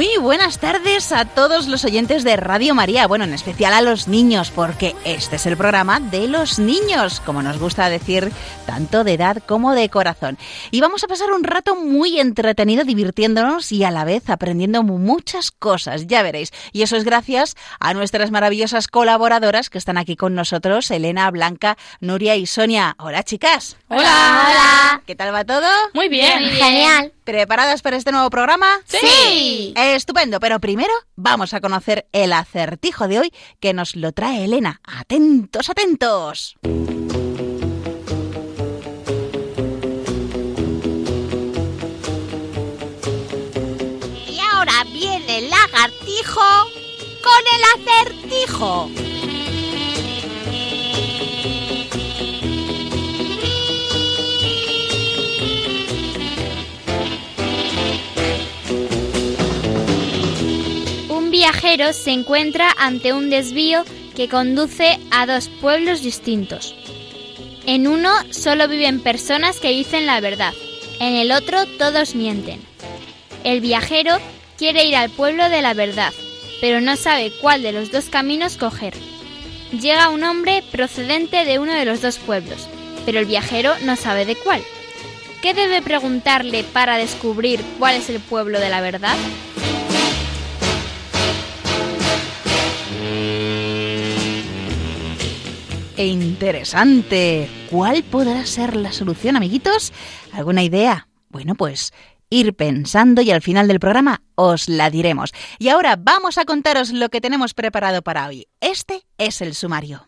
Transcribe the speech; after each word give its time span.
Muy 0.00 0.16
buenas 0.16 0.58
tardes 0.58 1.12
a 1.12 1.26
todos 1.26 1.68
los 1.68 1.84
oyentes 1.84 2.24
de 2.24 2.34
Radio 2.36 2.74
María, 2.74 3.06
bueno, 3.06 3.24
en 3.24 3.34
especial 3.34 3.74
a 3.74 3.82
los 3.82 4.08
niños, 4.08 4.50
porque 4.50 4.96
este 5.04 5.36
es 5.36 5.44
el 5.44 5.58
programa 5.58 6.00
de 6.00 6.26
los 6.26 6.58
niños, 6.58 7.20
como 7.20 7.42
nos 7.42 7.58
gusta 7.58 7.90
decir, 7.90 8.32
tanto 8.64 9.04
de 9.04 9.12
edad 9.12 9.42
como 9.46 9.74
de 9.74 9.90
corazón. 9.90 10.38
Y 10.70 10.80
vamos 10.80 11.04
a 11.04 11.06
pasar 11.06 11.30
un 11.32 11.44
rato 11.44 11.76
muy 11.76 12.18
entretenido 12.18 12.84
divirtiéndonos 12.84 13.72
y 13.72 13.84
a 13.84 13.90
la 13.90 14.06
vez 14.06 14.30
aprendiendo 14.30 14.82
muchas 14.82 15.50
cosas, 15.50 16.06
ya 16.06 16.22
veréis. 16.22 16.50
Y 16.72 16.80
eso 16.80 16.96
es 16.96 17.04
gracias 17.04 17.54
a 17.78 17.92
nuestras 17.92 18.30
maravillosas 18.30 18.88
colaboradoras 18.88 19.68
que 19.68 19.76
están 19.76 19.98
aquí 19.98 20.16
con 20.16 20.34
nosotros, 20.34 20.90
Elena, 20.90 21.30
Blanca, 21.30 21.76
Nuria 22.00 22.36
y 22.36 22.46
Sonia. 22.46 22.96
Hola 22.98 23.22
chicas. 23.22 23.76
Hola. 23.88 24.00
Hola. 24.00 25.02
¿Qué 25.04 25.14
tal 25.14 25.34
va 25.34 25.44
todo? 25.44 25.68
Muy 25.92 26.08
bien. 26.08 26.42
Genial. 26.52 27.12
¿Preparadas 27.24 27.82
para 27.82 27.96
este 27.96 28.10
nuevo 28.10 28.30
programa? 28.30 28.66
Sí. 28.86 29.72
Estupendo, 29.94 30.38
pero 30.38 30.60
primero 30.60 30.92
vamos 31.16 31.52
a 31.52 31.60
conocer 31.60 32.06
el 32.12 32.32
acertijo 32.32 33.08
de 33.08 33.18
hoy 33.18 33.32
que 33.58 33.72
nos 33.72 33.96
lo 33.96 34.12
trae 34.12 34.44
Elena. 34.44 34.80
Atentos, 34.84 35.68
atentos. 35.68 36.54
Y 44.28 44.38
ahora 44.52 44.84
viene 44.92 45.38
el 45.38 45.50
lagartijo 45.50 46.40
con 47.22 47.42
el 47.56 47.62
acertijo. 47.88 49.19
Viajero 61.40 61.94
se 61.94 62.10
encuentra 62.10 62.70
ante 62.76 63.14
un 63.14 63.30
desvío 63.30 63.82
que 64.14 64.28
conduce 64.28 64.98
a 65.10 65.24
dos 65.24 65.48
pueblos 65.48 66.02
distintos. 66.02 66.74
En 67.64 67.86
uno 67.86 68.10
solo 68.28 68.68
viven 68.68 69.00
personas 69.00 69.58
que 69.58 69.70
dicen 69.70 70.04
la 70.04 70.20
verdad, 70.20 70.52
en 70.98 71.14
el 71.14 71.32
otro 71.32 71.64
todos 71.78 72.14
mienten. 72.14 72.60
El 73.42 73.62
viajero 73.62 74.18
quiere 74.58 74.84
ir 74.84 74.94
al 74.94 75.08
pueblo 75.08 75.48
de 75.48 75.62
la 75.62 75.72
verdad, 75.72 76.12
pero 76.60 76.82
no 76.82 76.94
sabe 76.96 77.32
cuál 77.40 77.62
de 77.62 77.72
los 77.72 77.90
dos 77.90 78.10
caminos 78.10 78.58
coger. 78.58 78.92
Llega 79.72 80.10
un 80.10 80.24
hombre 80.24 80.62
procedente 80.70 81.46
de 81.46 81.58
uno 81.58 81.72
de 81.72 81.86
los 81.86 82.02
dos 82.02 82.18
pueblos, 82.18 82.68
pero 83.06 83.18
el 83.18 83.24
viajero 83.24 83.72
no 83.80 83.96
sabe 83.96 84.26
de 84.26 84.36
cuál. 84.36 84.62
¿Qué 85.40 85.54
debe 85.54 85.80
preguntarle 85.80 86.64
para 86.64 86.98
descubrir 86.98 87.62
cuál 87.78 87.94
es 87.96 88.10
el 88.10 88.20
pueblo 88.20 88.60
de 88.60 88.68
la 88.68 88.82
verdad? 88.82 89.16
E 96.00 96.06
interesante. 96.06 97.46
¿Cuál 97.68 98.02
podrá 98.04 98.46
ser 98.46 98.74
la 98.74 98.90
solución, 98.90 99.36
amiguitos? 99.36 99.92
¿Alguna 100.32 100.62
idea? 100.62 101.08
Bueno, 101.28 101.54
pues 101.54 101.92
ir 102.30 102.54
pensando 102.54 103.20
y 103.20 103.30
al 103.30 103.42
final 103.42 103.68
del 103.68 103.80
programa 103.80 104.22
os 104.34 104.70
la 104.70 104.88
diremos. 104.88 105.30
Y 105.58 105.68
ahora 105.68 105.96
vamos 106.00 106.38
a 106.38 106.46
contaros 106.46 106.90
lo 106.92 107.10
que 107.10 107.20
tenemos 107.20 107.52
preparado 107.52 108.00
para 108.00 108.26
hoy. 108.28 108.46
Este 108.62 109.02
es 109.18 109.42
el 109.42 109.54
sumario. 109.54 110.06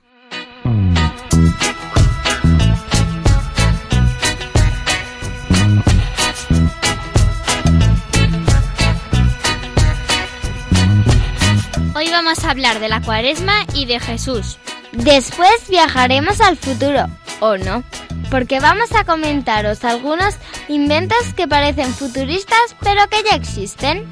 Hoy 11.94 12.08
vamos 12.10 12.42
a 12.44 12.50
hablar 12.50 12.80
de 12.80 12.88
la 12.88 13.02
cuaresma 13.02 13.66
y 13.74 13.84
de 13.84 14.00
Jesús. 14.00 14.58
Después 14.92 15.68
viajaremos 15.68 16.40
al 16.40 16.56
futuro, 16.56 17.06
¿o 17.40 17.56
no? 17.56 17.82
Porque 18.30 18.60
vamos 18.60 18.92
a 18.94 19.04
comentaros 19.04 19.84
algunos 19.84 20.36
inventos 20.68 21.34
que 21.34 21.48
parecen 21.48 21.92
futuristas 21.92 22.76
pero 22.80 23.08
que 23.08 23.22
ya 23.28 23.36
existen. 23.36 24.06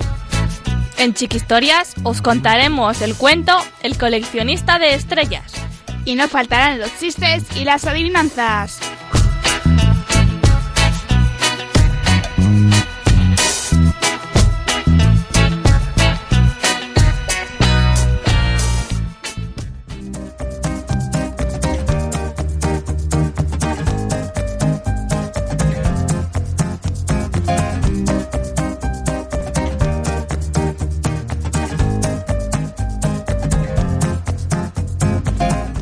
En 0.99 1.15
Chiquistorias 1.15 1.95
os 2.03 2.21
contaremos 2.21 3.01
el 3.01 3.15
cuento 3.15 3.57
El 3.83 3.97
coleccionista 3.97 4.79
de 4.79 4.95
estrellas. 4.95 5.53
Y 6.05 6.15
no 6.15 6.29
faltarán 6.29 6.79
los 6.79 6.99
chistes 6.99 7.45
y 7.57 7.65
las 7.65 7.87
adivinanzas. 7.87 8.81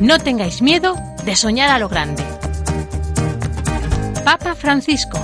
No 0.09 0.17
tengáis 0.17 0.63
miedo 0.63 0.95
de 1.23 1.35
soñar 1.35 1.69
a 1.69 1.77
lo 1.77 1.87
grande. 1.87 2.23
Papa 4.25 4.55
Francisco. 4.55 5.19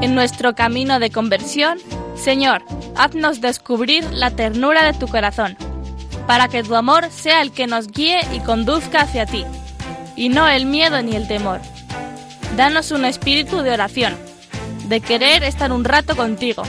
En 0.00 0.14
nuestro 0.14 0.54
camino 0.54 1.00
de 1.00 1.10
conversión, 1.10 1.78
Señor, 2.14 2.62
haznos 2.96 3.40
descubrir 3.40 4.04
la 4.12 4.30
ternura 4.30 4.84
de 4.84 4.98
tu 4.98 5.08
corazón, 5.08 5.56
para 6.26 6.48
que 6.48 6.62
tu 6.62 6.74
amor 6.74 7.08
sea 7.10 7.42
el 7.42 7.52
que 7.52 7.66
nos 7.66 7.88
guíe 7.88 8.20
y 8.32 8.40
conduzca 8.40 9.02
hacia 9.02 9.26
ti, 9.26 9.44
y 10.16 10.28
no 10.28 10.48
el 10.48 10.66
miedo 10.66 11.02
ni 11.02 11.16
el 11.16 11.28
temor. 11.28 11.60
Danos 12.56 12.90
un 12.90 13.04
espíritu 13.04 13.62
de 13.62 13.72
oración, 13.72 14.16
de 14.88 15.00
querer 15.00 15.42
estar 15.42 15.72
un 15.72 15.84
rato 15.84 16.16
contigo, 16.16 16.62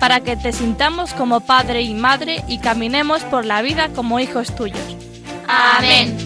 para 0.00 0.20
que 0.20 0.36
te 0.36 0.52
sintamos 0.52 1.12
como 1.14 1.40
padre 1.40 1.82
y 1.82 1.94
madre 1.94 2.44
y 2.48 2.58
caminemos 2.58 3.22
por 3.24 3.44
la 3.44 3.62
vida 3.62 3.88
como 3.94 4.20
hijos 4.20 4.54
tuyos. 4.54 4.96
Amén. 5.48 6.16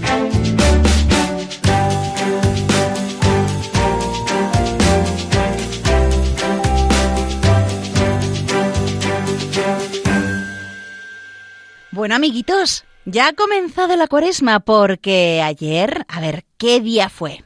Bueno, 12.00 12.14
amiguitos, 12.14 12.86
ya 13.04 13.28
ha 13.28 13.32
comenzado 13.34 13.94
la 13.94 14.06
cuaresma 14.06 14.60
porque 14.60 15.42
ayer, 15.42 16.06
a 16.08 16.18
ver, 16.18 16.46
¿qué 16.56 16.80
día 16.80 17.10
fue? 17.10 17.44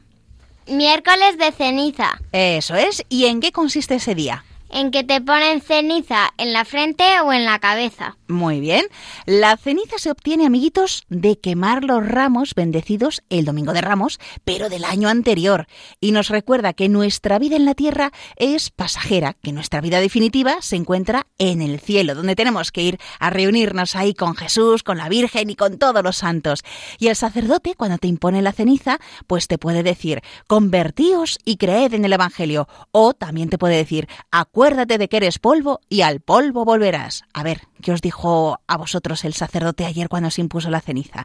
Miércoles 0.65 1.37
de 1.37 1.51
ceniza. 1.51 2.21
Eso 2.31 2.73
es, 2.75 3.03
¿y 3.09 3.25
en 3.25 3.41
qué 3.41 3.51
consiste 3.51 3.95
ese 3.95 4.15
día? 4.15 4.45
En 4.75 4.91
que 4.91 5.05
te 5.05 5.21
ponen 5.21 5.61
ceniza 5.61 6.33
en 6.37 6.51
la 6.51 6.65
frente 6.65 7.05
o 7.21 7.31
en 7.31 7.45
la 7.45 7.59
cabeza. 7.59 8.17
Muy 8.27 8.59
bien. 8.59 8.85
La 9.25 9.55
ceniza 9.55 9.97
se 9.97 10.11
obtiene, 10.11 10.45
amiguitos, 10.45 11.05
de 11.07 11.39
quemar 11.39 11.85
los 11.85 12.05
ramos 12.05 12.53
bendecidos 12.55 13.23
el 13.29 13.45
domingo 13.45 13.71
de 13.71 13.79
Ramos, 13.79 14.19
pero 14.43 14.67
del 14.67 14.83
año 14.83 15.07
anterior. 15.07 15.67
Y 16.01 16.11
nos 16.11 16.27
recuerda 16.27 16.73
que 16.73 16.89
nuestra 16.89 17.39
vida 17.39 17.55
en 17.55 17.63
la 17.63 17.73
tierra 17.73 18.11
es 18.35 18.69
pasajera, 18.69 19.37
que 19.41 19.53
nuestra 19.53 19.79
vida 19.79 20.01
definitiva 20.01 20.57
se 20.59 20.75
encuentra 20.75 21.27
en 21.37 21.61
el 21.61 21.79
cielo, 21.79 22.13
donde 22.13 22.35
tenemos 22.35 22.73
que 22.73 22.81
ir 22.81 22.99
a 23.19 23.29
reunirnos 23.29 23.95
ahí 23.95 24.13
con 24.13 24.35
Jesús, 24.35 24.83
con 24.83 24.97
la 24.97 25.07
Virgen 25.07 25.49
y 25.49 25.55
con 25.55 25.77
todos 25.77 26.03
los 26.03 26.17
santos. 26.17 26.63
Y 26.99 27.07
el 27.07 27.15
sacerdote, 27.15 27.75
cuando 27.75 27.97
te 27.97 28.09
impone 28.09 28.41
la 28.41 28.51
ceniza, 28.51 28.99
pues 29.25 29.47
te 29.47 29.57
puede 29.57 29.83
decir, 29.83 30.21
convertíos 30.47 31.39
y 31.45 31.55
creed 31.55 31.93
en 31.93 32.03
el 32.03 32.11
Evangelio. 32.11 32.67
O 32.91 33.13
también 33.13 33.49
te 33.49 33.57
puede 33.57 33.77
decir, 33.77 34.09
acuérdate 34.31 34.64
de 34.73 35.07
que 35.07 35.17
eres 35.17 35.37
polvo 35.37 35.79
y 35.89 36.01
al 36.01 36.21
polvo 36.21 36.65
volverás. 36.65 37.23
A 37.33 37.43
ver, 37.43 37.61
¿qué 37.83 37.91
os 37.91 38.01
dijo 38.01 38.59
a 38.65 38.77
vosotros 38.77 39.23
el 39.23 39.35
sacerdote 39.35 39.85
ayer 39.85 40.09
cuando 40.09 40.31
se 40.31 40.41
impuso 40.41 40.71
la 40.71 40.81
ceniza? 40.81 41.23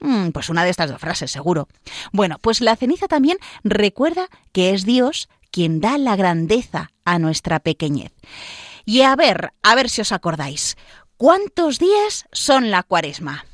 Mm, 0.00 0.30
pues 0.30 0.48
una 0.48 0.64
de 0.64 0.70
estas 0.70 0.90
dos 0.90 1.00
frases, 1.00 1.30
seguro. 1.30 1.68
Bueno, 2.10 2.38
pues 2.40 2.60
la 2.60 2.74
ceniza 2.74 3.06
también 3.06 3.38
recuerda 3.62 4.26
que 4.50 4.70
es 4.70 4.84
Dios 4.84 5.28
quien 5.52 5.80
da 5.80 5.98
la 5.98 6.16
grandeza 6.16 6.90
a 7.04 7.20
nuestra 7.20 7.60
pequeñez. 7.60 8.12
Y 8.84 9.02
a 9.02 9.14
ver, 9.14 9.52
a 9.62 9.74
ver 9.76 9.88
si 9.88 10.00
os 10.00 10.10
acordáis, 10.10 10.76
¿cuántos 11.16 11.78
días 11.78 12.26
son 12.32 12.72
la 12.72 12.82
cuaresma? 12.82 13.44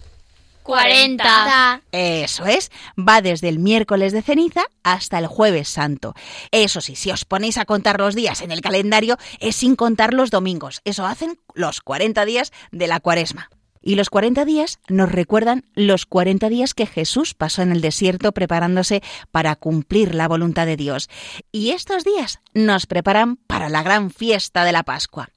40. 0.67 1.83
Eso 1.93 2.45
es, 2.45 2.73
va 2.99 3.23
desde 3.23 3.49
el 3.49 3.61
miércoles 3.61 4.13
de 4.13 4.21
ceniza 4.21 4.65
hasta 4.83 5.19
el 5.19 5.29
jueves 5.29 5.69
santo. 5.69 6.15
Eso 6.51 6.81
sí, 6.81 6.97
si 6.97 7.13
os 7.13 7.25
ponéis 7.25 7.57
a 7.57 7.65
contar 7.65 8.01
los 8.01 8.17
días 8.17 8.43
en 8.43 8.51
el 8.51 8.61
calendario, 8.61 9.17
es 9.39 9.55
sin 9.55 9.77
contar 9.77 10.13
los 10.13 10.31
domingos. 10.31 10.81
Eso 10.85 11.07
hacen 11.07 11.39
los 11.55 11.81
40 11.81 12.25
días 12.25 12.53
de 12.73 12.89
la 12.89 12.99
cuaresma. 12.99 13.49
Y 13.81 13.95
los 13.95 14.11
40 14.11 14.45
días 14.45 14.81
nos 14.89 15.13
recuerdan 15.13 15.65
los 15.75 16.07
40 16.07 16.49
días 16.49 16.75
que 16.75 16.87
Jesús 16.87 17.35
pasó 17.35 17.63
en 17.63 17.71
el 17.71 17.81
desierto 17.81 18.33
preparándose 18.33 19.01
para 19.31 19.55
cumplir 19.55 20.17
la 20.17 20.27
voluntad 20.27 20.67
de 20.67 20.77
Dios. 20.77 21.09
Y 21.53 21.71
estos 21.71 22.03
días 22.03 22.41
nos 22.53 22.87
preparan 22.87 23.37
para 23.37 23.69
la 23.69 23.85
gran 23.85 24.11
fiesta 24.11 24.65
de 24.65 24.73
la 24.73 24.83
Pascua. 24.83 25.29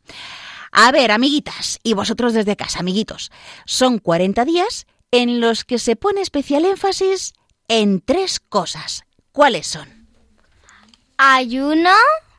A 0.71 0.91
ver, 0.91 1.11
amiguitas, 1.11 1.79
y 1.83 1.93
vosotros 1.93 2.33
desde 2.33 2.55
casa, 2.55 2.79
amiguitos, 2.79 3.31
son 3.65 3.99
40 3.99 4.45
días 4.45 4.87
en 5.11 5.39
los 5.39 5.65
que 5.65 5.79
se 5.79 5.95
pone 5.95 6.21
especial 6.21 6.65
énfasis 6.65 7.33
en 7.67 8.01
tres 8.01 8.39
cosas. 8.39 9.03
¿Cuáles 9.31 9.67
son? 9.67 10.07
Ayuno. 11.17 11.91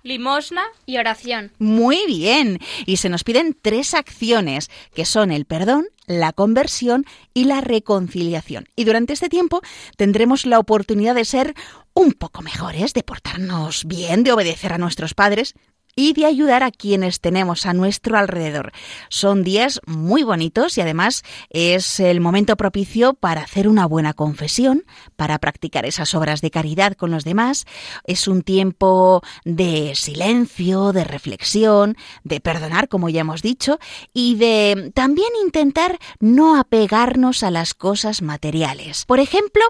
Limosna. 0.03 0.63
Y 0.87 0.97
oración. 0.97 1.53
Muy 1.59 2.07
bien. 2.07 2.59
Y 2.87 2.97
se 2.97 3.11
nos 3.11 3.23
piden 3.23 3.57
tres 3.61 3.93
acciones, 3.93 4.71
que 4.95 5.05
son 5.05 5.31
el 5.31 5.45
perdón, 5.45 5.89
la 6.07 6.33
conversión 6.33 7.05
y 7.35 7.45
la 7.45 7.61
reconciliación. 7.61 8.67
Y 8.77 8.85
durante 8.85 9.13
este 9.13 9.29
tiempo 9.29 9.61
tendremos 9.97 10.47
la 10.47 10.59
oportunidad 10.59 11.15
de 11.15 11.27
ser 11.27 11.55
un 11.93 12.13
poco 12.13 12.41
mejores, 12.41 12.95
de 12.95 13.03
portarnos 13.03 13.85
bien, 13.85 14.25
de 14.25 14.33
obedecer 14.33 14.73
a 14.73 14.79
nuestros 14.79 15.13
padres, 15.13 15.55
y 15.97 16.13
de 16.13 16.27
ayudar 16.27 16.63
a 16.63 16.71
quienes 16.71 17.21
tenemos 17.21 17.67
a 17.67 17.73
nuestro 17.73 18.17
alrededor. 18.17 18.73
Son 19.09 19.43
días 19.45 19.81
muy 19.87 20.23
bonitos 20.23 20.79
y 20.79 20.81
además 20.81 21.23
es 21.51 22.01
el 22.01 22.21
momento 22.21 22.57
propicio 22.57 23.15
para 23.15 23.43
hacer 23.43 23.69
una 23.69 23.87
buena 23.87 24.15
confesión, 24.15 24.85
para 25.17 25.39
practicar 25.39 25.87
esas 25.87 26.15
obras 26.15 26.41
de 26.41 26.51
caridad 26.51 26.95
con 26.95 27.11
los 27.11 27.25
demás. 27.25 27.67
Es 28.05 28.29
un 28.29 28.43
tiempo 28.43 29.23
de 29.45 29.93
silencio, 29.95 30.93
de 30.93 31.05
reflexión, 31.05 31.97
de 32.25 32.41
perdonar, 32.41 32.89
como 32.89 33.09
ya 33.09 33.21
hemos 33.23 33.43
dicho, 33.43 33.79
y 34.13 34.37
de 34.37 34.93
también 34.95 35.29
intentar 35.43 35.99
no 36.19 36.59
apegarnos 36.59 37.43
a 37.43 37.51
las 37.51 37.75
cosas 37.75 38.23
materiales. 38.23 39.05
Por 39.07 39.21
ejemplo, 39.21 39.63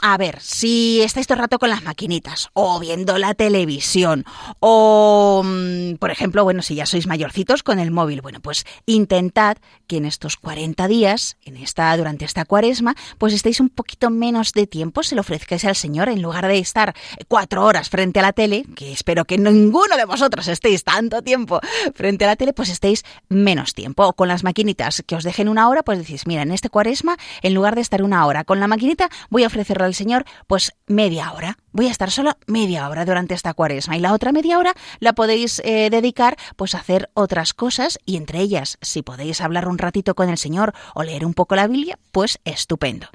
a 0.00 0.16
ver, 0.16 0.38
si 0.40 1.00
estáis 1.02 1.26
todo 1.26 1.34
el 1.34 1.40
rato 1.42 1.58
con 1.58 1.70
las 1.70 1.82
maquinitas, 1.82 2.50
o 2.52 2.78
viendo 2.78 3.18
la 3.18 3.34
televisión, 3.34 4.24
o, 4.60 5.42
mm, 5.68 5.96
por 5.96 6.10
ejemplo, 6.10 6.44
bueno, 6.44 6.62
si 6.62 6.74
ya 6.74 6.86
sois 6.86 7.06
mayorcitos 7.06 7.62
con 7.62 7.78
el 7.78 7.90
móvil, 7.90 8.20
bueno, 8.20 8.40
pues 8.40 8.64
intentad 8.86 9.58
que 9.86 9.98
en 9.98 10.04
estos 10.04 10.36
40 10.36 10.88
días, 10.88 11.36
en 11.44 11.56
esta, 11.56 11.96
durante 11.96 12.24
esta 12.24 12.44
cuaresma, 12.44 12.94
pues 13.18 13.32
estéis 13.34 13.60
un 13.60 13.68
poquito 13.68 14.10
menos 14.10 14.52
de 14.52 14.66
tiempo, 14.66 15.02
se 15.02 15.14
lo 15.14 15.20
ofrezcáis 15.20 15.64
al 15.64 15.76
Señor, 15.76 16.08
en 16.08 16.22
lugar 16.22 16.46
de 16.46 16.58
estar 16.58 16.94
cuatro 17.28 17.64
horas 17.64 17.88
frente 17.88 18.20
a 18.20 18.22
la 18.22 18.32
tele, 18.32 18.64
que 18.74 18.92
espero 18.92 19.24
que 19.24 19.38
ninguno 19.38 19.96
de 19.96 20.04
vosotros 20.04 20.48
estéis 20.48 20.84
tanto 20.84 21.22
tiempo 21.22 21.60
frente 21.94 22.24
a 22.24 22.28
la 22.28 22.36
tele, 22.36 22.52
pues 22.52 22.68
estéis 22.68 23.04
menos 23.28 23.74
tiempo. 23.74 24.06
O 24.06 24.12
con 24.12 24.28
las 24.28 24.44
maquinitas, 24.44 25.02
que 25.06 25.16
os 25.16 25.24
dejen 25.24 25.48
una 25.48 25.68
hora, 25.68 25.82
pues 25.82 25.98
decís, 25.98 26.26
mira, 26.26 26.42
en 26.42 26.52
este 26.52 26.70
cuaresma, 26.70 27.16
en 27.42 27.54
lugar 27.54 27.74
de 27.74 27.80
estar 27.80 28.02
una 28.02 28.26
hora 28.26 28.44
con 28.44 28.60
la 28.60 28.68
maquinita, 28.68 29.08
voy 29.30 29.44
a 29.44 29.48
ofrecerle 29.48 29.84
al 29.84 29.94
Señor, 29.94 30.24
pues 30.46 30.72
media 30.86 31.32
hora. 31.32 31.58
Voy 31.72 31.86
a 31.86 31.90
estar 31.90 32.10
solo 32.10 32.32
media 32.46 32.88
hora 32.88 33.04
durante 33.04 33.34
esta 33.34 33.54
cuaresma 33.54 33.96
y 33.96 34.00
la 34.00 34.12
otra 34.12 34.32
media 34.32 34.58
hora 34.58 34.74
la 35.00 35.12
podéis 35.12 35.60
eh, 35.64 35.90
dedicar 35.90 36.36
pues 36.56 36.74
a 36.74 36.78
hacer 36.78 37.10
otras 37.14 37.52
cosas 37.52 37.98
y 38.06 38.16
entre 38.16 38.40
ellas, 38.40 38.78
si 38.80 39.02
podéis 39.02 39.40
hablar 39.40 39.68
un 39.68 39.78
ratito 39.78 40.14
con 40.14 40.28
el 40.28 40.38
Señor 40.38 40.72
o 40.94 41.02
leer 41.02 41.26
un 41.26 41.34
poco 41.34 41.56
la 41.56 41.66
Biblia, 41.66 41.98
pues 42.10 42.40
estupendo. 42.44 43.08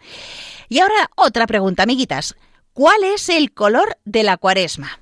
Y 0.70 0.80
ahora 0.80 1.10
otra 1.16 1.48
pregunta, 1.48 1.84
amiguitas. 1.84 2.36
¿Cuál 2.74 3.04
es 3.04 3.30
el 3.30 3.54
color 3.54 3.98
de 4.06 4.24
la 4.24 4.38
cuaresma? 4.38 5.00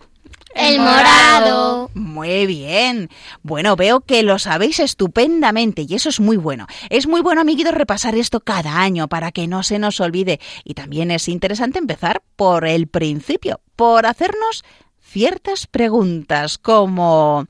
El 0.55 0.79
morado. 0.79 1.89
Muy 1.93 2.45
bien. 2.45 3.09
Bueno, 3.41 3.75
veo 3.75 4.01
que 4.01 4.23
lo 4.23 4.39
sabéis 4.39 4.79
estupendamente 4.79 5.85
y 5.87 5.95
eso 5.95 6.09
es 6.09 6.19
muy 6.19 6.37
bueno. 6.37 6.67
Es 6.89 7.07
muy 7.07 7.21
bueno, 7.21 7.41
amiguitos, 7.41 7.73
repasar 7.73 8.15
esto 8.15 8.39
cada 8.39 8.79
año 8.81 9.07
para 9.07 9.31
que 9.31 9.47
no 9.47 9.63
se 9.63 9.79
nos 9.79 9.99
olvide. 9.99 10.39
Y 10.63 10.73
también 10.73 11.11
es 11.11 11.27
interesante 11.27 11.79
empezar 11.79 12.21
por 12.35 12.65
el 12.65 12.87
principio, 12.87 13.61
por 13.75 14.05
hacernos 14.05 14.63
ciertas 14.99 15.67
preguntas 15.67 16.57
como 16.57 17.47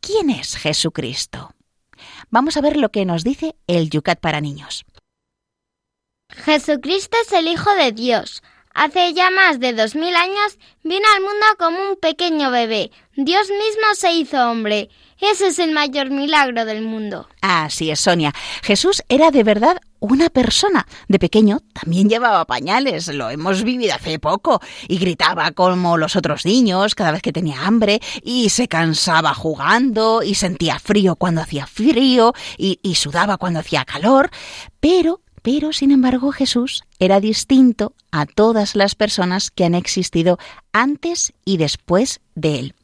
¿quién 0.00 0.30
es 0.30 0.56
Jesucristo? 0.56 1.54
Vamos 2.30 2.56
a 2.56 2.60
ver 2.60 2.76
lo 2.76 2.90
que 2.90 3.04
nos 3.04 3.24
dice 3.24 3.56
el 3.66 3.90
Yucat 3.90 4.20
para 4.20 4.40
niños. 4.40 4.84
Jesucristo 6.30 7.16
es 7.26 7.32
el 7.32 7.48
Hijo 7.48 7.74
de 7.74 7.92
Dios. 7.92 8.42
Hace 8.74 9.12
ya 9.14 9.30
más 9.30 9.58
de 9.58 9.72
dos 9.72 9.94
mil 9.94 10.14
años 10.14 10.58
vino 10.82 11.04
al 11.16 11.22
mundo 11.22 11.46
como 11.58 11.90
un 11.90 11.96
pequeño 11.96 12.50
bebé. 12.50 12.90
Dios 13.16 13.48
mismo 13.48 13.94
se 13.94 14.12
hizo 14.12 14.50
hombre. 14.50 14.88
Ese 15.20 15.48
es 15.48 15.58
el 15.58 15.72
mayor 15.72 16.10
milagro 16.10 16.64
del 16.64 16.82
mundo. 16.82 17.28
Así 17.42 17.90
es, 17.90 18.00
Sonia. 18.00 18.32
Jesús 18.62 19.02
era 19.08 19.30
de 19.30 19.42
verdad 19.42 19.76
una 19.98 20.30
persona. 20.30 20.86
De 21.08 21.18
pequeño 21.18 21.60
también 21.74 22.08
llevaba 22.08 22.46
pañales, 22.46 23.08
lo 23.08 23.28
hemos 23.28 23.62
vivido 23.62 23.94
hace 23.94 24.18
poco, 24.18 24.60
y 24.88 24.96
gritaba 24.96 25.50
como 25.50 25.98
los 25.98 26.16
otros 26.16 26.46
niños 26.46 26.94
cada 26.94 27.12
vez 27.12 27.20
que 27.20 27.32
tenía 27.32 27.66
hambre, 27.66 28.00
y 28.22 28.48
se 28.48 28.66
cansaba 28.66 29.34
jugando, 29.34 30.22
y 30.22 30.36
sentía 30.36 30.78
frío 30.78 31.16
cuando 31.16 31.42
hacía 31.42 31.66
frío, 31.66 32.32
y, 32.56 32.78
y 32.82 32.94
sudaba 32.94 33.36
cuando 33.36 33.60
hacía 33.60 33.84
calor, 33.84 34.30
pero 34.80 35.20
pero, 35.42 35.72
sin 35.72 35.90
embargo, 35.90 36.32
Jesús 36.32 36.84
era 36.98 37.20
distinto 37.20 37.94
a 38.10 38.26
todas 38.26 38.76
las 38.76 38.94
personas 38.94 39.50
que 39.50 39.64
han 39.64 39.74
existido 39.74 40.38
antes 40.72 41.32
y 41.44 41.56
después 41.56 42.20
de 42.34 42.58
él. 42.58 42.74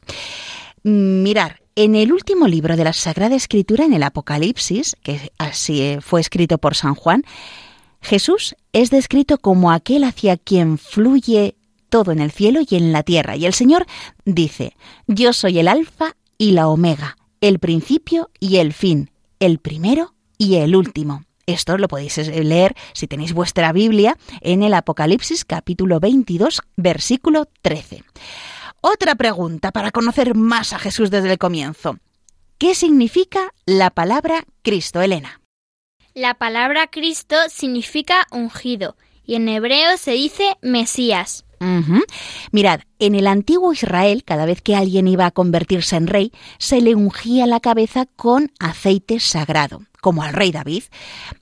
Mirar, 0.83 1.61
en 1.75 1.95
el 1.95 2.11
último 2.11 2.47
libro 2.47 2.75
de 2.75 2.83
la 2.83 2.93
Sagrada 2.93 3.35
Escritura, 3.35 3.85
en 3.85 3.93
el 3.93 4.03
Apocalipsis, 4.03 4.95
que 5.03 5.31
así 5.37 5.97
fue 6.01 6.21
escrito 6.21 6.57
por 6.57 6.75
San 6.75 6.95
Juan, 6.95 7.23
Jesús 8.01 8.55
es 8.73 8.89
descrito 8.89 9.37
como 9.37 9.71
aquel 9.71 10.03
hacia 10.03 10.37
quien 10.37 10.77
fluye 10.77 11.55
todo 11.89 12.11
en 12.11 12.19
el 12.19 12.31
cielo 12.31 12.61
y 12.67 12.75
en 12.75 12.91
la 12.91 13.03
tierra. 13.03 13.35
Y 13.35 13.45
el 13.45 13.53
Señor 13.53 13.85
dice, 14.25 14.75
yo 15.07 15.33
soy 15.33 15.59
el 15.59 15.67
alfa 15.67 16.15
y 16.37 16.51
la 16.51 16.67
omega, 16.67 17.17
el 17.41 17.59
principio 17.59 18.29
y 18.39 18.57
el 18.57 18.73
fin, 18.73 19.11
el 19.39 19.59
primero 19.59 20.13
y 20.37 20.55
el 20.55 20.75
último. 20.75 21.26
Esto 21.47 21.77
lo 21.77 21.87
podéis 21.87 22.17
leer 22.27 22.75
si 22.91 23.07
tenéis 23.07 23.31
vuestra 23.31 23.71
Biblia 23.71 24.17
en 24.41 24.63
el 24.63 24.73
Apocalipsis 24.73 25.45
capítulo 25.45 26.01
22 26.01 26.61
versículo 26.75 27.47
13. 27.61 28.03
Otra 28.81 29.15
pregunta 29.15 29.71
para 29.71 29.91
conocer 29.91 30.35
más 30.35 30.73
a 30.73 30.79
Jesús 30.79 31.09
desde 31.09 31.31
el 31.31 31.37
comienzo. 31.37 31.99
¿Qué 32.57 32.75
significa 32.75 33.53
la 33.65 33.91
palabra 33.91 34.43
Cristo, 34.61 35.01
Elena? 35.01 35.39
La 36.13 36.33
palabra 36.33 36.87
Cristo 36.87 37.37
significa 37.47 38.27
ungido 38.29 38.97
y 39.25 39.35
en 39.35 39.47
hebreo 39.47 39.95
se 39.95 40.11
dice 40.11 40.57
Mesías. 40.61 41.46
Mirad, 42.51 42.81
en 42.99 43.15
el 43.15 43.27
antiguo 43.27 43.73
Israel, 43.73 44.23
cada 44.23 44.45
vez 44.45 44.61
que 44.61 44.75
alguien 44.75 45.07
iba 45.07 45.25
a 45.25 45.31
convertirse 45.31 45.95
en 45.95 46.07
rey, 46.07 46.31
se 46.57 46.81
le 46.81 46.95
ungía 46.95 47.47
la 47.47 47.59
cabeza 47.59 48.05
con 48.15 48.51
aceite 48.59 49.19
sagrado, 49.19 49.81
como 50.01 50.23
al 50.23 50.33
rey 50.33 50.51
David. 50.51 50.83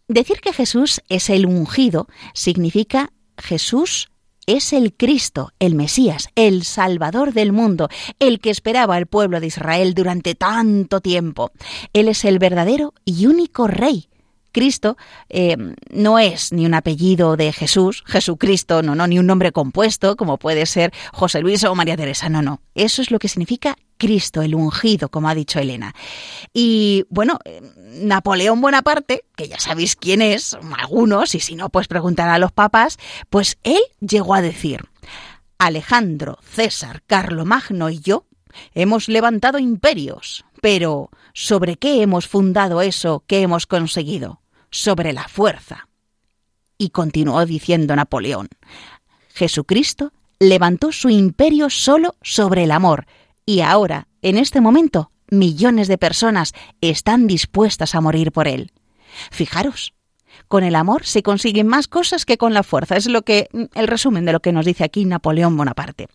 Decir 0.07 0.39
que 0.41 0.53
Jesús 0.53 1.01
es 1.09 1.29
el 1.29 1.45
ungido 1.45 2.07
significa 2.33 3.11
Jesús 3.37 4.09
es 4.45 4.73
el 4.73 4.93
Cristo, 4.95 5.51
el 5.59 5.75
Mesías, 5.75 6.29
el 6.35 6.63
Salvador 6.63 7.33
del 7.33 7.51
mundo, 7.51 7.89
el 8.19 8.39
que 8.39 8.51
esperaba 8.51 8.97
el 8.97 9.07
pueblo 9.07 9.39
de 9.39 9.47
Israel 9.47 9.93
durante 9.93 10.35
tanto 10.35 11.01
tiempo. 11.01 11.51
Él 11.93 12.07
es 12.07 12.25
el 12.25 12.39
verdadero 12.39 12.93
y 13.05 13.25
único 13.25 13.67
Rey. 13.67 14.09
Cristo 14.55 14.95
eh, 15.27 15.57
no 15.89 16.17
es 16.17 16.53
ni 16.53 16.65
un 16.65 16.75
apellido 16.75 17.35
de 17.35 17.51
Jesús, 17.51 18.05
Jesucristo, 18.07 18.81
no, 18.81 18.95
no, 18.95 19.05
ni 19.05 19.19
un 19.19 19.27
nombre 19.27 19.51
compuesto 19.51 20.15
como 20.15 20.37
puede 20.37 20.65
ser 20.65 20.93
José 21.11 21.41
Luis 21.41 21.65
o 21.65 21.75
María 21.75 21.97
Teresa, 21.97 22.29
no, 22.29 22.41
no. 22.41 22.61
Eso 22.73 23.01
es 23.01 23.11
lo 23.11 23.19
que 23.19 23.27
significa 23.27 23.75
Cristo, 23.97 24.41
el 24.41 24.55
ungido, 24.55 25.09
como 25.09 25.27
ha 25.27 25.35
dicho 25.35 25.59
Elena. 25.59 25.93
Y 26.53 27.05
bueno, 27.09 27.37
eh, 27.43 27.61
Napoleón 27.99 28.61
Bonaparte, 28.61 29.25
que 29.35 29.49
ya 29.49 29.59
sabéis 29.59 29.97
quién 29.97 30.21
es, 30.21 30.57
algunos, 30.77 31.35
y 31.35 31.41
si 31.41 31.55
no, 31.55 31.67
pues 31.67 31.89
preguntar 31.89 32.29
a 32.29 32.39
los 32.39 32.53
papas, 32.53 32.97
pues 33.29 33.57
él 33.63 33.81
llegó 33.99 34.35
a 34.35 34.41
decir, 34.41 34.85
Alejandro, 35.57 36.39
César, 36.49 37.03
Carlomagno 37.05 37.89
y 37.89 37.99
yo 37.99 38.25
hemos 38.73 39.09
levantado 39.09 39.59
imperios, 39.59 40.45
pero 40.61 41.09
¿sobre 41.33 41.75
qué 41.75 42.01
hemos 42.01 42.29
fundado 42.29 42.81
eso 42.81 43.25
que 43.27 43.41
hemos 43.41 43.67
conseguido? 43.67 44.39
Sobre 44.75 45.13
la 45.13 45.29
fuerza. 45.29 45.87
Y 46.77 46.89
continuó 46.89 47.45
diciendo 47.45 47.95
Napoleón, 47.95 48.49
Jesucristo 49.33 50.11
levantó 50.37 50.91
su 50.91 51.07
imperio 51.07 51.69
solo 51.69 52.15
sobre 52.21 52.65
el 52.65 52.71
amor, 52.71 53.07
y 53.45 53.61
ahora, 53.61 54.09
en 54.21 54.37
este 54.37 54.59
momento, 54.59 55.11
millones 55.29 55.87
de 55.87 55.97
personas 55.97 56.51
están 56.81 57.25
dispuestas 57.25 57.95
a 57.95 58.01
morir 58.01 58.33
por 58.33 58.49
él. 58.49 58.73
Fijaros, 59.31 59.93
con 60.49 60.65
el 60.65 60.75
amor 60.75 61.05
se 61.05 61.23
consiguen 61.23 61.67
más 61.67 61.87
cosas 61.87 62.25
que 62.25 62.37
con 62.37 62.53
la 62.53 62.61
fuerza. 62.61 62.97
Es 62.97 63.07
lo 63.07 63.21
que 63.21 63.47
el 63.75 63.87
resumen 63.87 64.25
de 64.25 64.33
lo 64.33 64.41
que 64.41 64.51
nos 64.51 64.65
dice 64.65 64.83
aquí 64.83 65.05
Napoleón 65.05 65.55
Bonaparte. 65.55 66.09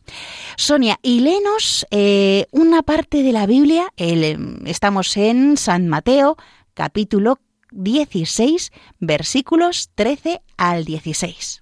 Sonia, 0.59 0.99
y 1.01 1.21
léenos 1.21 1.87
eh, 1.91 2.45
una 2.51 2.83
parte 2.83 3.23
de 3.23 3.33
la 3.33 3.47
Biblia. 3.47 3.91
Estamos 3.97 5.17
en 5.17 5.57
San 5.57 5.89
Mateo, 5.89 6.37
capítulo 6.75 7.39
16, 7.73 8.73
versículos 8.99 9.91
13 9.95 10.43
al 10.57 10.85
16. 10.85 11.61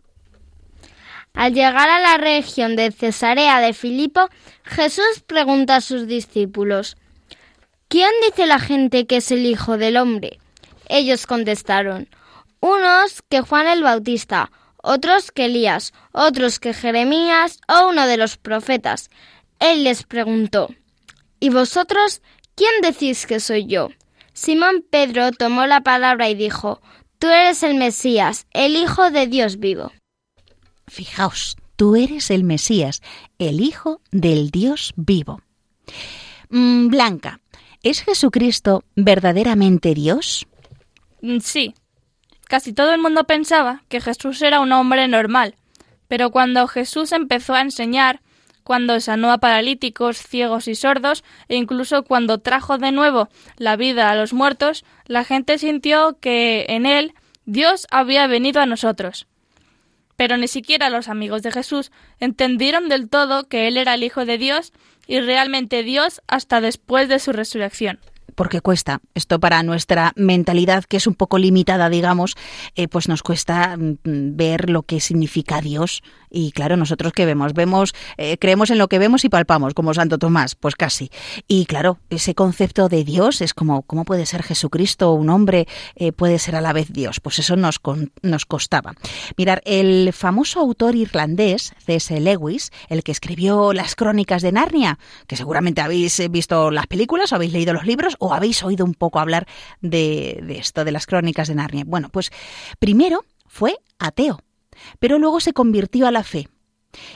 Al 1.35 1.55
llegar 1.55 1.89
a 1.89 2.01
la 2.01 2.17
región 2.19 2.75
de 2.77 2.91
Cesarea 2.91 3.61
de 3.61 3.73
Filipo, 3.73 4.29
Jesús 4.65 5.23
pregunta 5.27 5.77
a 5.77 5.81
sus 5.81 6.07
discípulos, 6.07 6.97
¿Quién 7.89 8.11
dice 8.27 8.47
la 8.47 8.59
gente 8.59 9.07
que 9.07 9.19
es 9.19 9.31
el 9.31 9.47
Hijo 9.47 9.79
del 9.79 9.97
Hombre? 9.97 10.39
Ellos 10.89 11.27
contestaron, 11.27 12.09
unos 12.61 13.23
que 13.29 13.41
Juan 13.41 13.67
el 13.67 13.83
Bautista, 13.83 14.51
otros 14.83 15.31
que 15.31 15.47
Elías, 15.47 15.93
otros 16.13 16.59
que 16.59 16.75
Jeremías 16.75 17.61
o 17.69 17.89
uno 17.89 18.07
de 18.07 18.17
los 18.17 18.37
profetas. 18.37 19.11
Él 19.59 19.85
les 19.85 20.03
preguntó, 20.03 20.75
¿Y 21.41 21.51
vosotros 21.51 22.21
quién 22.55 22.81
decís 22.83 23.27
que 23.27 23.41
soy 23.41 23.67
yo? 23.67 23.91
Simón 24.39 24.85
Pedro 24.89 25.33
tomó 25.33 25.67
la 25.67 25.81
palabra 25.81 26.29
y 26.29 26.37
dijo, 26.37 26.81
Tú 27.19 27.27
eres 27.27 27.65
el 27.65 27.75
Mesías, 27.75 28.47
el 28.53 28.77
Hijo 28.77 29.11
de 29.11 29.27
Dios 29.27 29.59
vivo. 29.59 29.91
Fijaos, 30.87 31.57
tú 31.75 31.97
eres 31.97 32.31
el 32.31 32.45
Mesías, 32.45 33.03
el 33.41 33.61
Hijo 33.61 34.01
del 34.13 34.53
Dios 34.53 34.95
vivo. 34.95 35.43
Mm, 36.51 36.87
Blanca, 36.87 37.41
¿es 37.83 38.03
Jesucristo 38.03 38.85
verdaderamente 38.95 39.93
Dios? 39.93 40.47
Mm, 41.21 41.41
Sí. 41.41 41.75
Casi 42.47 42.73
todo 42.73 42.95
el 42.95 43.03
mundo 43.03 43.25
pensaba 43.25 43.83
que 43.89 44.01
Jesús 44.01 44.41
era 44.41 44.61
un 44.61 44.71
hombre 44.71 45.09
normal, 45.09 45.57
pero 46.07 46.31
cuando 46.31 46.69
Jesús 46.69 47.11
empezó 47.11 47.55
a 47.55 47.61
enseñar, 47.61 48.23
cuando 48.69 49.01
sanó 49.01 49.33
a 49.33 49.39
paralíticos, 49.39 50.19
ciegos 50.19 50.69
y 50.69 50.75
sordos, 50.75 51.25
e 51.49 51.57
incluso 51.57 52.03
cuando 52.03 52.37
trajo 52.37 52.77
de 52.77 52.93
nuevo 52.93 53.31
la 53.57 53.77
vida 53.77 54.11
a 54.11 54.15
los 54.15 54.35
muertos, 54.35 54.85
la 55.07 55.25
gente 55.25 55.57
sintió 55.57 56.19
que 56.21 56.67
en 56.69 56.85
él 56.85 57.15
Dios 57.47 57.87
había 57.91 58.27
venido 58.27 58.61
a 58.61 58.67
nosotros. 58.67 59.27
Pero 60.17 60.37
ni 60.37 60.49
siquiera 60.49 60.91
los 60.91 61.09
amigos 61.09 61.43
de 61.43 61.51
Jesús 61.51 61.93
entendieron 62.21 62.91
del 62.91 63.09
todo 63.09 63.49
que 63.49 63.69
él 63.69 63.79
era 63.79 63.95
el 63.95 64.05
Hijo 64.05 64.27
de 64.27 64.37
Dios 64.37 64.75
y 65.07 65.21
realmente 65.21 65.83
Dios 65.83 66.21
hasta 66.27 66.61
después 66.61 67.09
de 67.09 67.21
su 67.21 67.33
resurrección 67.33 68.01
porque 68.35 68.61
cuesta. 68.61 69.01
Esto 69.15 69.41
para 69.41 69.63
nuestra 69.63 70.13
mentalidad, 70.17 70.85
que 70.85 70.97
es 70.97 71.07
un 71.07 71.15
poco 71.15 71.39
limitada, 71.39 71.89
digamos, 71.89 72.37
eh, 72.75 72.89
pues 72.89 73.09
nos 73.09 73.23
cuesta 73.23 73.77
mm, 73.77 73.97
ver 74.05 74.71
lo 74.71 74.83
que 74.83 75.01
significa 75.01 75.61
Dios. 75.61 76.03
Y 76.31 76.53
claro, 76.53 76.77
nosotros 76.77 77.13
que 77.13 77.27
vemos, 77.27 77.55
vemos, 77.55 77.95
eh, 78.17 78.37
creemos 78.39 78.71
en 78.71 78.79
lo 78.79 78.89
que 78.89 78.99
vemos 78.99 79.25
y 79.25 79.29
palpamos, 79.29 79.75
como 79.75 79.95
Santo 79.95 80.19
Tomás, 80.19 80.55
pues 80.55 80.77
casi. 80.77 81.11
Y 81.47 81.67
claro, 81.67 81.99
ese 82.11 82.35
concepto 82.35 82.89
de 82.89 83.05
Dios 83.05 83.41
es 83.41 83.55
como, 83.55 83.83
¿cómo 83.83 84.05
puede 84.05 84.27
ser 84.27 84.43
Jesucristo 84.43 85.13
un 85.13 85.31
hombre, 85.31 85.67
eh, 85.97 86.13
puede 86.13 86.39
ser 86.39 86.57
a 86.57 86.61
la 86.61 86.73
vez 86.73 86.93
Dios? 86.93 87.21
Pues 87.21 87.39
eso 87.39 87.57
nos, 87.57 87.79
con, 87.79 88.13
nos 88.23 88.45
costaba. 88.45 88.95
Mirar, 89.37 89.63
el 89.65 90.13
famoso 90.13 90.61
autor 90.61 90.97
irlandés, 90.97 91.73
C.S. 91.85 92.21
Lewis, 92.21 92.71
el 92.89 93.03
que 93.03 93.13
escribió 93.13 93.73
las 93.73 93.95
crónicas 93.95 94.43
de 94.43 94.53
Narnia, 94.53 94.99
que 95.27 95.37
seguramente 95.37 95.81
habéis 95.81 96.21
visto 96.31 96.71
las 96.71 96.87
películas 96.87 97.33
o 97.33 97.37
habéis 97.37 97.53
leído 97.53 97.73
los 97.73 97.87
libros 97.87 98.17
o 98.19 98.35
habéis 98.35 98.63
oído 98.63 98.85
un 98.85 98.95
poco 98.95 99.21
hablar 99.21 99.47
de, 99.81 100.41
de 100.43 100.59
esto, 100.59 100.85
de 100.85 100.93
las 100.93 101.07
crónicas 101.07 101.49
de 101.49 101.55
Narnia. 101.55 101.85
Bueno, 101.87 102.09
pues 102.11 102.31
primero 102.79 103.25
fue 103.47 103.77
ateo, 103.99 104.41
pero 104.99 105.19
luego 105.19 105.41
se 105.41 105.53
convirtió 105.53 106.07
a 106.07 106.11
la 106.11 106.23
fe 106.23 106.49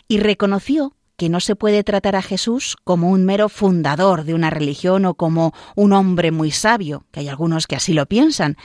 y 0.09 0.19
reconoció 0.19 0.97
que 1.17 1.29
no 1.29 1.41
se 1.41 1.57
puede 1.57 1.85
tratar 1.85 2.17
a 2.17 2.23
Jesús 2.23 2.77
como 2.83 3.11
un 3.11 3.25
mero 3.25 3.49
fundador 3.49 4.25
de 4.25 4.35
una 4.35 4.51
religión 4.51 5.05
o 5.05 5.15
como 5.15 5.53
un 5.77 5.93
hombre 5.93 6.33
muy 6.33 6.51
sabio, 6.51 7.05
que 7.13 7.21
hay 7.21 7.29
algunos 7.29 7.67
que 7.67 7.77
así 7.77 7.93
lo 7.93 8.07
piensan, 8.07 8.57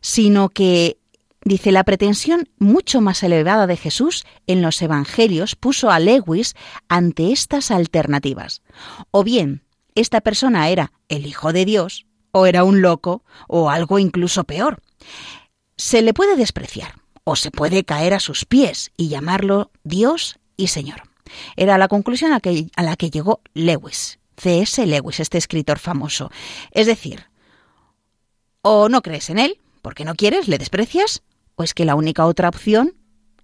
sino 0.00 0.48
que 0.48 0.98
Dice, 1.44 1.70
la 1.70 1.84
pretensión 1.84 2.48
mucho 2.58 3.00
más 3.00 3.22
elevada 3.22 3.68
de 3.68 3.76
Jesús 3.76 4.26
en 4.48 4.62
los 4.62 4.82
Evangelios 4.82 5.54
puso 5.54 5.92
a 5.92 6.00
Lewis 6.00 6.56
ante 6.88 7.30
estas 7.30 7.70
alternativas. 7.70 8.62
O 9.12 9.22
bien, 9.22 9.62
esta 9.96 10.20
persona 10.20 10.68
era 10.68 10.92
el 11.08 11.26
Hijo 11.26 11.52
de 11.52 11.64
Dios, 11.64 12.06
o 12.30 12.46
era 12.46 12.64
un 12.64 12.82
loco, 12.82 13.24
o 13.48 13.70
algo 13.70 13.98
incluso 13.98 14.44
peor. 14.44 14.82
Se 15.76 16.02
le 16.02 16.14
puede 16.14 16.36
despreciar, 16.36 16.94
o 17.24 17.34
se 17.34 17.50
puede 17.50 17.84
caer 17.84 18.14
a 18.14 18.20
sus 18.20 18.44
pies 18.44 18.92
y 18.96 19.08
llamarlo 19.08 19.70
Dios 19.82 20.38
y 20.56 20.68
Señor. 20.68 21.02
Era 21.56 21.78
la 21.78 21.88
conclusión 21.88 22.32
a, 22.32 22.40
la 22.82 22.96
que 22.96 23.10
llegó 23.10 23.40
Lewis, 23.54 24.18
C.S. 24.36 24.86
Lewis, 24.86 25.18
este 25.18 25.38
escritor 25.38 25.78
famoso. 25.78 26.30
Es 26.70 26.86
decir, 26.86 27.26
o 28.62 28.88
no 28.88 29.02
crees 29.02 29.30
en 29.30 29.38
él, 29.38 29.58
porque 29.82 30.04
no 30.04 30.14
quieres, 30.14 30.46
le 30.46 30.58
desprecias, 30.58 31.22
o 31.56 31.62
es 31.62 31.74
que 31.74 31.84
la 31.84 31.94
única 31.94 32.26
otra 32.26 32.48
opción 32.48 32.94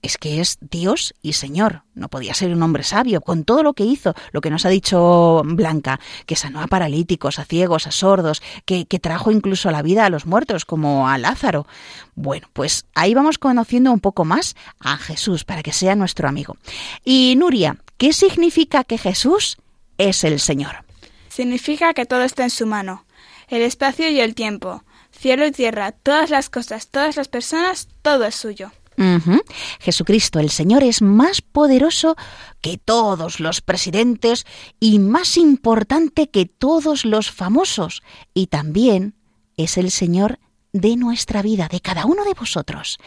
es 0.02 0.18
que 0.18 0.40
es 0.40 0.58
Dios 0.60 1.14
y 1.22 1.32
Señor. 1.32 1.82
No 1.94 2.08
podía 2.08 2.34
ser 2.34 2.52
un 2.52 2.62
hombre 2.62 2.82
sabio 2.82 3.20
con 3.20 3.44
todo 3.44 3.62
lo 3.62 3.72
que 3.72 3.84
hizo, 3.84 4.14
lo 4.32 4.40
que 4.40 4.50
nos 4.50 4.66
ha 4.66 4.68
dicho 4.68 5.42
Blanca, 5.44 6.00
que 6.26 6.36
sanó 6.36 6.60
a 6.60 6.66
paralíticos, 6.66 7.38
a 7.38 7.44
ciegos, 7.44 7.86
a 7.86 7.92
sordos, 7.92 8.42
que, 8.66 8.84
que 8.86 8.98
trajo 8.98 9.30
incluso 9.30 9.70
la 9.70 9.82
vida 9.82 10.04
a 10.04 10.10
los 10.10 10.26
muertos, 10.26 10.64
como 10.64 11.08
a 11.08 11.18
Lázaro. 11.18 11.66
Bueno, 12.16 12.48
pues 12.52 12.84
ahí 12.94 13.14
vamos 13.14 13.38
conociendo 13.38 13.92
un 13.92 14.00
poco 14.00 14.24
más 14.24 14.56
a 14.80 14.96
Jesús 14.96 15.44
para 15.44 15.62
que 15.62 15.72
sea 15.72 15.94
nuestro 15.94 16.28
amigo. 16.28 16.56
Y 17.04 17.34
Nuria, 17.36 17.78
¿qué 17.96 18.12
significa 18.12 18.82
que 18.84 18.98
Jesús 18.98 19.56
es 19.98 20.24
el 20.24 20.40
Señor? 20.40 20.84
Significa 21.28 21.94
que 21.94 22.06
todo 22.06 22.24
está 22.24 22.42
en 22.42 22.50
su 22.50 22.66
mano, 22.66 23.06
el 23.48 23.62
espacio 23.62 24.10
y 24.10 24.20
el 24.20 24.34
tiempo, 24.34 24.82
cielo 25.12 25.46
y 25.46 25.52
tierra, 25.52 25.92
todas 25.92 26.28
las 26.28 26.50
cosas, 26.50 26.88
todas 26.88 27.16
las 27.16 27.28
personas, 27.28 27.88
todo 28.02 28.24
es 28.24 28.34
suyo. 28.34 28.72
Jesucristo 29.80 30.38
el 30.38 30.50
Señor 30.50 30.82
es 30.82 31.02
más 31.02 31.40
poderoso 31.40 32.16
que 32.60 32.78
todos 32.78 33.40
los 33.40 33.60
presidentes 33.60 34.44
y 34.78 34.98
más 34.98 35.36
importante 35.36 36.28
que 36.28 36.46
todos 36.46 37.04
los 37.04 37.30
famosos. 37.30 38.02
Y 38.34 38.48
también 38.48 39.14
es 39.56 39.76
el 39.78 39.90
Señor 39.90 40.38
de 40.72 40.96
nuestra 40.96 41.42
vida, 41.42 41.68
de 41.68 41.80
cada 41.80 42.06
uno 42.06 42.24
de 42.24 42.34
vosotros. 42.34 42.98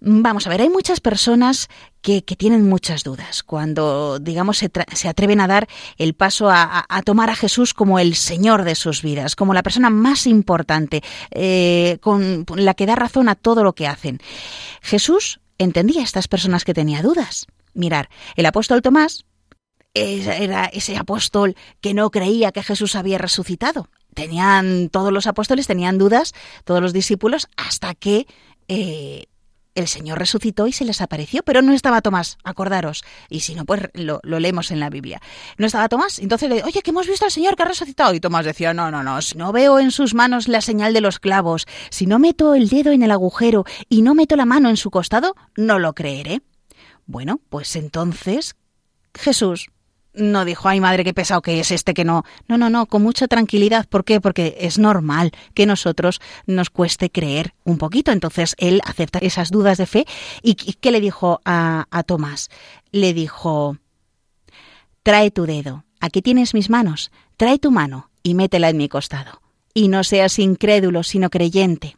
Vamos 0.00 0.46
a 0.46 0.50
ver, 0.50 0.60
hay 0.60 0.68
muchas 0.68 1.00
personas 1.00 1.68
que, 2.02 2.22
tienen 2.22 2.68
muchas 2.68 3.02
dudas 3.02 3.42
cuando, 3.42 4.18
digamos, 4.18 4.58
se, 4.58 5.08
atreven 5.08 5.40
a 5.40 5.46
dar 5.46 5.68
el 5.96 6.14
paso 6.14 6.48
a, 6.50 6.84
tomar 7.04 7.30
a 7.30 7.36
Jesús 7.36 7.72
como 7.72 7.98
el 7.98 8.14
Señor 8.14 8.64
de 8.64 8.74
sus 8.74 9.02
vidas, 9.02 9.36
como 9.36 9.54
la 9.54 9.62
persona 9.62 9.90
más 9.90 10.26
importante, 10.26 11.02
eh, 11.30 11.98
con 12.00 12.44
la 12.54 12.74
que 12.74 12.86
da 12.86 12.94
razón 12.94 13.28
a 13.28 13.34
todo 13.34 13.64
lo 13.64 13.74
que 13.74 13.86
hacen. 13.86 14.20
Jesús 14.82 15.40
entendía 15.58 16.02
a 16.02 16.04
estas 16.04 16.28
personas 16.28 16.64
que 16.64 16.74
tenía 16.74 17.02
dudas. 17.02 17.46
Mirar, 17.74 18.08
el 18.36 18.46
apóstol 18.46 18.82
Tomás 18.82 19.24
era 19.94 20.66
ese 20.66 20.96
apóstol 20.96 21.56
que 21.80 21.94
no 21.94 22.10
creía 22.10 22.52
que 22.52 22.62
Jesús 22.62 22.96
había 22.96 23.18
resucitado. 23.18 23.88
Tenían, 24.14 24.88
todos 24.90 25.12
los 25.12 25.26
apóstoles 25.26 25.66
tenían 25.66 25.98
dudas, 25.98 26.34
todos 26.64 26.82
los 26.82 26.92
discípulos, 26.92 27.48
hasta 27.56 27.94
que 27.94 28.26
eh, 28.68 29.26
el 29.76 29.86
Señor 29.86 30.18
resucitó 30.18 30.66
y 30.66 30.72
se 30.72 30.84
les 30.84 31.00
apareció, 31.00 31.42
pero 31.44 31.62
no 31.62 31.72
estaba 31.72 32.02
Tomás, 32.02 32.38
acordaros. 32.42 33.04
Y 33.28 33.40
si 33.40 33.54
no, 33.54 33.64
pues 33.64 33.82
lo, 33.94 34.20
leemos 34.24 34.70
en 34.70 34.80
la 34.80 34.90
Biblia. 34.90 35.20
No 35.58 35.66
estaba 35.66 35.88
Tomás, 35.88 36.18
entonces 36.18 36.48
le 36.48 36.64
oye, 36.64 36.82
que 36.82 36.90
hemos 36.90 37.06
visto 37.06 37.24
al 37.24 37.30
Señor 37.30 37.54
que 37.54 37.62
ha 37.62 37.66
resucitado. 37.66 38.14
Y 38.14 38.20
Tomás 38.20 38.44
decía, 38.44 38.74
no, 38.74 38.90
no, 38.90 39.02
no, 39.02 39.22
si 39.22 39.38
no 39.38 39.52
veo 39.52 39.78
en 39.78 39.90
sus 39.90 40.14
manos 40.14 40.48
la 40.48 40.60
señal 40.60 40.92
de 40.92 41.00
los 41.00 41.18
clavos, 41.18 41.66
si 41.90 42.06
no 42.06 42.18
meto 42.18 42.54
el 42.54 42.68
dedo 42.68 42.90
en 42.90 43.02
el 43.02 43.10
agujero 43.10 43.64
y 43.88 44.02
no 44.02 44.14
meto 44.14 44.34
la 44.34 44.46
mano 44.46 44.68
en 44.68 44.76
su 44.76 44.90
costado, 44.90 45.36
no 45.56 45.78
lo 45.78 45.94
creeré. 45.94 46.42
Bueno, 47.06 47.40
pues 47.48 47.76
entonces 47.76 48.56
Jesús 49.14 49.68
no 50.16 50.44
dijo, 50.44 50.68
ay 50.68 50.80
madre, 50.80 51.04
qué 51.04 51.14
pesado 51.14 51.42
que 51.42 51.60
es 51.60 51.70
este 51.70 51.94
que 51.94 52.04
no. 52.04 52.24
No, 52.48 52.58
no, 52.58 52.70
no, 52.70 52.86
con 52.86 53.02
mucha 53.02 53.28
tranquilidad. 53.28 53.86
¿Por 53.88 54.04
qué? 54.04 54.20
Porque 54.20 54.56
es 54.60 54.78
normal 54.78 55.32
que 55.54 55.66
nosotros 55.66 56.20
nos 56.46 56.70
cueste 56.70 57.10
creer 57.10 57.54
un 57.64 57.78
poquito. 57.78 58.12
Entonces 58.12 58.54
él 58.58 58.80
acepta 58.84 59.18
esas 59.18 59.50
dudas 59.50 59.78
de 59.78 59.86
fe. 59.86 60.06
¿Y 60.42 60.54
qué 60.54 60.90
le 60.90 61.00
dijo 61.00 61.40
a, 61.44 61.86
a 61.90 62.02
Tomás? 62.02 62.48
Le 62.90 63.14
dijo, 63.14 63.76
trae 65.02 65.30
tu 65.30 65.46
dedo, 65.46 65.84
aquí 66.00 66.22
tienes 66.22 66.54
mis 66.54 66.70
manos, 66.70 67.12
trae 67.36 67.58
tu 67.58 67.70
mano 67.70 68.10
y 68.22 68.34
métela 68.34 68.70
en 68.70 68.76
mi 68.76 68.88
costado. 68.88 69.40
Y 69.72 69.88
no 69.88 70.02
seas 70.04 70.38
incrédulo, 70.38 71.02
sino 71.02 71.30
creyente. 71.30 71.96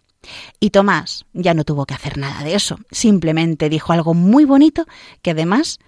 Y 0.61 0.71
Tomás 0.71 1.25
ya 1.33 1.55
no 1.55 1.65
tuvo 1.65 1.87
que 1.87 1.95
hacer 1.95 2.19
nada 2.19 2.43
de 2.43 2.55
eso, 2.55 2.79
simplemente 2.91 3.69
dijo 3.69 3.93
algo 3.93 4.15
muy 4.15 4.45
bonito 4.45 4.85
que 5.23 5.31
además 5.31 5.79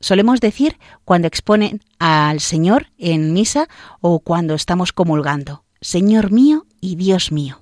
solemos 0.00 0.40
decir 0.40 0.78
cuando 1.04 1.28
exponen 1.28 1.82
al 1.98 2.40
Señor 2.40 2.90
en 2.98 3.32
misa 3.32 3.68
o 4.00 4.20
cuando 4.20 4.54
estamos 4.54 4.92
comulgando, 4.92 5.64
Señor 5.80 6.30
mío 6.30 6.66
y 6.80 6.96
Dios 6.96 7.32
mío. 7.32 7.60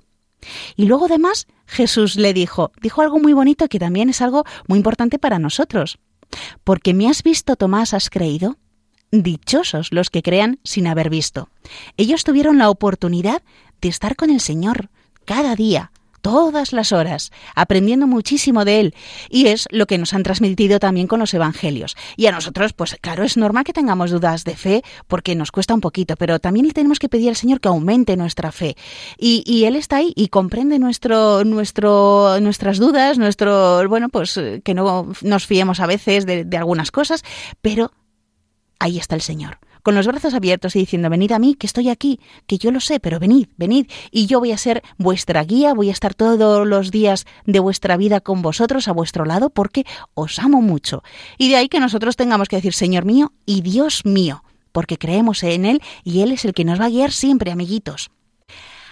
Y 0.75 0.85
luego 0.85 1.05
además 1.05 1.47
Jesús 1.65 2.15
le 2.15 2.33
dijo, 2.33 2.71
dijo 2.81 3.01
algo 3.01 3.19
muy 3.19 3.33
bonito 3.33 3.67
que 3.67 3.79
también 3.79 4.09
es 4.09 4.21
algo 4.21 4.45
muy 4.67 4.77
importante 4.77 5.19
para 5.19 5.39
nosotros. 5.39 5.99
Porque 6.63 6.93
me 6.93 7.07
has 7.07 7.23
visto, 7.23 7.55
Tomás, 7.55 7.93
has 7.93 8.09
creído. 8.09 8.57
Dichosos 9.11 9.91
los 9.91 10.09
que 10.09 10.21
crean 10.21 10.59
sin 10.63 10.87
haber 10.87 11.09
visto. 11.09 11.49
Ellos 11.95 12.23
tuvieron 12.23 12.57
la 12.57 12.69
oportunidad 12.69 13.41
de 13.81 13.89
estar 13.89 14.15
con 14.15 14.29
el 14.29 14.41
Señor 14.41 14.89
cada 15.25 15.55
día, 15.55 15.91
todas 16.27 16.73
las 16.73 16.91
horas, 16.91 17.31
aprendiendo 17.55 18.05
muchísimo 18.05 18.65
de 18.65 18.81
él. 18.81 18.95
Y 19.29 19.47
es 19.47 19.65
lo 19.71 19.85
que 19.85 19.97
nos 19.97 20.13
han 20.13 20.23
transmitido 20.23 20.77
también 20.77 21.07
con 21.07 21.21
los 21.21 21.33
evangelios. 21.33 21.95
Y 22.17 22.25
a 22.25 22.33
nosotros, 22.33 22.73
pues 22.73 22.97
claro, 22.99 23.23
es 23.23 23.37
normal 23.37 23.63
que 23.63 23.71
tengamos 23.71 24.11
dudas 24.11 24.43
de 24.43 24.57
fe 24.57 24.83
porque 25.07 25.35
nos 25.35 25.53
cuesta 25.53 25.73
un 25.73 25.79
poquito, 25.79 26.17
pero 26.17 26.39
también 26.39 26.67
le 26.67 26.73
tenemos 26.73 26.99
que 26.99 27.07
pedir 27.07 27.29
al 27.29 27.37
Señor 27.37 27.61
que 27.61 27.69
aumente 27.69 28.17
nuestra 28.17 28.51
fe. 28.51 28.75
Y, 29.17 29.41
y 29.45 29.63
Él 29.63 29.77
está 29.77 29.97
ahí 29.97 30.11
y 30.17 30.27
comprende 30.27 30.79
nuestro, 30.79 31.45
nuestro, 31.45 32.41
nuestras 32.41 32.77
dudas, 32.77 33.17
nuestro, 33.17 33.87
bueno, 33.87 34.09
pues 34.09 34.37
que 34.65 34.73
no 34.73 35.09
nos 35.21 35.45
fiemos 35.45 35.79
a 35.79 35.87
veces 35.87 36.25
de, 36.25 36.43
de 36.43 36.57
algunas 36.57 36.91
cosas, 36.91 37.23
pero 37.61 37.93
ahí 38.79 38.97
está 38.97 39.15
el 39.15 39.21
Señor 39.21 39.59
con 39.87 39.95
los 39.95 40.05
brazos 40.05 40.33
abiertos 40.33 40.75
y 40.75 40.79
diciendo, 40.79 41.09
venid 41.09 41.31
a 41.31 41.39
mí, 41.39 41.55
que 41.55 41.65
estoy 41.65 41.87
aquí, 41.87 42.19
que 42.45 42.57
yo 42.57 42.71
lo 42.71 42.81
sé, 42.81 42.99
pero 42.99 43.21
venid, 43.21 43.47
venid, 43.55 43.89
y 44.11 44.25
yo 44.25 44.41
voy 44.41 44.51
a 44.51 44.57
ser 44.57 44.83
vuestra 44.97 45.41
guía, 45.45 45.73
voy 45.73 45.87
a 45.87 45.93
estar 45.93 46.13
todos 46.13 46.67
los 46.67 46.91
días 46.91 47.25
de 47.45 47.61
vuestra 47.61 47.95
vida 47.95 48.19
con 48.19 48.41
vosotros, 48.41 48.89
a 48.89 48.91
vuestro 48.91 49.23
lado, 49.23 49.49
porque 49.49 49.85
os 50.13 50.39
amo 50.39 50.61
mucho. 50.61 51.03
Y 51.37 51.47
de 51.47 51.55
ahí 51.55 51.69
que 51.69 51.79
nosotros 51.79 52.17
tengamos 52.17 52.49
que 52.49 52.57
decir, 52.57 52.73
Señor 52.73 53.05
mío 53.05 53.31
y 53.45 53.61
Dios 53.61 54.03
mío, 54.03 54.43
porque 54.73 54.97
creemos 54.97 55.41
en 55.43 55.63
Él 55.63 55.81
y 56.03 56.19
Él 56.19 56.33
es 56.33 56.43
el 56.43 56.53
que 56.53 56.65
nos 56.65 56.81
va 56.81 56.87
a 56.87 56.89
guiar 56.89 57.13
siempre, 57.13 57.51
amiguitos. 57.51 58.11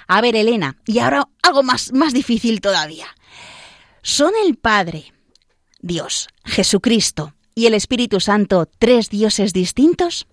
A 0.08 0.22
ver, 0.22 0.38
Elena, 0.38 0.78
y 0.88 1.00
ahora 1.00 1.28
algo 1.44 1.62
más, 1.62 1.92
más 1.92 2.14
difícil 2.14 2.62
todavía. 2.62 3.08
¿Son 4.02 4.32
el 4.46 4.56
Padre, 4.56 5.12
Dios, 5.82 6.30
Jesucristo 6.46 7.34
y 7.54 7.66
el 7.66 7.74
Espíritu 7.74 8.22
Santo 8.22 8.66
tres 8.80 9.10
dioses 9.10 9.52
distintos? 9.52 10.26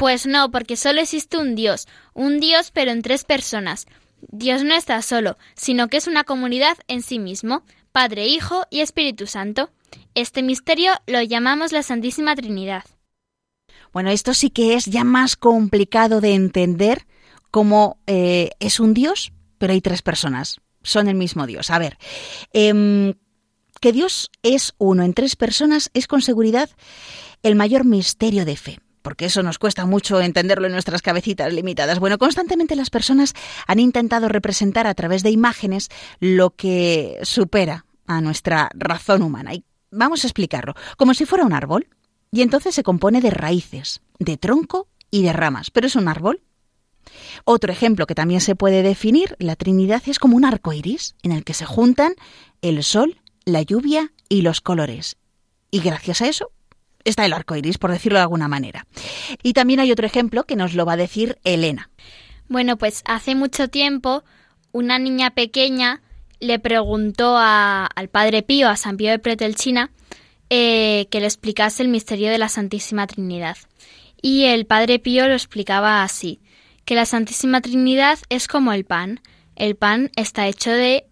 Pues 0.00 0.26
no, 0.26 0.50
porque 0.50 0.78
solo 0.78 1.02
existe 1.02 1.36
un 1.36 1.54
Dios, 1.54 1.86
un 2.14 2.40
Dios 2.40 2.70
pero 2.72 2.90
en 2.90 3.02
tres 3.02 3.24
personas. 3.24 3.86
Dios 4.22 4.64
no 4.64 4.74
está 4.74 5.02
solo, 5.02 5.36
sino 5.54 5.88
que 5.88 5.98
es 5.98 6.06
una 6.06 6.24
comunidad 6.24 6.78
en 6.88 7.02
sí 7.02 7.18
mismo, 7.18 7.64
Padre, 7.92 8.26
Hijo 8.26 8.62
y 8.70 8.80
Espíritu 8.80 9.26
Santo. 9.26 9.68
Este 10.14 10.42
misterio 10.42 10.92
lo 11.06 11.20
llamamos 11.20 11.72
la 11.72 11.82
Santísima 11.82 12.34
Trinidad. 12.34 12.84
Bueno, 13.92 14.08
esto 14.08 14.32
sí 14.32 14.48
que 14.48 14.72
es 14.72 14.86
ya 14.86 15.04
más 15.04 15.36
complicado 15.36 16.22
de 16.22 16.32
entender 16.32 17.06
cómo 17.50 17.98
eh, 18.06 18.52
es 18.58 18.80
un 18.80 18.94
Dios, 18.94 19.34
pero 19.58 19.74
hay 19.74 19.82
tres 19.82 20.00
personas. 20.00 20.62
Son 20.82 21.08
el 21.08 21.14
mismo 21.14 21.46
Dios. 21.46 21.68
A 21.68 21.78
ver, 21.78 21.98
eh, 22.54 23.14
que 23.82 23.92
Dios 23.92 24.30
es 24.42 24.72
uno 24.78 25.02
en 25.02 25.12
tres 25.12 25.36
personas 25.36 25.90
es 25.92 26.06
con 26.06 26.22
seguridad 26.22 26.70
el 27.42 27.54
mayor 27.54 27.84
misterio 27.84 28.46
de 28.46 28.56
fe 28.56 28.80
porque 29.02 29.26
eso 29.26 29.42
nos 29.42 29.58
cuesta 29.58 29.86
mucho 29.86 30.20
entenderlo 30.20 30.66
en 30.66 30.72
nuestras 30.72 31.02
cabecitas 31.02 31.52
limitadas. 31.52 31.98
Bueno, 31.98 32.18
constantemente 32.18 32.76
las 32.76 32.90
personas 32.90 33.34
han 33.66 33.80
intentado 33.80 34.28
representar 34.28 34.86
a 34.86 34.94
través 34.94 35.22
de 35.22 35.30
imágenes 35.30 35.88
lo 36.18 36.50
que 36.50 37.18
supera 37.22 37.86
a 38.06 38.20
nuestra 38.20 38.70
razón 38.74 39.22
humana. 39.22 39.54
Y 39.54 39.64
vamos 39.90 40.24
a 40.24 40.26
explicarlo, 40.26 40.74
como 40.96 41.14
si 41.14 41.26
fuera 41.26 41.44
un 41.44 41.52
árbol. 41.52 41.88
Y 42.32 42.42
entonces 42.42 42.74
se 42.74 42.82
compone 42.82 43.20
de 43.20 43.30
raíces, 43.30 44.02
de 44.18 44.36
tronco 44.36 44.88
y 45.10 45.22
de 45.22 45.32
ramas. 45.32 45.70
¿Pero 45.70 45.88
es 45.88 45.96
un 45.96 46.08
árbol? 46.08 46.42
Otro 47.44 47.72
ejemplo 47.72 48.06
que 48.06 48.14
también 48.14 48.40
se 48.40 48.54
puede 48.54 48.82
definir, 48.82 49.34
la 49.38 49.56
Trinidad 49.56 50.02
es 50.06 50.18
como 50.18 50.36
un 50.36 50.44
arco 50.44 50.72
iris 50.72 51.16
en 51.22 51.32
el 51.32 51.44
que 51.44 51.54
se 51.54 51.64
juntan 51.64 52.14
el 52.62 52.84
sol, 52.84 53.20
la 53.44 53.62
lluvia 53.62 54.12
y 54.28 54.42
los 54.42 54.60
colores. 54.60 55.16
Y 55.70 55.80
gracias 55.80 56.22
a 56.22 56.28
eso 56.28 56.52
está 57.04 57.24
el 57.24 57.32
arco 57.32 57.56
iris, 57.56 57.78
por 57.78 57.90
decirlo 57.90 58.18
de 58.18 58.22
alguna 58.22 58.48
manera. 58.48 58.86
Y 59.42 59.52
también 59.52 59.80
hay 59.80 59.92
otro 59.92 60.06
ejemplo 60.06 60.44
que 60.44 60.56
nos 60.56 60.74
lo 60.74 60.84
va 60.84 60.94
a 60.94 60.96
decir 60.96 61.38
Elena. 61.44 61.90
Bueno, 62.48 62.76
pues 62.76 63.02
hace 63.04 63.34
mucho 63.34 63.68
tiempo 63.68 64.24
una 64.72 64.98
niña 64.98 65.30
pequeña 65.30 66.02
le 66.40 66.58
preguntó 66.58 67.36
al 67.38 68.08
padre 68.10 68.42
Pío, 68.42 68.68
a 68.68 68.76
San 68.76 68.96
Pío 68.96 69.10
de 69.10 69.18
Pretelchina, 69.18 69.90
eh, 70.48 71.06
que 71.10 71.20
le 71.20 71.26
explicase 71.26 71.82
el 71.82 71.88
misterio 71.88 72.30
de 72.30 72.38
la 72.38 72.48
Santísima 72.48 73.06
Trinidad. 73.06 73.56
Y 74.22 74.44
el 74.44 74.66
padre 74.66 74.98
Pío 74.98 75.28
lo 75.28 75.34
explicaba 75.34 76.02
así, 76.02 76.40
que 76.84 76.94
la 76.94 77.06
Santísima 77.06 77.60
Trinidad 77.60 78.18
es 78.30 78.48
como 78.48 78.72
el 78.72 78.84
pan. 78.84 79.20
El 79.54 79.76
pan 79.76 80.10
está 80.16 80.48
hecho 80.48 80.70
de 80.70 81.06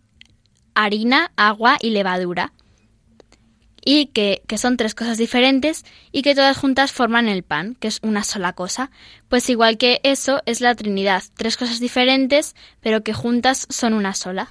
harina, 0.75 1.31
agua 1.37 1.77
y 1.81 1.91
levadura. 1.91 2.53
Y 3.91 4.09
que, 4.09 4.43
que 4.47 4.59
son 4.59 4.77
tres 4.77 4.95
cosas 4.95 5.17
diferentes 5.17 5.87
y 6.13 6.21
que 6.21 6.35
todas 6.35 6.59
juntas 6.59 6.93
forman 6.93 7.27
el 7.27 7.43
pan, 7.43 7.75
que 7.81 7.89
es 7.89 8.01
una 8.03 8.23
sola 8.23 8.53
cosa. 8.53 8.91
Pues 9.31 9.49
igual 9.49 9.79
que 9.79 10.01
eso 10.03 10.43
es 10.45 10.61
la 10.61 10.75
Trinidad, 10.75 11.23
tres 11.39 11.57
cosas 11.57 11.81
diferentes, 11.81 12.55
pero 12.83 13.03
que 13.03 13.15
juntas 13.15 13.67
son 13.71 13.95
una 13.95 14.13
sola. 14.13 14.51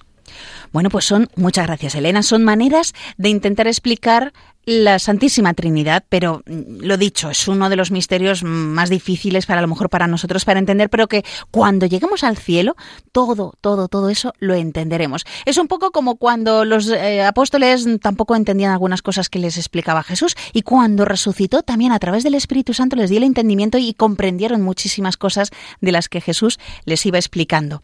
Bueno, 0.71 0.89
pues 0.89 1.05
son, 1.05 1.29
muchas 1.35 1.67
gracias 1.67 1.93
Elena, 1.93 2.23
son 2.23 2.43
maneras 2.43 2.95
de 3.17 3.29
intentar 3.29 3.67
explicar 3.67 4.33
la 4.67 4.99
Santísima 4.99 5.53
Trinidad, 5.53 6.03
pero 6.09 6.43
mm, 6.45 6.81
lo 6.81 6.97
dicho, 6.97 7.29
es 7.29 7.47
uno 7.47 7.69
de 7.69 7.77
los 7.77 7.89
misterios 7.89 8.43
más 8.43 8.89
difíciles 8.89 9.45
para 9.45 9.59
a 9.59 9.61
lo 9.61 9.69
mejor 9.69 9.89
para 9.89 10.07
nosotros 10.07 10.43
para 10.43 10.59
entender, 10.59 10.89
pero 10.89 11.07
que 11.07 11.23
cuando 11.51 11.85
lleguemos 11.85 12.25
al 12.25 12.35
cielo, 12.35 12.75
todo, 13.13 13.53
todo, 13.61 13.87
todo 13.87 14.09
eso 14.09 14.33
lo 14.39 14.55
entenderemos. 14.55 15.25
Es 15.45 15.57
un 15.57 15.69
poco 15.69 15.91
como 15.91 16.17
cuando 16.17 16.65
los 16.65 16.89
eh, 16.89 17.23
apóstoles 17.23 17.87
tampoco 18.01 18.35
entendían 18.35 18.73
algunas 18.73 19.01
cosas 19.01 19.29
que 19.29 19.39
les 19.39 19.57
explicaba 19.57 20.03
Jesús 20.03 20.35
y 20.51 20.63
cuando 20.63 21.05
resucitó 21.05 21.63
también 21.63 21.93
a 21.93 21.99
través 21.99 22.25
del 22.25 22.35
Espíritu 22.35 22.73
Santo 22.73 22.97
les 22.97 23.09
dio 23.09 23.19
el 23.19 23.23
entendimiento 23.23 23.77
y 23.77 23.93
comprendieron 23.93 24.61
muchísimas 24.61 25.15
cosas 25.15 25.49
de 25.79 25.93
las 25.93 26.09
que 26.09 26.19
Jesús 26.19 26.59
les 26.83 27.05
iba 27.05 27.17
explicando. 27.17 27.83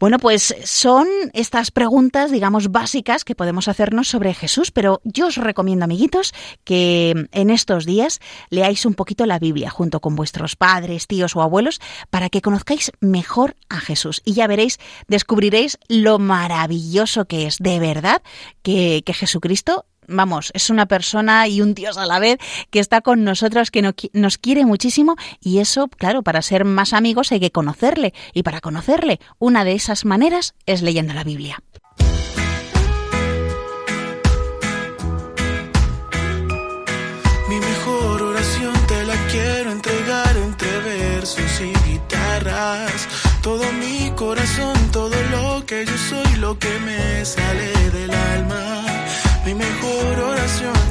Bueno, 0.00 0.18
pues 0.18 0.56
son 0.64 1.06
estas 1.34 1.70
preguntas, 1.70 2.30
digamos, 2.30 2.72
básicas 2.72 3.24
que 3.24 3.34
podemos 3.34 3.68
hacernos 3.68 4.08
sobre 4.08 4.32
Jesús, 4.32 4.70
pero 4.70 5.02
yo 5.04 5.26
os 5.26 5.36
recomiendo, 5.36 5.84
amiguitos, 5.84 6.13
que 6.64 7.28
en 7.32 7.50
estos 7.50 7.86
días 7.86 8.20
leáis 8.50 8.86
un 8.86 8.94
poquito 8.94 9.26
la 9.26 9.38
Biblia 9.38 9.70
junto 9.70 10.00
con 10.00 10.16
vuestros 10.16 10.56
padres, 10.56 11.06
tíos 11.06 11.36
o 11.36 11.42
abuelos 11.42 11.80
para 12.10 12.28
que 12.28 12.42
conozcáis 12.42 12.92
mejor 13.00 13.56
a 13.68 13.80
Jesús. 13.80 14.22
Y 14.24 14.34
ya 14.34 14.46
veréis, 14.46 14.78
descubriréis 15.08 15.78
lo 15.88 16.18
maravilloso 16.18 17.26
que 17.26 17.46
es, 17.46 17.58
de 17.58 17.78
verdad, 17.78 18.22
que, 18.62 19.02
que 19.04 19.14
Jesucristo 19.14 19.86
vamos, 20.06 20.50
es 20.54 20.70
una 20.70 20.86
persona 20.86 21.48
y 21.48 21.60
un 21.60 21.74
Dios 21.74 21.96
a 21.96 22.06
la 22.06 22.18
vez 22.18 22.38
que 22.70 22.78
está 22.78 23.00
con 23.00 23.24
nosotros, 23.24 23.70
que 23.70 23.94
nos 24.12 24.38
quiere 24.38 24.66
muchísimo 24.66 25.16
y 25.40 25.58
eso, 25.58 25.88
claro, 25.88 26.22
para 26.22 26.42
ser 26.42 26.64
más 26.64 26.92
amigos 26.92 27.32
hay 27.32 27.40
que 27.40 27.50
conocerle 27.50 28.12
y 28.32 28.42
para 28.42 28.60
conocerle 28.60 29.20
una 29.38 29.64
de 29.64 29.72
esas 29.72 30.04
maneras 30.04 30.54
es 30.66 30.82
leyendo 30.82 31.14
la 31.14 31.24
Biblia. 31.24 31.58
corazón 44.26 44.76
todo 44.90 45.16
lo 45.34 45.66
que 45.66 45.84
yo 45.84 45.96
soy, 46.10 46.30
lo 46.36 46.58
que 46.58 46.72
me 46.86 47.24
sale 47.24 47.70
del 47.96 48.12
alma. 48.34 48.62
Mi 49.44 49.54
mejor 49.54 50.12
oración 50.32 50.83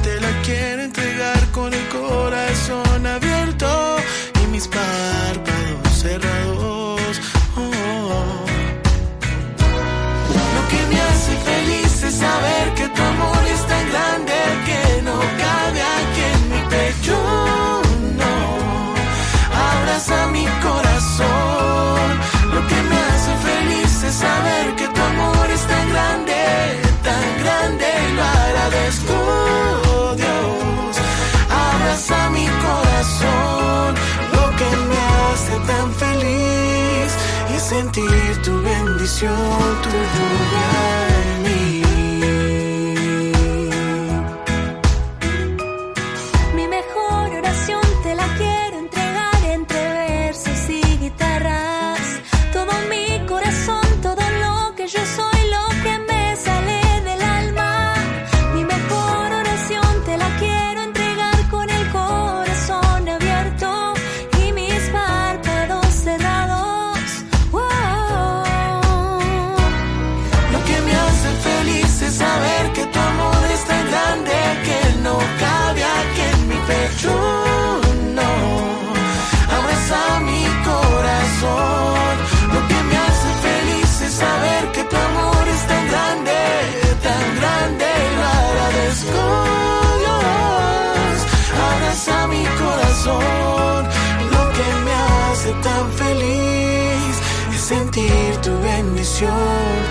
tu 38.42 38.60
bendición, 38.60 39.82
tu 39.82 39.90
lluvia. 39.90 41.13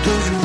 toujours. 0.04 0.43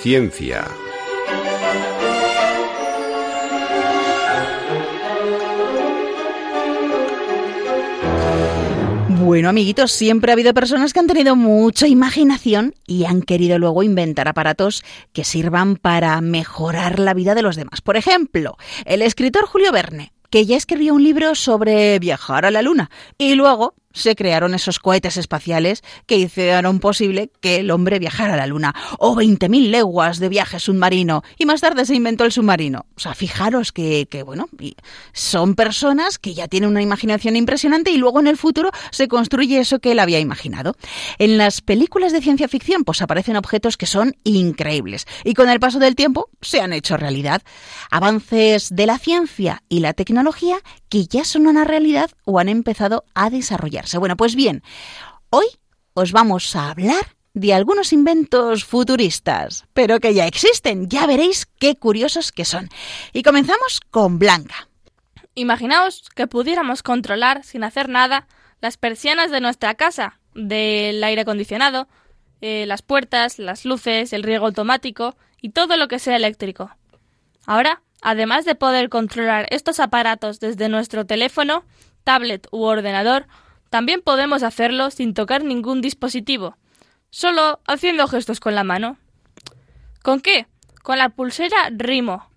Ciencia. 0.00 0.64
Bueno, 9.08 9.50
amiguitos, 9.50 9.92
siempre 9.92 10.32
ha 10.32 10.34
habido 10.34 10.54
personas 10.54 10.94
que 10.94 11.00
han 11.00 11.06
tenido 11.06 11.36
mucha 11.36 11.86
imaginación 11.86 12.74
y 12.86 13.04
han 13.04 13.20
querido 13.20 13.58
luego 13.58 13.82
inventar 13.82 14.26
aparatos 14.26 14.82
que 15.12 15.24
sirvan 15.24 15.76
para 15.76 16.18
mejorar 16.22 16.98
la 16.98 17.12
vida 17.12 17.34
de 17.34 17.42
los 17.42 17.56
demás. 17.56 17.82
Por 17.82 17.98
ejemplo, 17.98 18.56
el 18.86 19.02
escritor 19.02 19.44
Julio 19.44 19.70
Verne, 19.70 20.12
que 20.30 20.46
ya 20.46 20.56
escribió 20.56 20.94
un 20.94 21.04
libro 21.04 21.34
sobre 21.34 21.98
viajar 21.98 22.46
a 22.46 22.50
la 22.50 22.62
Luna 22.62 22.90
y 23.18 23.34
luego 23.34 23.74
se 23.92 24.14
crearon 24.14 24.54
esos 24.54 24.78
cohetes 24.78 25.16
espaciales 25.16 25.82
que 26.06 26.16
hicieron 26.16 26.78
posible 26.80 27.30
que 27.40 27.56
el 27.56 27.70
hombre 27.70 27.98
viajara 27.98 28.34
a 28.34 28.36
la 28.36 28.46
Luna. 28.46 28.74
O 28.98 29.16
20.000 29.16 29.70
leguas 29.70 30.18
de 30.18 30.28
viaje 30.28 30.60
submarino. 30.60 31.22
Y 31.38 31.46
más 31.46 31.60
tarde 31.60 31.84
se 31.84 31.94
inventó 31.94 32.24
el 32.24 32.32
submarino. 32.32 32.86
O 32.96 33.00
sea, 33.00 33.14
fijaros 33.14 33.72
que, 33.72 34.06
que, 34.10 34.22
bueno, 34.22 34.48
son 35.12 35.54
personas 35.54 36.18
que 36.18 36.34
ya 36.34 36.48
tienen 36.48 36.70
una 36.70 36.82
imaginación 36.82 37.36
impresionante 37.36 37.90
y 37.90 37.96
luego 37.96 38.20
en 38.20 38.26
el 38.26 38.36
futuro 38.36 38.70
se 38.90 39.08
construye 39.08 39.60
eso 39.60 39.80
que 39.80 39.92
él 39.92 39.98
había 39.98 40.20
imaginado. 40.20 40.76
En 41.18 41.38
las 41.38 41.60
películas 41.60 42.12
de 42.12 42.20
ciencia 42.20 42.48
ficción, 42.48 42.84
pues 42.84 43.02
aparecen 43.02 43.36
objetos 43.36 43.76
que 43.76 43.86
son 43.86 44.16
increíbles. 44.24 45.06
Y 45.24 45.34
con 45.34 45.48
el 45.48 45.60
paso 45.60 45.78
del 45.78 45.96
tiempo 45.96 46.28
se 46.40 46.60
han 46.60 46.72
hecho 46.72 46.96
realidad. 46.96 47.42
Avances 47.90 48.74
de 48.74 48.86
la 48.86 48.98
ciencia 48.98 49.62
y 49.68 49.80
la 49.80 49.94
tecnología 49.94 50.58
que 50.88 51.06
ya 51.06 51.24
son 51.24 51.46
una 51.46 51.64
realidad 51.64 52.10
o 52.24 52.38
han 52.38 52.48
empezado 52.48 53.04
a 53.14 53.30
Bueno, 53.98 54.16
pues 54.16 54.34
bien, 54.34 54.62
hoy 55.30 55.46
os 55.94 56.12
vamos 56.12 56.54
a 56.56 56.70
hablar 56.70 57.16
de 57.34 57.54
algunos 57.54 57.92
inventos 57.92 58.64
futuristas, 58.64 59.64
pero 59.72 60.00
que 60.00 60.14
ya 60.14 60.26
existen. 60.26 60.88
Ya 60.88 61.06
veréis 61.06 61.46
qué 61.58 61.76
curiosos 61.76 62.32
que 62.32 62.44
son. 62.44 62.68
Y 63.12 63.22
comenzamos 63.22 63.80
con 63.90 64.18
Blanca. 64.18 64.68
Imaginaos 65.34 66.08
que 66.14 66.26
pudiéramos 66.26 66.82
controlar 66.82 67.44
sin 67.44 67.64
hacer 67.64 67.88
nada 67.88 68.26
las 68.60 68.76
persianas 68.76 69.30
de 69.30 69.40
nuestra 69.40 69.74
casa, 69.74 70.18
del 70.34 71.02
aire 71.02 71.22
acondicionado, 71.22 71.88
eh, 72.40 72.64
las 72.66 72.82
puertas, 72.82 73.38
las 73.38 73.64
luces, 73.64 74.12
el 74.12 74.22
riego 74.22 74.46
automático 74.46 75.16
y 75.40 75.50
todo 75.50 75.76
lo 75.76 75.88
que 75.88 75.98
sea 75.98 76.16
eléctrico. 76.16 76.70
Ahora, 77.46 77.82
además 78.02 78.44
de 78.44 78.54
poder 78.54 78.88
controlar 78.88 79.46
estos 79.50 79.80
aparatos 79.80 80.40
desde 80.40 80.68
nuestro 80.68 81.06
teléfono, 81.06 81.64
tablet 82.04 82.46
u 82.50 82.62
ordenador, 82.62 83.26
también 83.70 84.02
podemos 84.02 84.42
hacerlo 84.42 84.90
sin 84.90 85.14
tocar 85.14 85.44
ningún 85.44 85.80
dispositivo, 85.80 86.56
solo 87.08 87.60
haciendo 87.66 88.06
gestos 88.08 88.40
con 88.40 88.54
la 88.54 88.64
mano. 88.64 88.98
¿Con 90.02 90.20
qué? 90.20 90.46
Con 90.82 90.98
la 90.98 91.10
pulsera 91.10 91.70
Rimo, 91.70 92.28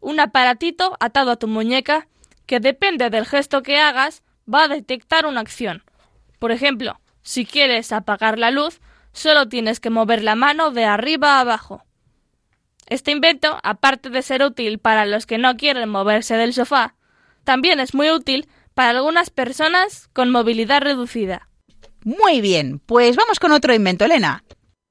un 0.00 0.20
aparatito 0.20 0.96
atado 1.00 1.30
a 1.30 1.36
tu 1.36 1.46
muñeca 1.46 2.08
que 2.46 2.60
depende 2.60 3.08
del 3.10 3.24
gesto 3.24 3.62
que 3.62 3.78
hagas 3.78 4.22
va 4.52 4.64
a 4.64 4.68
detectar 4.68 5.24
una 5.24 5.40
acción. 5.40 5.84
Por 6.38 6.50
ejemplo, 6.50 7.00
si 7.22 7.46
quieres 7.46 7.92
apagar 7.92 8.38
la 8.38 8.50
luz, 8.50 8.80
solo 9.12 9.48
tienes 9.48 9.78
que 9.78 9.90
mover 9.90 10.22
la 10.24 10.34
mano 10.34 10.72
de 10.72 10.84
arriba 10.84 11.36
a 11.36 11.40
abajo. 11.40 11.84
Este 12.88 13.12
invento, 13.12 13.58
aparte 13.62 14.10
de 14.10 14.22
ser 14.22 14.42
útil 14.42 14.78
para 14.78 15.06
los 15.06 15.26
que 15.26 15.38
no 15.38 15.56
quieren 15.56 15.88
moverse 15.88 16.36
del 16.36 16.52
sofá, 16.52 16.96
también 17.44 17.78
es 17.80 17.94
muy 17.94 18.10
útil 18.10 18.48
para 18.74 18.90
algunas 18.90 19.30
personas 19.30 20.08
con 20.12 20.30
movilidad 20.30 20.82
reducida. 20.82 21.48
Muy 22.04 22.40
bien, 22.40 22.80
pues 22.80 23.16
vamos 23.16 23.38
con 23.38 23.52
otro 23.52 23.74
invento, 23.74 24.04
Elena. 24.04 24.42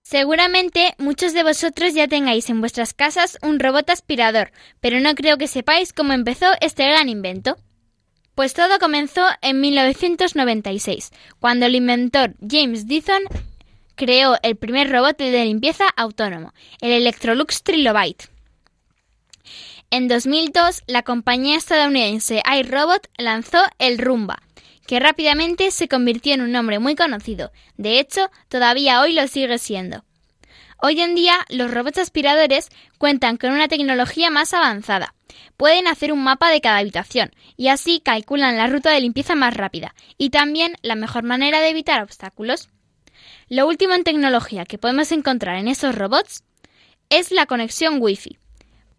Seguramente 0.02 0.94
muchos 0.98 1.34
de 1.34 1.44
vosotros 1.44 1.94
ya 1.94 2.08
tengáis 2.08 2.50
en 2.50 2.60
vuestras 2.60 2.94
casas 2.94 3.38
un 3.42 3.60
robot 3.60 3.90
aspirador, 3.90 4.52
pero 4.80 5.00
no 5.00 5.16
creo 5.16 5.38
que 5.38 5.48
sepáis 5.48 5.94
cómo 5.94 6.14
empezó 6.14 6.48
este 6.60 6.84
gran 6.84 7.08
invento. 7.08 7.58
Pues 8.36 8.54
todo 8.54 8.80
comenzó 8.80 9.26
en 9.42 9.62
1996, 9.62 11.12
cuando 11.40 11.66
el 11.66 11.76
inventor 11.76 12.36
James 12.46 12.88
Dixon 12.88 13.24
creó 13.96 14.38
el 14.42 14.56
primer 14.56 14.90
robot 14.90 15.18
de 15.18 15.46
limpieza 15.46 15.86
autónomo, 15.96 16.54
el 16.82 16.92
Electrolux 16.92 17.64
Trilobite. 17.64 18.26
En 19.94 20.08
2002, 20.08 20.84
la 20.88 21.04
compañía 21.04 21.58
estadounidense 21.58 22.42
iRobot 22.50 23.10
lanzó 23.18 23.58
el 23.78 23.98
Roomba, 23.98 24.42
que 24.88 25.02
rápidamente 25.02 25.70
se 25.70 25.90
convirtió 25.90 26.34
en 26.34 26.40
un 26.40 26.54
nombre 26.54 26.80
muy 26.80 26.96
conocido. 26.96 27.52
De 27.76 28.00
hecho, 28.00 28.32
todavía 28.48 29.02
hoy 29.02 29.12
lo 29.12 29.28
sigue 29.28 29.58
siendo. 29.58 30.06
Hoy 30.82 31.02
en 31.02 31.14
día, 31.14 31.46
los 31.50 31.70
robots 31.72 31.98
aspiradores 31.98 32.70
cuentan 32.98 33.36
con 33.36 33.52
una 33.52 33.68
tecnología 33.68 34.30
más 34.30 34.54
avanzada. 34.54 35.14
Pueden 35.58 35.88
hacer 35.88 36.14
un 36.14 36.24
mapa 36.24 36.50
de 36.52 36.62
cada 36.62 36.78
habitación 36.78 37.32
y 37.58 37.68
así 37.68 38.00
calculan 38.00 38.56
la 38.56 38.68
ruta 38.68 38.92
de 38.92 39.02
limpieza 39.02 39.36
más 39.36 39.58
rápida 39.58 39.94
y 40.18 40.30
también 40.30 40.78
la 40.84 40.96
mejor 40.96 41.24
manera 41.24 41.60
de 41.60 41.68
evitar 41.68 42.02
obstáculos. 42.02 42.70
Lo 43.50 43.68
último 43.68 43.94
en 43.94 44.06
tecnología 44.06 44.64
que 44.64 44.78
podemos 44.78 45.12
encontrar 45.12 45.58
en 45.58 45.68
esos 45.68 45.96
robots 45.96 46.46
es 47.10 47.32
la 47.32 47.46
conexión 47.46 47.98
Wi-Fi, 48.00 48.38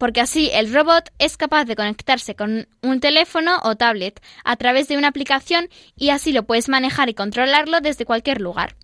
porque 0.03 0.19
así 0.19 0.49
el 0.51 0.73
robot 0.73 1.13
es 1.17 1.37
capaz 1.37 1.63
de 1.63 1.77
conectarse 1.77 2.35
con 2.35 2.67
un 2.81 2.99
teléfono 2.99 3.61
o 3.63 3.77
tablet 3.77 4.21
a 4.43 4.57
través 4.57 4.89
de 4.89 4.97
una 4.97 5.07
aplicación 5.07 5.69
y 5.95 6.09
así 6.09 6.33
lo 6.33 6.43
puedes 6.43 6.67
manejar 6.67 7.07
y 7.07 7.13
controlarlo 7.13 7.79
desde 7.79 8.03
cualquier 8.03 8.41
lugar. 8.41 8.75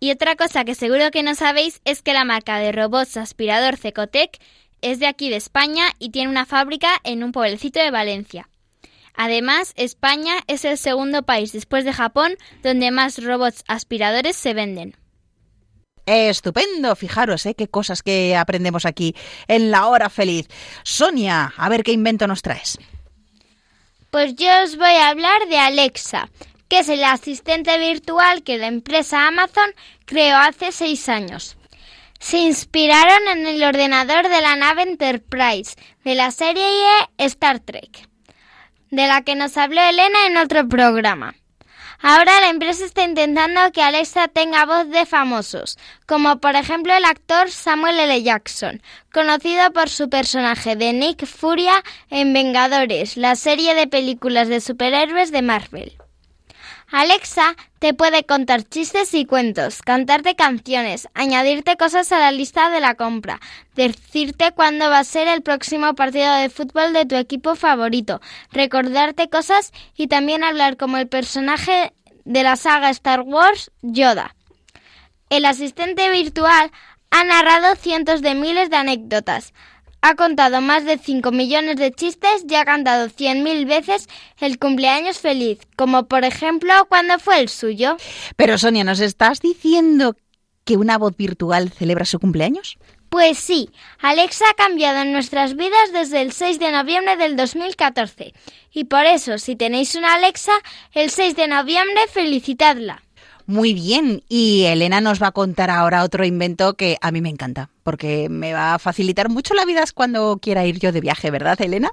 Y 0.00 0.10
otra 0.10 0.36
cosa 0.36 0.64
que 0.64 0.74
seguro 0.74 1.10
que 1.10 1.22
no 1.22 1.34
sabéis 1.34 1.82
es 1.84 2.00
que 2.00 2.14
la 2.14 2.24
marca 2.24 2.56
de 2.56 2.72
robots 2.72 3.18
aspirador 3.18 3.76
Cecotec 3.76 4.38
es 4.80 5.00
de 5.00 5.06
aquí 5.06 5.28
de 5.28 5.36
España 5.36 5.84
y 5.98 6.12
tiene 6.12 6.30
una 6.30 6.46
fábrica 6.46 6.88
en 7.04 7.24
un 7.24 7.32
pueblecito 7.32 7.78
de 7.78 7.90
Valencia. 7.90 8.48
Además, 9.12 9.74
España 9.76 10.36
es 10.46 10.64
el 10.64 10.78
segundo 10.78 11.24
país 11.24 11.52
después 11.52 11.84
de 11.84 11.92
Japón 11.92 12.38
donde 12.62 12.90
más 12.90 13.22
robots 13.22 13.64
aspiradores 13.68 14.34
se 14.34 14.54
venden. 14.54 14.96
Estupendo, 16.06 16.94
fijaros, 16.96 17.46
¿eh? 17.46 17.54
qué 17.54 17.68
cosas 17.68 18.02
que 18.02 18.36
aprendemos 18.36 18.84
aquí 18.84 19.14
en 19.48 19.70
la 19.70 19.86
hora 19.86 20.10
feliz. 20.10 20.48
Sonia, 20.82 21.54
a 21.56 21.68
ver 21.68 21.82
qué 21.82 21.92
invento 21.92 22.26
nos 22.26 22.42
traes. 22.42 22.78
Pues 24.10 24.36
yo 24.36 24.48
os 24.62 24.76
voy 24.76 24.94
a 24.94 25.08
hablar 25.08 25.48
de 25.48 25.58
Alexa, 25.58 26.28
que 26.68 26.80
es 26.80 26.88
el 26.88 27.02
asistente 27.02 27.78
virtual 27.78 28.42
que 28.42 28.58
la 28.58 28.66
empresa 28.66 29.26
Amazon 29.26 29.74
creó 30.04 30.36
hace 30.36 30.72
seis 30.72 31.08
años. 31.08 31.56
Se 32.20 32.38
inspiraron 32.38 33.28
en 33.32 33.46
el 33.46 33.62
ordenador 33.62 34.28
de 34.28 34.40
la 34.40 34.56
nave 34.56 34.82
Enterprise 34.82 35.74
de 36.04 36.14
la 36.14 36.30
serie 36.30 36.64
Star 37.18 37.60
Trek, 37.60 38.08
de 38.90 39.06
la 39.06 39.22
que 39.22 39.34
nos 39.34 39.56
habló 39.56 39.80
Elena 39.80 40.26
en 40.26 40.36
otro 40.36 40.68
programa. 40.68 41.34
Ahora 42.06 42.38
la 42.42 42.50
empresa 42.50 42.84
está 42.84 43.02
intentando 43.02 43.72
que 43.72 43.80
Alexa 43.80 44.28
tenga 44.28 44.66
voz 44.66 44.90
de 44.90 45.06
famosos, 45.06 45.78
como 46.04 46.38
por 46.38 46.54
ejemplo 46.54 46.92
el 46.92 47.06
actor 47.06 47.50
Samuel 47.50 47.98
L. 47.98 48.22
Jackson, 48.22 48.82
conocido 49.10 49.72
por 49.72 49.88
su 49.88 50.10
personaje 50.10 50.76
de 50.76 50.92
Nick 50.92 51.24
Furia 51.24 51.82
en 52.10 52.34
Vengadores, 52.34 53.16
la 53.16 53.36
serie 53.36 53.74
de 53.74 53.86
películas 53.86 54.48
de 54.48 54.60
superhéroes 54.60 55.32
de 55.32 55.40
Marvel. 55.40 55.96
Alexa 56.96 57.56
te 57.80 57.92
puede 57.92 58.22
contar 58.22 58.62
chistes 58.62 59.14
y 59.14 59.24
cuentos, 59.24 59.82
cantarte 59.82 60.36
canciones, 60.36 61.08
añadirte 61.12 61.76
cosas 61.76 62.12
a 62.12 62.20
la 62.20 62.30
lista 62.30 62.70
de 62.70 62.78
la 62.78 62.94
compra, 62.94 63.40
decirte 63.74 64.52
cuándo 64.52 64.88
va 64.88 65.00
a 65.00 65.04
ser 65.04 65.26
el 65.26 65.42
próximo 65.42 65.96
partido 65.96 66.32
de 66.34 66.50
fútbol 66.50 66.92
de 66.92 67.04
tu 67.04 67.16
equipo 67.16 67.56
favorito, 67.56 68.20
recordarte 68.52 69.28
cosas 69.28 69.72
y 69.96 70.06
también 70.06 70.44
hablar 70.44 70.76
como 70.76 70.96
el 70.96 71.08
personaje 71.08 71.92
de 72.24 72.44
la 72.44 72.54
saga 72.54 72.90
Star 72.90 73.22
Wars, 73.22 73.72
Yoda. 73.82 74.36
El 75.30 75.46
asistente 75.46 76.08
virtual 76.10 76.70
ha 77.10 77.24
narrado 77.24 77.74
cientos 77.74 78.22
de 78.22 78.36
miles 78.36 78.70
de 78.70 78.76
anécdotas, 78.76 79.52
ha 80.06 80.16
contado 80.16 80.60
más 80.60 80.84
de 80.84 80.98
5 80.98 81.32
millones 81.32 81.76
de 81.76 81.90
chistes 81.90 82.44
y 82.46 82.54
ha 82.56 82.66
cantado 82.66 83.08
100.000 83.08 83.66
veces 83.66 84.06
el 84.38 84.58
cumpleaños 84.58 85.18
feliz, 85.18 85.60
como 85.76 86.04
por 86.08 86.26
ejemplo 86.26 86.74
cuando 86.90 87.18
fue 87.18 87.40
el 87.40 87.48
suyo. 87.48 87.96
Pero 88.36 88.58
Sonia, 88.58 88.84
¿nos 88.84 89.00
estás 89.00 89.40
diciendo 89.40 90.14
que 90.66 90.76
una 90.76 90.98
voz 90.98 91.16
virtual 91.16 91.70
celebra 91.70 92.04
su 92.04 92.18
cumpleaños? 92.18 92.76
Pues 93.08 93.38
sí, 93.38 93.70
Alexa 93.98 94.44
ha 94.50 94.54
cambiado 94.54 95.00
en 95.00 95.12
nuestras 95.12 95.56
vidas 95.56 95.90
desde 95.94 96.20
el 96.20 96.32
6 96.32 96.58
de 96.58 96.70
noviembre 96.70 97.16
del 97.16 97.34
2014. 97.34 98.34
Y 98.72 98.84
por 98.84 99.06
eso, 99.06 99.38
si 99.38 99.56
tenéis 99.56 99.94
una 99.94 100.12
Alexa, 100.12 100.52
el 100.92 101.08
6 101.08 101.34
de 101.34 101.48
noviembre 101.48 102.02
felicitadla. 102.12 103.02
Muy 103.46 103.74
bien, 103.74 104.22
y 104.26 104.64
Elena 104.64 105.02
nos 105.02 105.22
va 105.22 105.26
a 105.26 105.32
contar 105.32 105.70
ahora 105.70 106.02
otro 106.02 106.24
invento 106.24 106.74
que 106.74 106.96
a 107.02 107.10
mí 107.10 107.20
me 107.20 107.28
encanta, 107.28 107.68
porque 107.82 108.30
me 108.30 108.54
va 108.54 108.72
a 108.72 108.78
facilitar 108.78 109.28
mucho 109.28 109.52
la 109.52 109.66
vida 109.66 109.84
cuando 109.94 110.38
quiera 110.38 110.64
ir 110.64 110.78
yo 110.78 110.92
de 110.92 111.02
viaje, 111.02 111.30
¿verdad, 111.30 111.60
Elena? 111.60 111.90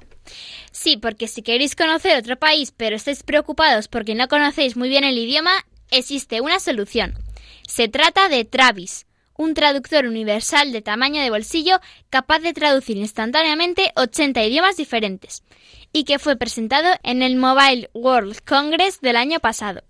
Sí, 0.70 0.96
porque 0.96 1.28
si 1.28 1.42
queréis 1.42 1.76
conocer 1.76 2.16
otro 2.16 2.38
país 2.38 2.72
pero 2.74 2.96
estáis 2.96 3.22
preocupados 3.22 3.88
porque 3.88 4.14
no 4.14 4.28
conocéis 4.28 4.78
muy 4.78 4.88
bien 4.88 5.04
el 5.04 5.18
idioma, 5.18 5.52
existe 5.90 6.40
una 6.40 6.58
solución. 6.58 7.18
Se 7.68 7.86
trata 7.86 8.30
de 8.30 8.46
Travis, 8.46 9.06
un 9.36 9.52
traductor 9.52 10.06
universal 10.06 10.72
de 10.72 10.80
tamaño 10.80 11.20
de 11.20 11.28
bolsillo 11.28 11.80
capaz 12.08 12.38
de 12.38 12.54
traducir 12.54 12.96
instantáneamente 12.96 13.92
80 13.96 14.42
idiomas 14.42 14.78
diferentes, 14.78 15.42
y 15.92 16.04
que 16.04 16.18
fue 16.18 16.36
presentado 16.36 16.88
en 17.02 17.20
el 17.20 17.36
Mobile 17.36 17.90
World 17.92 18.38
Congress 18.46 19.02
del 19.02 19.16
año 19.16 19.38
pasado. 19.38 19.82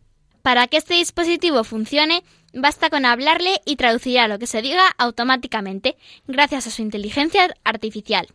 Para 0.43 0.67
que 0.67 0.77
este 0.77 0.95
dispositivo 0.95 1.65
funcione, 1.65 2.25
basta 2.53 2.91
con 2.91 3.05
hablarle 3.05 3.61
y 3.65 3.77
traducirá 3.77 4.29
lo 4.29 4.39
que 4.39 4.47
se 4.47 4.63
diga 4.63 4.89
automáticamente, 4.99 5.97
gracias 6.27 6.67
a 6.67 6.71
su 6.71 6.83
inteligencia 6.83 7.55
artificial. 7.65 8.27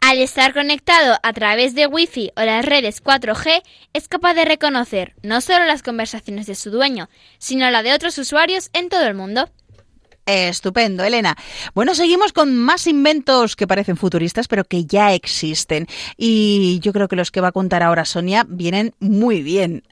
Al 0.00 0.18
estar 0.18 0.54
conectado 0.54 1.18
a 1.22 1.32
través 1.34 1.74
de 1.74 1.86
Wi-Fi 1.86 2.32
o 2.34 2.42
las 2.42 2.64
redes 2.64 3.04
4G, 3.04 3.62
es 3.92 4.08
capaz 4.08 4.32
de 4.32 4.46
reconocer 4.46 5.14
no 5.22 5.42
solo 5.42 5.66
las 5.66 5.82
conversaciones 5.82 6.46
de 6.46 6.54
su 6.54 6.70
dueño, 6.70 7.10
sino 7.38 7.70
la 7.70 7.82
de 7.82 7.92
otros 7.92 8.16
usuarios 8.16 8.70
en 8.72 8.88
todo 8.88 9.06
el 9.06 9.14
mundo. 9.14 9.50
Estupendo, 10.24 11.04
Elena. 11.04 11.36
Bueno, 11.74 11.94
seguimos 11.94 12.32
con 12.32 12.56
más 12.56 12.86
inventos 12.86 13.56
que 13.56 13.66
parecen 13.66 13.96
futuristas, 13.96 14.48
pero 14.48 14.64
que 14.64 14.84
ya 14.84 15.12
existen. 15.12 15.86
Y 16.16 16.78
yo 16.80 16.92
creo 16.92 17.08
que 17.08 17.16
los 17.16 17.30
que 17.30 17.40
va 17.40 17.48
a 17.48 17.52
contar 17.52 17.82
ahora 17.82 18.04
Sonia 18.04 18.46
vienen 18.48 18.94
muy 19.00 19.42
bien. 19.42 19.82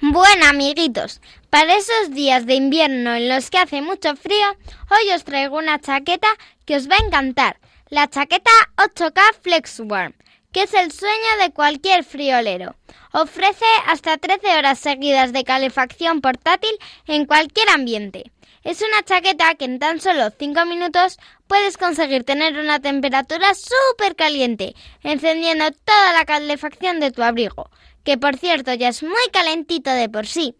Bueno, 0.00 0.46
amiguitos, 0.46 1.20
para 1.50 1.74
esos 1.74 2.10
días 2.10 2.46
de 2.46 2.54
invierno 2.54 3.14
en 3.14 3.28
los 3.28 3.50
que 3.50 3.58
hace 3.58 3.80
mucho 3.80 4.14
frío, 4.16 4.46
hoy 4.90 5.12
os 5.14 5.24
traigo 5.24 5.56
una 5.56 5.80
chaqueta 5.80 6.28
que 6.64 6.76
os 6.76 6.88
va 6.88 6.96
a 6.96 7.06
encantar. 7.06 7.58
La 7.88 8.08
chaqueta 8.08 8.50
8K 8.76 9.20
FlexWarm, 9.40 10.14
que 10.52 10.64
es 10.64 10.74
el 10.74 10.92
sueño 10.92 11.36
de 11.40 11.52
cualquier 11.52 12.04
friolero. 12.04 12.76
Ofrece 13.12 13.64
hasta 13.86 14.18
13 14.18 14.58
horas 14.58 14.78
seguidas 14.78 15.32
de 15.32 15.44
calefacción 15.44 16.20
portátil 16.20 16.76
en 17.06 17.24
cualquier 17.24 17.68
ambiente. 17.70 18.32
Es 18.62 18.82
una 18.82 19.02
chaqueta 19.04 19.54
que 19.54 19.64
en 19.64 19.78
tan 19.78 20.00
solo 20.00 20.30
5 20.36 20.66
minutos 20.66 21.18
puedes 21.46 21.78
conseguir 21.78 22.24
tener 22.24 22.58
una 22.58 22.80
temperatura 22.80 23.54
súper 23.54 24.16
caliente, 24.16 24.74
encendiendo 25.04 25.70
toda 25.70 26.12
la 26.12 26.24
calefacción 26.24 26.98
de 26.98 27.12
tu 27.12 27.22
abrigo, 27.22 27.70
que 28.06 28.16
por 28.16 28.36
cierto 28.36 28.72
ya 28.72 28.88
es 28.88 29.02
muy 29.02 29.28
calentito 29.32 29.90
de 29.90 30.08
por 30.08 30.28
sí. 30.28 30.54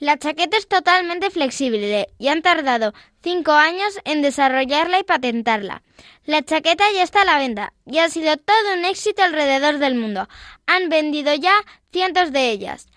La 0.00 0.18
chaqueta 0.18 0.56
es 0.56 0.66
totalmente 0.66 1.30
flexible 1.30 2.08
y 2.18 2.26
han 2.26 2.42
tardado 2.42 2.92
5 3.22 3.52
años 3.52 3.98
en 4.04 4.20
desarrollarla 4.20 4.98
y 4.98 5.04
patentarla. 5.04 5.82
La 6.24 6.42
chaqueta 6.42 6.84
ya 6.92 7.04
está 7.04 7.22
a 7.22 7.24
la 7.24 7.38
venta 7.38 7.72
y 7.86 7.98
ha 7.98 8.08
sido 8.08 8.36
todo 8.36 8.74
un 8.76 8.84
éxito 8.84 9.22
alrededor 9.22 9.78
del 9.78 9.94
mundo. 9.94 10.28
Han 10.66 10.88
vendido 10.88 11.32
ya 11.34 11.54
cientos 11.92 12.32
de 12.32 12.50
ellas. 12.50 12.88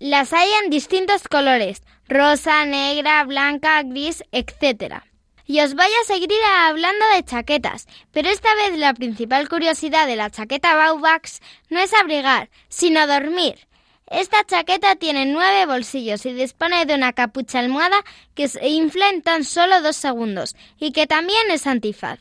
Las 0.00 0.32
hay 0.32 0.48
en 0.64 0.70
distintos 0.70 1.28
colores, 1.28 1.82
rosa, 2.08 2.64
negra, 2.64 3.22
blanca, 3.24 3.80
gris, 3.84 4.24
etc. 4.32 5.04
Y 5.46 5.60
os 5.60 5.74
voy 5.74 5.86
a 5.86 6.04
seguir 6.06 6.30
hablando 6.44 7.04
de 7.14 7.24
chaquetas, 7.24 7.86
pero 8.10 8.28
esta 8.28 8.52
vez 8.56 8.78
la 8.78 8.94
principal 8.94 9.48
curiosidad 9.48 10.06
de 10.06 10.16
la 10.16 10.30
chaqueta 10.30 10.74
Baubax 10.74 11.40
no 11.70 11.78
es 11.78 11.94
abrigar, 11.94 12.50
sino 12.68 13.06
dormir. 13.06 13.66
Esta 14.08 14.44
chaqueta 14.44 14.96
tiene 14.96 15.26
nueve 15.26 15.66
bolsillos 15.66 16.26
y 16.26 16.32
dispone 16.32 16.84
de 16.84 16.94
una 16.94 17.12
capucha 17.12 17.60
almohada 17.60 18.04
que 18.34 18.48
se 18.48 18.68
infla 18.68 19.08
en 19.08 19.22
tan 19.22 19.44
solo 19.44 19.82
dos 19.82 19.96
segundos 19.96 20.56
y 20.78 20.92
que 20.92 21.06
también 21.06 21.50
es 21.50 21.66
antifaz. 21.66 22.20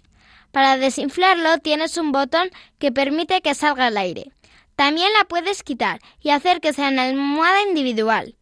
Para 0.52 0.78
desinflarlo 0.78 1.58
tienes 1.60 1.98
un 1.98 2.12
botón 2.12 2.50
que 2.80 2.92
permite 2.92 3.42
que 3.42 3.54
salga 3.54 3.88
al 3.88 3.98
aire. 3.98 4.32
También 4.76 5.12
la 5.14 5.26
puedes 5.26 5.64
quitar 5.64 6.00
y 6.22 6.32
hacer 6.32 6.60
que 6.60 6.74
sea 6.74 6.90
una 6.90 7.04
almohada 7.04 7.62
individual. 7.64 8.36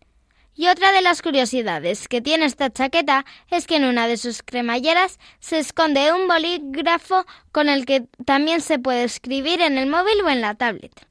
Y 0.55 0.67
otra 0.67 0.91
de 0.91 1.01
las 1.01 1.21
curiosidades 1.21 2.07
que 2.07 2.21
tiene 2.21 2.45
esta 2.45 2.71
chaqueta 2.71 3.25
es 3.49 3.65
que 3.65 3.77
en 3.77 3.85
una 3.85 4.07
de 4.07 4.17
sus 4.17 4.43
cremalleras 4.43 5.19
se 5.39 5.57
esconde 5.57 6.13
un 6.13 6.27
bolígrafo 6.27 7.25
con 7.51 7.69
el 7.69 7.85
que 7.85 8.05
también 8.25 8.61
se 8.61 8.77
puede 8.77 9.03
escribir 9.03 9.61
en 9.61 9.77
el 9.79 9.89
móvil 9.89 10.21
o 10.23 10.29
en 10.29 10.41
la 10.41 10.53
tablet. 10.53 11.07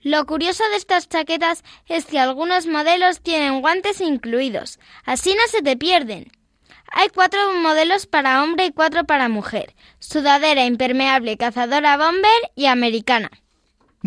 Lo 0.00 0.24
curioso 0.24 0.62
de 0.70 0.76
estas 0.76 1.08
chaquetas 1.08 1.64
es 1.86 2.06
que 2.06 2.18
algunos 2.18 2.66
modelos 2.66 3.20
tienen 3.20 3.60
guantes 3.60 4.00
incluidos, 4.00 4.78
así 5.04 5.34
no 5.34 5.46
se 5.48 5.62
te 5.62 5.76
pierden. 5.76 6.30
Hay 6.92 7.08
cuatro 7.08 7.52
modelos 7.54 8.06
para 8.06 8.42
hombre 8.42 8.66
y 8.66 8.72
cuatro 8.72 9.04
para 9.04 9.28
mujer, 9.28 9.74
sudadera 9.98 10.64
impermeable, 10.64 11.36
cazadora 11.36 11.96
bomber 11.96 12.52
y 12.54 12.66
americana. 12.66 13.30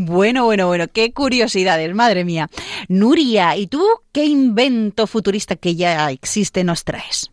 Bueno, 0.02 0.46
bueno, 0.46 0.68
bueno, 0.68 0.86
qué 0.88 1.12
curiosidades, 1.12 1.94
madre 1.94 2.24
mía. 2.24 2.50
Nuria, 2.88 3.58
¿y 3.58 3.68
tú 3.68 3.86
qué 4.14 4.24
invento 4.26 5.08
futurista 5.08 5.58
que 5.58 5.76
ya 5.76 6.10
existe 6.10 6.64
nos 6.64 6.86
traes? 6.86 7.30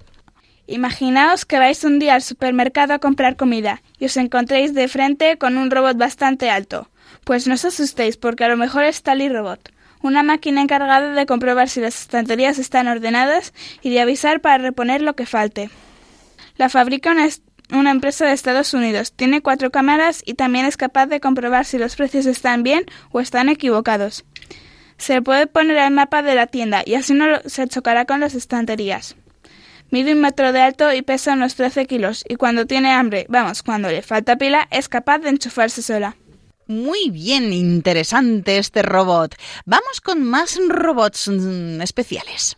Imaginaos 0.66 1.44
que 1.44 1.60
vais 1.60 1.84
un 1.84 2.00
día 2.00 2.14
al 2.14 2.22
supermercado 2.22 2.92
a 2.92 2.98
comprar 2.98 3.36
comida 3.36 3.82
y 4.00 4.06
os 4.06 4.16
encontréis 4.16 4.74
de 4.74 4.88
frente 4.88 5.38
con 5.38 5.58
un 5.58 5.70
robot 5.70 5.96
bastante 5.96 6.50
alto. 6.50 6.90
Pues 7.22 7.46
no 7.46 7.54
os 7.54 7.64
asustéis 7.64 8.16
porque 8.16 8.42
a 8.42 8.48
lo 8.48 8.56
mejor 8.56 8.82
es 8.82 9.00
Tally 9.04 9.28
Robot, 9.28 9.70
una 10.02 10.24
máquina 10.24 10.60
encargada 10.60 11.12
de 11.12 11.26
comprobar 11.26 11.68
si 11.68 11.80
las 11.80 12.00
estanterías 12.00 12.58
están 12.58 12.88
ordenadas 12.88 13.52
y 13.80 13.90
de 13.90 14.00
avisar 14.00 14.40
para 14.40 14.58
reponer 14.58 15.02
lo 15.02 15.14
que 15.14 15.26
falte. 15.26 15.70
La 16.56 16.68
fabrica 16.68 17.12
una, 17.12 17.26
est- 17.26 17.44
una 17.70 17.90
empresa 17.90 18.26
de 18.26 18.32
Estados 18.32 18.74
Unidos, 18.74 19.12
tiene 19.12 19.42
cuatro 19.42 19.70
cámaras 19.70 20.22
y 20.24 20.34
también 20.34 20.66
es 20.66 20.76
capaz 20.76 21.06
de 21.06 21.20
comprobar 21.20 21.64
si 21.64 21.78
los 21.78 21.96
precios 21.96 22.26
están 22.26 22.62
bien 22.62 22.86
o 23.10 23.20
están 23.20 23.48
equivocados. 23.48 24.24
Se 24.98 25.20
puede 25.22 25.46
poner 25.46 25.76
el 25.76 25.90
mapa 25.92 26.22
de 26.22 26.34
la 26.34 26.46
tienda 26.46 26.82
y 26.86 26.94
así 26.94 27.12
no 27.12 27.26
se 27.44 27.66
chocará 27.68 28.04
con 28.04 28.20
las 28.20 28.34
estanterías. 28.34 29.16
Mide 29.90 30.14
un 30.14 30.20
metro 30.20 30.52
de 30.52 30.60
alto 30.60 30.92
y 30.92 31.02
pesa 31.02 31.34
unos 31.34 31.54
13 31.54 31.86
kilos 31.86 32.24
y 32.28 32.36
cuando 32.36 32.66
tiene 32.66 32.90
hambre, 32.90 33.26
vamos, 33.28 33.62
cuando 33.62 33.88
le 33.88 34.02
falta 34.02 34.36
pila, 34.36 34.66
es 34.70 34.88
capaz 34.88 35.18
de 35.18 35.28
enchufarse 35.28 35.82
sola. 35.82 36.16
Muy 36.66 37.10
bien, 37.10 37.52
interesante 37.52 38.58
este 38.58 38.82
robot. 38.82 39.36
Vamos 39.64 40.00
con 40.00 40.24
más 40.24 40.58
robots 40.68 41.28
mm, 41.28 41.80
especiales. 41.80 42.56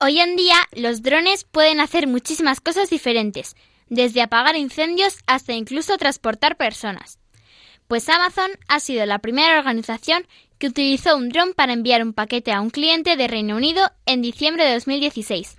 Hoy 0.00 0.18
en 0.18 0.34
día 0.34 0.56
los 0.72 1.02
drones 1.02 1.44
pueden 1.44 1.78
hacer 1.78 2.08
muchísimas 2.08 2.60
cosas 2.60 2.90
diferentes, 2.90 3.54
desde 3.92 4.22
apagar 4.22 4.56
incendios 4.56 5.18
hasta 5.26 5.52
incluso 5.52 5.98
transportar 5.98 6.56
personas. 6.56 7.18
Pues 7.88 8.08
Amazon 8.08 8.50
ha 8.66 8.80
sido 8.80 9.04
la 9.04 9.18
primera 9.18 9.58
organización 9.58 10.26
que 10.58 10.68
utilizó 10.68 11.14
un 11.14 11.28
dron 11.28 11.52
para 11.52 11.74
enviar 11.74 12.02
un 12.02 12.14
paquete 12.14 12.52
a 12.52 12.62
un 12.62 12.70
cliente 12.70 13.16
de 13.16 13.28
Reino 13.28 13.54
Unido 13.54 13.92
en 14.06 14.22
diciembre 14.22 14.64
de 14.64 14.74
2016. 14.74 15.58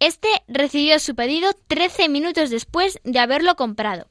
Este 0.00 0.28
recibió 0.48 0.98
su 0.98 1.14
pedido 1.14 1.50
13 1.66 2.10
minutos 2.10 2.50
después 2.50 3.00
de 3.04 3.18
haberlo 3.18 3.56
comprado. 3.56 4.10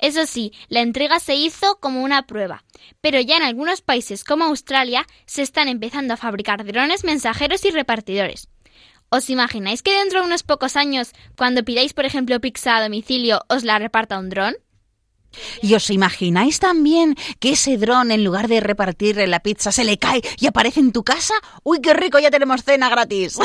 Eso 0.00 0.24
sí, 0.24 0.52
la 0.68 0.80
entrega 0.80 1.20
se 1.20 1.34
hizo 1.34 1.78
como 1.80 2.02
una 2.02 2.26
prueba, 2.26 2.64
pero 3.02 3.20
ya 3.20 3.36
en 3.36 3.42
algunos 3.42 3.82
países 3.82 4.24
como 4.24 4.46
Australia 4.46 5.06
se 5.26 5.42
están 5.42 5.68
empezando 5.68 6.14
a 6.14 6.16
fabricar 6.16 6.64
drones 6.64 7.04
mensajeros 7.04 7.66
y 7.66 7.70
repartidores. 7.70 8.48
¿Os 9.10 9.30
imagináis 9.30 9.82
que 9.82 9.96
dentro 9.96 10.20
de 10.20 10.26
unos 10.26 10.42
pocos 10.42 10.76
años, 10.76 11.12
cuando 11.36 11.64
pidáis 11.64 11.94
por 11.94 12.04
ejemplo 12.04 12.40
pizza 12.40 12.76
a 12.76 12.82
domicilio, 12.82 13.40
os 13.48 13.64
la 13.64 13.78
reparta 13.78 14.18
un 14.18 14.28
dron? 14.28 14.54
¿Y 15.62 15.74
os 15.74 15.88
imagináis 15.90 16.58
también 16.58 17.14
que 17.40 17.52
ese 17.52 17.78
dron, 17.78 18.10
en 18.10 18.24
lugar 18.24 18.48
de 18.48 18.60
repartir 18.60 19.16
la 19.28 19.40
pizza, 19.40 19.72
se 19.72 19.84
le 19.84 19.98
cae 19.98 20.22
y 20.38 20.46
aparece 20.46 20.80
en 20.80 20.92
tu 20.92 21.04
casa? 21.04 21.34
¡Uy, 21.62 21.80
qué 21.80 21.94
rico! 21.94 22.18
Ya 22.18 22.30
tenemos 22.30 22.64
cena 22.64 22.88
gratis. 22.88 23.38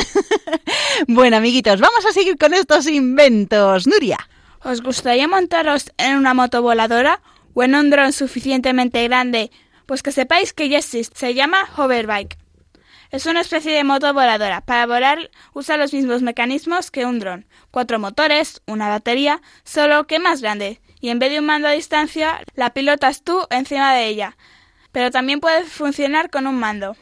bueno, 1.08 1.38
amiguitos, 1.38 1.80
vamos 1.80 2.04
a 2.04 2.12
seguir 2.12 2.36
con 2.36 2.52
estos 2.52 2.86
inventos. 2.86 3.86
Nuria. 3.86 4.18
¿Os 4.62 4.82
gustaría 4.82 5.28
montaros 5.28 5.92
en 5.98 6.16
una 6.16 6.34
moto 6.34 6.62
voladora 6.62 7.22
o 7.54 7.62
en 7.62 7.74
un 7.74 7.90
dron 7.90 8.12
suficientemente 8.12 9.02
grande? 9.04 9.50
Pues 9.86 10.02
que 10.02 10.12
sepáis 10.12 10.52
que 10.52 10.68
ya 10.68 10.78
existe. 10.78 11.18
Se 11.18 11.34
llama 11.34 11.68
hoverbike. 11.76 12.38
Es 13.14 13.26
una 13.26 13.42
especie 13.42 13.72
de 13.72 13.84
moto 13.84 14.12
voladora. 14.12 14.60
Para 14.60 14.86
volar 14.86 15.30
usa 15.52 15.76
los 15.76 15.92
mismos 15.92 16.22
mecanismos 16.22 16.90
que 16.90 17.06
un 17.06 17.20
dron. 17.20 17.46
Cuatro 17.70 18.00
motores, 18.00 18.60
una 18.66 18.88
batería, 18.88 19.40
solo 19.62 20.08
que 20.08 20.18
más 20.18 20.42
grande. 20.42 20.80
Y 21.00 21.10
en 21.10 21.20
vez 21.20 21.30
de 21.30 21.38
un 21.38 21.46
mando 21.46 21.68
a 21.68 21.70
distancia, 21.70 22.42
la 22.56 22.74
pilotas 22.74 23.22
tú 23.22 23.46
encima 23.50 23.94
de 23.94 24.08
ella. 24.08 24.36
Pero 24.90 25.12
también 25.12 25.38
puede 25.38 25.62
funcionar 25.62 26.28
con 26.28 26.48
un 26.48 26.56
mando. 26.56 26.96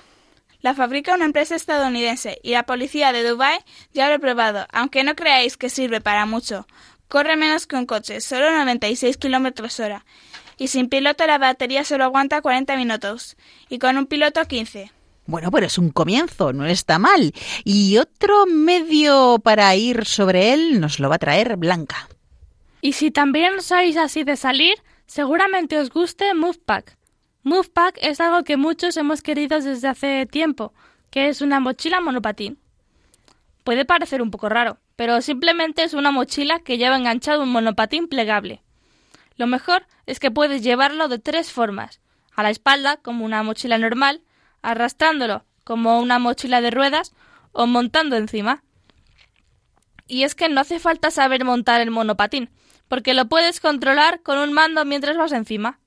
La 0.61 0.75
fabrica 0.75 1.15
una 1.15 1.25
empresa 1.25 1.55
estadounidense 1.55 2.39
y 2.43 2.51
la 2.51 2.67
policía 2.67 3.11
de 3.13 3.27
Dubai 3.27 3.61
ya 3.95 4.11
lo 4.11 4.17
ha 4.17 4.19
probado, 4.19 4.67
aunque 4.71 5.05
no 5.05 5.17
creáis 5.17 5.57
que 5.57 5.71
sirve 5.71 6.03
para 6.03 6.27
mucho. 6.27 6.67
Corre 7.09 7.39
menos 7.39 7.67
que 7.67 7.77
un 7.77 7.87
coche, 7.87 8.21
solo 8.21 8.51
96 8.51 9.17
kilómetros 9.17 9.81
hora. 9.81 10.05
Y 10.59 10.69
sin 10.69 10.91
piloto 10.91 11.27
la 11.27 11.39
batería 11.39 11.85
solo 11.85 12.05
aguanta 12.05 12.43
40 12.43 12.77
minutos. 12.77 13.39
Y 13.71 13.79
con 13.79 13.97
un 13.97 14.05
piloto 14.05 14.45
15. 14.45 14.93
Bueno, 15.27 15.51
pero 15.51 15.67
es 15.67 15.79
un 15.79 15.91
comienzo, 15.91 16.53
no 16.53 16.67
está 16.67 16.99
mal. 16.99 17.33
Y 17.65 17.99
otro 17.99 18.47
medio 18.47 19.39
para 19.43 19.75
ir 19.77 20.05
sobre 20.05 20.53
él 20.53 20.81
nos 20.81 20.99
lo 20.99 21.09
va 21.09 21.17
a 21.17 21.21
traer 21.21 21.57
Blanca. 21.57 22.09
Y 22.81 22.95
si 22.95 23.11
también 23.11 23.63
sois 23.63 23.97
así 23.97 24.25
de 24.25 24.37
salir, 24.37 24.75
seguramente 25.07 25.79
os 25.79 25.91
guste 25.91 26.35
Movepack. 26.35 26.97
Movepack 27.45 27.99
es 28.03 28.21
algo 28.21 28.43
que 28.43 28.57
muchos 28.57 28.97
hemos 28.97 29.23
querido 29.23 29.61
desde 29.61 29.89
hace 29.89 30.27
tiempo, 30.27 30.73
que 31.11 31.29
es 31.29 31.41
una 31.41 31.61
mochila 31.61 32.01
monopatín. 32.01 32.59
Puede 33.63 33.85
parecer 33.85 34.23
un 34.23 34.33
poco 34.33 34.49
raro, 34.49 34.79
pero 34.97 35.21
simplemente 35.21 35.85
es 35.85 35.95
una 35.95 36.11
mochila 36.11 36.59
que 36.59 36.79
lleva 36.79 36.97
enganchado 36.97 37.45
un 37.45 37.51
monopatín 37.51 38.09
plegable. 38.09 38.63
Lo 39.37 39.47
mejor 39.47 39.87
es 40.07 40.19
que 40.19 40.31
puedes 40.33 40.63
llevarlo 40.63 41.09
de 41.09 41.19
tres 41.19 41.53
formas, 41.53 42.01
a 42.35 42.43
la 42.43 42.51
espalda 42.51 42.97
como 42.97 43.25
una 43.25 43.43
mochila 43.43 43.79
normal, 43.79 44.23
arrastrándolo 44.63 45.45
como 45.65 46.01
una 46.01 46.19
mochila 46.19 46.61
de 46.61 46.71
ruedas 46.71 47.13
o 47.53 47.67
montando 47.67 48.17
encima. 48.17 48.63
Y 50.07 50.25
es 50.25 50.35
que 50.35 50.49
no 50.49 50.61
hace 50.61 50.79
falta 50.79 51.11
saber 51.11 51.45
montar 51.45 51.81
el 51.81 51.91
monopatín, 51.91 52.51
porque 52.89 53.15
lo 53.15 53.29
puedes 53.29 53.61
controlar 53.61 54.23
con 54.23 54.39
un 54.39 54.53
mando 54.53 54.85
mientras 54.85 55.17
vas 55.17 55.33
encima. 55.33 55.79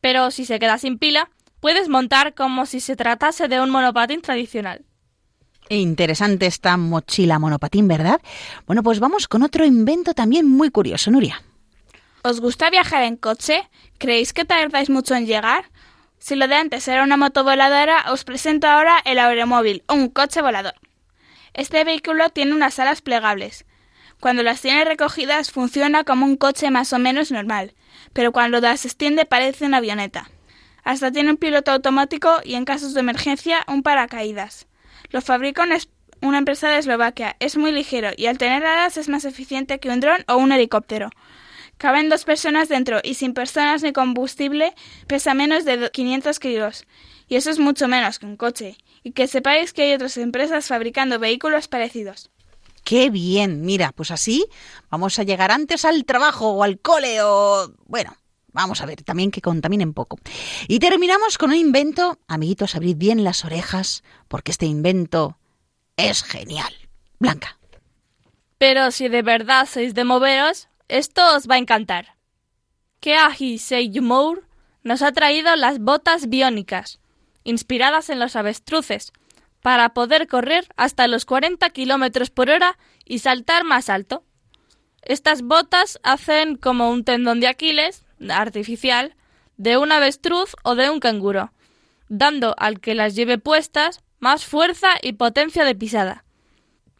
Pero 0.00 0.30
si 0.30 0.44
se 0.44 0.58
queda 0.58 0.78
sin 0.78 0.98
pila, 0.98 1.30
puedes 1.60 1.88
montar 1.88 2.34
como 2.34 2.66
si 2.66 2.80
se 2.80 2.96
tratase 2.96 3.48
de 3.48 3.60
un 3.60 3.70
monopatín 3.70 4.20
tradicional. 4.20 4.84
Interesante 5.68 6.46
esta 6.46 6.76
mochila 6.76 7.38
monopatín, 7.38 7.88
¿verdad? 7.88 8.20
Bueno, 8.66 8.82
pues 8.82 9.00
vamos 9.00 9.26
con 9.26 9.42
otro 9.42 9.64
invento 9.64 10.14
también 10.14 10.46
muy 10.46 10.70
curioso, 10.70 11.10
Nuria. 11.10 11.42
¿Os 12.22 12.40
gusta 12.40 12.70
viajar 12.70 13.02
en 13.02 13.16
coche? 13.16 13.68
¿Creéis 13.98 14.32
que 14.32 14.44
tardáis 14.44 14.90
mucho 14.90 15.14
en 15.14 15.26
llegar? 15.26 15.70
Si 16.26 16.34
lo 16.34 16.48
de 16.48 16.56
antes 16.56 16.88
era 16.88 17.04
una 17.04 17.16
moto 17.16 17.44
voladora, 17.44 18.06
os 18.10 18.24
presento 18.24 18.66
ahora 18.66 19.00
el 19.04 19.20
aeromóvil, 19.20 19.84
un 19.88 20.08
coche 20.08 20.42
volador. 20.42 20.74
Este 21.54 21.84
vehículo 21.84 22.30
tiene 22.30 22.52
unas 22.52 22.80
alas 22.80 23.00
plegables. 23.00 23.64
Cuando 24.18 24.42
las 24.42 24.60
tiene 24.60 24.84
recogidas 24.84 25.52
funciona 25.52 26.02
como 26.02 26.26
un 26.26 26.36
coche 26.36 26.72
más 26.72 26.92
o 26.92 26.98
menos 26.98 27.30
normal, 27.30 27.74
pero 28.12 28.32
cuando 28.32 28.60
las 28.60 28.84
extiende 28.84 29.24
parece 29.24 29.66
una 29.66 29.76
avioneta. 29.76 30.28
Hasta 30.82 31.12
tiene 31.12 31.30
un 31.30 31.36
piloto 31.36 31.70
automático 31.70 32.40
y 32.42 32.54
en 32.56 32.64
casos 32.64 32.92
de 32.92 32.98
emergencia 33.02 33.62
un 33.68 33.84
paracaídas. 33.84 34.66
Lo 35.10 35.20
fabrica 35.20 35.64
una 36.22 36.38
empresa 36.38 36.68
de 36.68 36.78
Eslovaquia. 36.78 37.36
Es 37.38 37.56
muy 37.56 37.70
ligero 37.70 38.10
y 38.16 38.26
al 38.26 38.38
tener 38.38 38.66
alas 38.66 38.96
es 38.96 39.08
más 39.08 39.24
eficiente 39.26 39.78
que 39.78 39.90
un 39.90 40.00
dron 40.00 40.24
o 40.26 40.38
un 40.38 40.50
helicóptero. 40.50 41.10
Caben 41.78 42.08
dos 42.08 42.24
personas 42.24 42.68
dentro 42.68 43.00
y 43.02 43.14
sin 43.14 43.34
personas 43.34 43.82
ni 43.82 43.92
combustible 43.92 44.74
pesa 45.06 45.34
menos 45.34 45.64
de 45.64 45.76
do- 45.76 45.90
500 45.90 46.38
kilos. 46.38 46.86
Y 47.28 47.36
eso 47.36 47.50
es 47.50 47.58
mucho 47.58 47.86
menos 47.88 48.18
que 48.18 48.26
un 48.26 48.36
coche. 48.36 48.76
Y 49.02 49.12
que 49.12 49.26
sepáis 49.26 49.72
que 49.72 49.82
hay 49.82 49.92
otras 49.94 50.16
empresas 50.16 50.66
fabricando 50.68 51.18
vehículos 51.18 51.68
parecidos. 51.68 52.30
Qué 52.84 53.10
bien, 53.10 53.62
mira, 53.62 53.92
pues 53.92 54.10
así 54.10 54.46
vamos 54.90 55.18
a 55.18 55.24
llegar 55.24 55.50
antes 55.50 55.84
al 55.84 56.04
trabajo 56.04 56.50
o 56.52 56.62
al 56.62 56.78
cole 56.78 57.20
o... 57.20 57.72
Bueno, 57.86 58.16
vamos 58.52 58.80
a 58.80 58.86
ver, 58.86 59.02
también 59.02 59.32
que 59.32 59.40
contaminen 59.42 59.92
poco. 59.92 60.18
Y 60.68 60.78
terminamos 60.78 61.36
con 61.36 61.50
un 61.50 61.56
invento, 61.56 62.20
amiguitos, 62.28 62.76
abrid 62.76 62.96
bien 62.96 63.24
las 63.24 63.44
orejas, 63.44 64.04
porque 64.28 64.52
este 64.52 64.66
invento 64.66 65.36
es 65.96 66.22
genial. 66.22 66.72
Blanca. 67.18 67.58
Pero 68.58 68.90
si 68.92 69.08
de 69.08 69.22
verdad 69.22 69.68
sois 69.70 69.92
de 69.94 70.04
moveros, 70.04 70.68
esto 70.88 71.22
os 71.34 71.48
va 71.48 71.56
a 71.56 71.58
encantar. 71.58 72.16
Keahi 73.00 73.58
Seymour 73.58 74.46
nos 74.82 75.02
ha 75.02 75.12
traído 75.12 75.54
las 75.56 75.78
botas 75.78 76.28
biónicas, 76.28 77.00
inspiradas 77.44 78.10
en 78.10 78.18
los 78.18 78.36
avestruces, 78.36 79.12
para 79.62 79.94
poder 79.94 80.28
correr 80.28 80.68
hasta 80.76 81.08
los 81.08 81.24
40 81.24 81.68
kilómetros 81.70 82.30
por 82.30 82.50
hora 82.50 82.78
y 83.04 83.18
saltar 83.18 83.64
más 83.64 83.88
alto. 83.88 84.22
Estas 85.02 85.42
botas 85.42 85.98
hacen 86.02 86.56
como 86.56 86.90
un 86.90 87.04
tendón 87.04 87.40
de 87.40 87.48
Aquiles, 87.48 88.04
artificial, 88.28 89.16
de 89.56 89.76
un 89.76 89.90
avestruz 89.92 90.54
o 90.62 90.74
de 90.74 90.90
un 90.90 91.00
canguro, 91.00 91.52
dando 92.08 92.54
al 92.58 92.80
que 92.80 92.94
las 92.94 93.14
lleve 93.14 93.38
puestas 93.38 94.02
más 94.20 94.44
fuerza 94.44 94.90
y 95.02 95.14
potencia 95.14 95.64
de 95.64 95.74
pisada. 95.74 96.24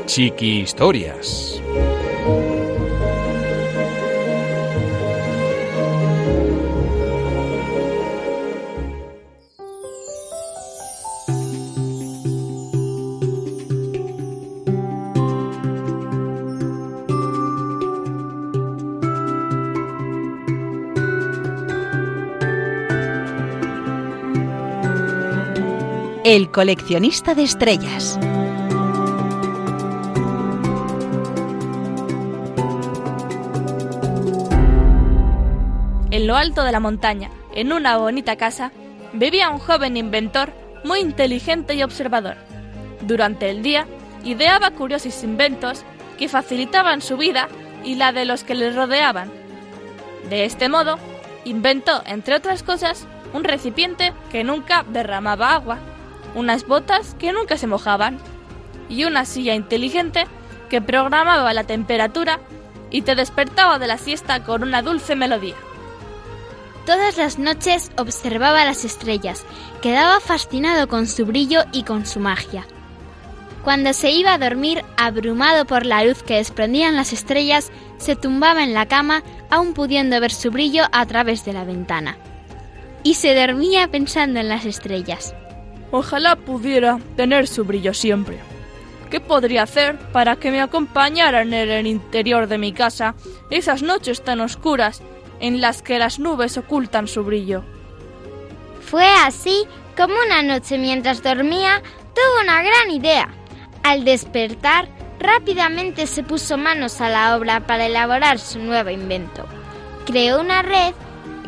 Chiqui 0.08 0.60
Historias. 0.62 1.60
El 26.24 26.50
coleccionista 26.50 27.34
de 27.34 27.42
estrellas. 27.42 28.18
Alto 36.36 36.64
de 36.64 36.72
la 36.72 36.80
montaña, 36.80 37.30
en 37.54 37.72
una 37.72 37.96
bonita 37.96 38.36
casa, 38.36 38.72
vivía 39.12 39.50
un 39.50 39.58
joven 39.58 39.96
inventor 39.96 40.52
muy 40.84 41.00
inteligente 41.00 41.74
y 41.74 41.82
observador. 41.82 42.36
Durante 43.00 43.50
el 43.50 43.62
día, 43.62 43.86
ideaba 44.24 44.70
curiosos 44.72 45.22
inventos 45.24 45.84
que 46.18 46.28
facilitaban 46.28 47.00
su 47.00 47.16
vida 47.16 47.48
y 47.84 47.94
la 47.94 48.12
de 48.12 48.24
los 48.24 48.44
que 48.44 48.54
le 48.54 48.72
rodeaban. 48.72 49.30
De 50.28 50.44
este 50.44 50.68
modo, 50.68 50.98
inventó, 51.44 52.02
entre 52.06 52.34
otras 52.34 52.62
cosas, 52.62 53.06
un 53.32 53.44
recipiente 53.44 54.12
que 54.30 54.44
nunca 54.44 54.84
derramaba 54.88 55.54
agua, 55.54 55.78
unas 56.34 56.66
botas 56.66 57.14
que 57.18 57.32
nunca 57.32 57.56
se 57.56 57.66
mojaban 57.66 58.18
y 58.88 59.04
una 59.04 59.24
silla 59.24 59.54
inteligente 59.54 60.26
que 60.68 60.80
programaba 60.80 61.52
la 61.54 61.64
temperatura 61.64 62.40
y 62.90 63.02
te 63.02 63.14
despertaba 63.14 63.78
de 63.78 63.86
la 63.86 63.98
siesta 63.98 64.42
con 64.44 64.62
una 64.62 64.82
dulce 64.82 65.14
melodía. 65.14 65.54
Todas 66.88 67.18
las 67.18 67.38
noches 67.38 67.92
observaba 67.98 68.64
las 68.64 68.86
estrellas, 68.86 69.44
quedaba 69.82 70.20
fascinado 70.20 70.88
con 70.88 71.06
su 71.06 71.26
brillo 71.26 71.64
y 71.70 71.82
con 71.82 72.06
su 72.06 72.18
magia. 72.18 72.66
Cuando 73.62 73.92
se 73.92 74.10
iba 74.10 74.32
a 74.32 74.38
dormir, 74.38 74.82
abrumado 74.96 75.66
por 75.66 75.84
la 75.84 76.02
luz 76.02 76.22
que 76.22 76.36
desprendían 76.36 76.96
las 76.96 77.12
estrellas, 77.12 77.70
se 77.98 78.16
tumbaba 78.16 78.64
en 78.64 78.72
la 78.72 78.86
cama, 78.86 79.22
aún 79.50 79.74
pudiendo 79.74 80.18
ver 80.18 80.32
su 80.32 80.50
brillo 80.50 80.84
a 80.90 81.04
través 81.04 81.44
de 81.44 81.52
la 81.52 81.64
ventana. 81.64 82.16
Y 83.02 83.16
se 83.16 83.34
dormía 83.34 83.88
pensando 83.88 84.40
en 84.40 84.48
las 84.48 84.64
estrellas. 84.64 85.34
Ojalá 85.90 86.36
pudiera 86.36 87.00
tener 87.16 87.48
su 87.48 87.66
brillo 87.66 87.92
siempre. 87.92 88.38
¿Qué 89.10 89.20
podría 89.20 89.64
hacer 89.64 89.98
para 90.10 90.36
que 90.36 90.50
me 90.50 90.62
acompañaran 90.62 91.52
en 91.52 91.70
el 91.70 91.86
interior 91.86 92.46
de 92.46 92.56
mi 92.56 92.72
casa 92.72 93.14
esas 93.50 93.82
noches 93.82 94.24
tan 94.24 94.40
oscuras 94.40 95.02
en 95.40 95.60
las 95.60 95.82
que 95.82 95.98
las 95.98 96.18
nubes 96.18 96.56
ocultan 96.56 97.08
su 97.08 97.24
brillo? 97.24 97.62
Fue 98.80 99.06
así 99.24 99.66
como 99.96 100.14
una 100.26 100.42
noche 100.42 100.78
mientras 100.78 101.22
dormía 101.22 101.82
tuvo 102.14 102.42
una 102.42 102.62
gran 102.62 102.90
idea. 102.90 103.28
Al 103.82 104.04
despertar, 104.04 104.88
rápidamente 105.18 106.06
se 106.06 106.22
puso 106.22 106.56
manos 106.56 107.00
a 107.00 107.08
la 107.08 107.36
obra 107.36 107.60
para 107.66 107.86
elaborar 107.86 108.38
su 108.38 108.58
nuevo 108.58 108.90
invento. 108.90 109.44
Creó 110.06 110.40
una 110.40 110.62
red 110.62 110.94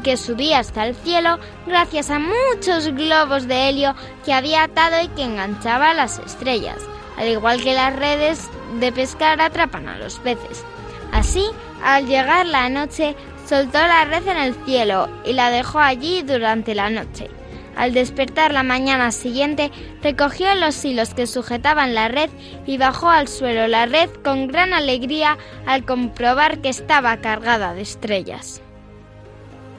que 0.03 0.17
subía 0.17 0.59
hasta 0.59 0.87
el 0.87 0.95
cielo 0.97 1.39
gracias 1.67 2.11
a 2.11 2.19
muchos 2.19 2.89
globos 2.89 3.47
de 3.47 3.69
helio 3.69 3.95
que 4.25 4.33
había 4.33 4.65
atado 4.65 5.01
y 5.03 5.09
que 5.09 5.25
enganchaba 5.25 5.91
a 5.91 5.95
las 5.95 6.19
estrellas, 6.19 6.79
al 7.17 7.29
igual 7.29 7.63
que 7.63 7.75
las 7.75 7.95
redes 7.95 8.49
de 8.79 8.93
pescar 8.93 9.41
atrapan 9.41 9.89
a 9.89 9.99
los 9.99 10.19
peces. 10.19 10.65
Así, 11.13 11.45
al 11.83 12.07
llegar 12.07 12.47
la 12.47 12.69
noche, 12.69 13.17
soltó 13.51 13.79
la 13.79 14.05
red 14.05 14.29
en 14.29 14.37
el 14.37 14.55
cielo 14.65 15.09
y 15.25 15.33
la 15.33 15.51
dejó 15.51 15.81
allí 15.81 16.23
durante 16.23 16.73
la 16.77 16.89
noche. 16.89 17.29
Al 17.77 17.93
despertar 17.93 18.53
la 18.53 18.63
mañana 18.63 19.11
siguiente, 19.11 19.73
recogió 20.05 20.55
los 20.55 20.85
hilos 20.85 21.15
que 21.15 21.27
sujetaban 21.27 21.93
la 21.93 22.07
red 22.07 22.31
y 22.65 22.79
bajó 22.79 23.11
al 23.11 23.27
suelo 23.27 23.67
la 23.67 23.87
red 23.87 24.09
con 24.23 24.47
gran 24.47 24.73
alegría 24.73 25.37
al 25.67 25.85
comprobar 25.85 26.59
que 26.61 26.69
estaba 26.69 27.17
cargada 27.17 27.75
de 27.75 27.83
estrellas. 27.83 28.63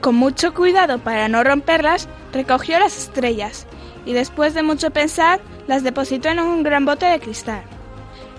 Con 0.01 0.15
mucho 0.15 0.53
cuidado 0.53 0.99
para 0.99 1.30
no 1.30 1.41
romperlas, 1.41 2.09
recogió 2.34 2.78
las 2.78 2.97
estrellas 2.97 3.67
y 4.05 4.11
después 4.11 4.53
de 4.53 4.63
mucho 4.63 4.91
pensar 4.91 5.39
las 5.67 5.82
depositó 5.84 6.28
en 6.28 6.41
un 6.41 6.63
gran 6.63 6.84
bote 6.84 7.05
de 7.05 7.22
cristal. 7.22 7.63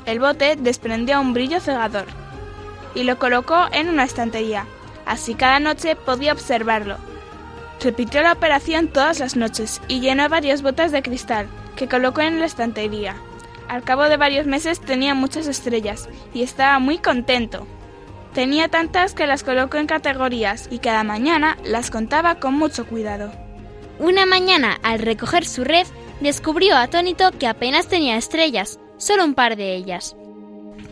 El 0.05 0.21
bote 0.21 0.57
desprendió 0.57 1.19
un 1.23 1.33
brillo 1.33 1.59
cegador 1.59 2.05
y 2.95 3.05
lo 3.05 3.19
colocó 3.19 3.69
en 3.73 3.89
una 3.89 4.05
estantería. 4.05 4.67
Así 5.07 5.35
cada 5.35 5.61
noche 5.61 5.97
podía 5.97 6.33
observarlo. 6.33 6.97
Repitió 7.81 8.23
la 8.23 8.33
operación 8.33 8.89
todas 8.89 9.19
las 9.19 9.37
noches 9.37 9.81
y 9.89 10.01
llenó 10.01 10.29
varias 10.29 10.63
botas 10.63 10.93
de 10.93 11.03
cristal 11.03 11.49
que 11.75 11.89
colocó 11.89 12.21
en 12.21 12.39
la 12.39 12.47
estantería. 12.47 13.17
Al 13.69 13.83
cabo 13.83 14.05
de 14.05 14.17
varios 14.17 14.47
meses 14.47 14.81
tenía 14.81 15.15
muchas 15.15 15.47
estrellas 15.47 16.09
y 16.33 16.43
estaba 16.43 16.79
muy 16.79 16.99
contento. 16.99 17.67
Tenía 18.35 18.69
tantas 18.69 19.15
que 19.15 19.27
las 19.27 19.43
colocó 19.43 19.79
en 19.79 19.87
categorías 19.87 20.69
y 20.71 20.79
cada 20.79 21.05
mañana 21.05 21.59
las 21.65 21.91
contaba 21.91 22.37
con 22.37 22.55
mucho 22.55 22.87
cuidado. 22.87 23.33
Una 23.99 24.27
mañana, 24.27 24.79
al 24.83 25.01
recoger 25.01 25.45
su 25.45 25.65
red, 25.65 25.87
descubrió 26.21 26.77
atónito 26.77 27.31
que 27.33 27.47
apenas 27.47 27.89
tenía 27.89 28.17
estrellas, 28.17 28.79
solo 28.97 29.25
un 29.25 29.35
par 29.35 29.57
de 29.57 29.75
ellas. 29.75 30.17